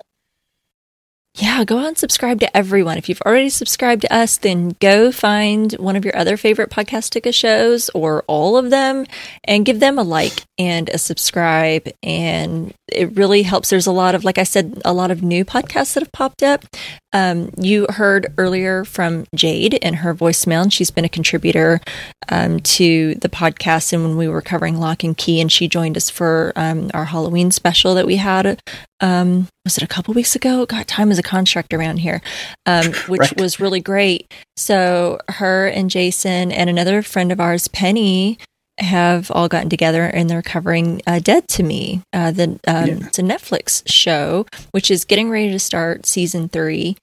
[1.36, 2.98] yeah, go out and subscribe to everyone.
[2.98, 7.34] If you've already subscribed to us, then go find one of your other favorite Podcastica
[7.34, 9.06] shows or all of them
[9.46, 11.88] and give them a like and a subscribe.
[12.04, 13.70] And it really helps.
[13.70, 16.44] There's a lot of, like I said, a lot of new podcasts that have popped
[16.44, 16.66] up.
[17.12, 21.82] Um, you heard earlier from Jade in her voicemail, and she's been a contributor
[22.30, 23.94] um, to the podcast.
[23.94, 27.06] And when we were covering Locke and Key, and she joined us for um, our
[27.06, 28.60] Halloween special that we had
[29.02, 30.66] um, was it a couple weeks ago?
[30.66, 32.22] God, time is a construct around here,
[32.66, 33.40] um, which right.
[33.40, 34.34] was really great.
[34.58, 38.38] So her and Jason and another friend of ours, Penny,
[38.80, 42.02] have all gotten together and they're covering uh, Dead to Me.
[42.14, 42.98] Uh, the um, yeah.
[43.08, 46.98] it's a Netflix show which is getting ready to start season three.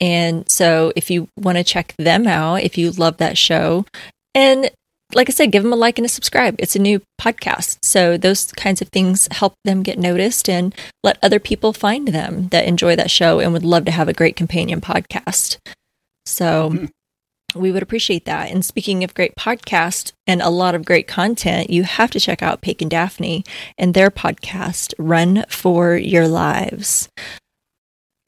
[0.00, 3.84] And so, if you want to check them out, if you love that show,
[4.32, 4.70] and
[5.14, 6.56] like I said, give them a like and a subscribe.
[6.58, 7.78] It's a new podcast.
[7.82, 12.48] So those kinds of things help them get noticed and let other people find them
[12.48, 15.58] that enjoy that show and would love to have a great companion podcast.
[16.26, 16.84] So mm-hmm.
[17.54, 18.50] We would appreciate that.
[18.50, 22.42] And speaking of great podcast and a lot of great content, you have to check
[22.42, 23.44] out Paige and Daphne
[23.78, 27.08] and their podcast, Run for Your Lives.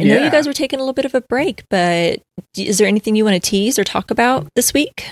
[0.00, 0.24] I know yeah.
[0.24, 2.22] you guys were taking a little bit of a break, but
[2.56, 5.06] is there anything you want to tease or talk about this week?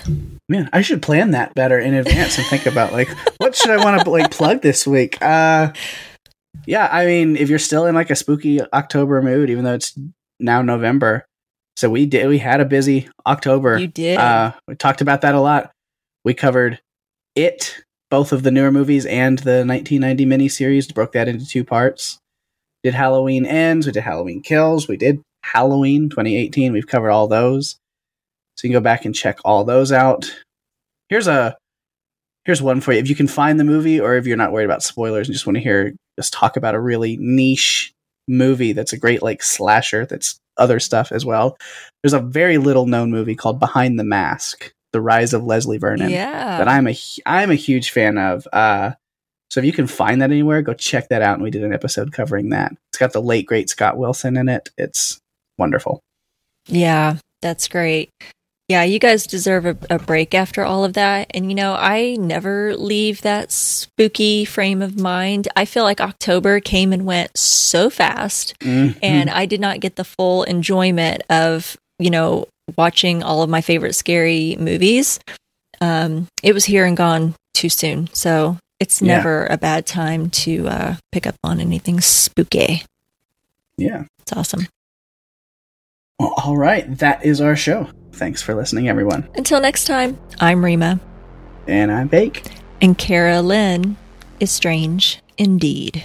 [0.49, 3.85] Man, I should plan that better in advance and think about like what should I
[3.85, 5.21] want to like plug this week.
[5.21, 5.73] Uh
[6.67, 9.97] yeah, I mean, if you're still in like a spooky October mood, even though it's
[10.41, 11.27] now November,
[11.79, 13.79] so we did we had a busy October.
[13.79, 14.19] You did.
[14.19, 15.71] Uh, we talked about that a lot.
[16.25, 16.81] We covered
[17.37, 17.79] it,
[18.11, 20.93] both of the newer movies and the 1990 miniseries.
[20.93, 22.19] Broke that into two parts
[22.83, 26.73] did Halloween Ends, we did Halloween Kills, we did Halloween 2018.
[26.73, 27.77] We've covered all those.
[28.57, 30.35] So you can go back and check all those out.
[31.09, 31.57] Here's a
[32.45, 32.99] here's one for you.
[32.99, 35.47] If you can find the movie or if you're not worried about spoilers and just
[35.47, 37.93] want to hear us talk about a really niche
[38.27, 41.57] movie that's a great like slasher that's other stuff as well.
[42.03, 46.11] There's a very little known movie called Behind the Mask: The Rise of Leslie Vernon.
[46.11, 46.59] Yeah.
[46.59, 48.47] That I'm a I'm a huge fan of.
[48.53, 48.93] Uh
[49.51, 51.35] so if you can find that anywhere, go check that out.
[51.35, 52.73] And we did an episode covering that.
[52.91, 54.69] It's got the late great Scott Wilson in it.
[54.77, 55.21] It's
[55.57, 56.03] wonderful.
[56.67, 58.11] Yeah, that's great.
[58.69, 61.31] Yeah, you guys deserve a, a, break after all of that.
[61.33, 65.49] And you know, I never leave that spooky frame of mind.
[65.57, 68.99] I feel like October came and went so fast, mm-hmm.
[69.03, 72.47] and I did not get the full enjoyment of, you know,
[72.77, 75.19] watching all of my favorite scary movies.
[75.81, 78.09] Um, it was here and gone too soon.
[78.13, 79.55] So it's never yeah.
[79.55, 82.83] a bad time to uh, pick up on anything spooky.
[83.77, 84.05] Yeah.
[84.21, 84.67] It's awesome.
[86.19, 86.99] Well, all right.
[86.99, 87.89] That is our show.
[88.13, 89.29] Thanks for listening, everyone.
[89.35, 91.01] Until next time, I'm Rima.
[91.67, 92.45] And I'm Bake.
[92.81, 93.97] And Kara Lynn
[94.41, 96.05] is strange indeed.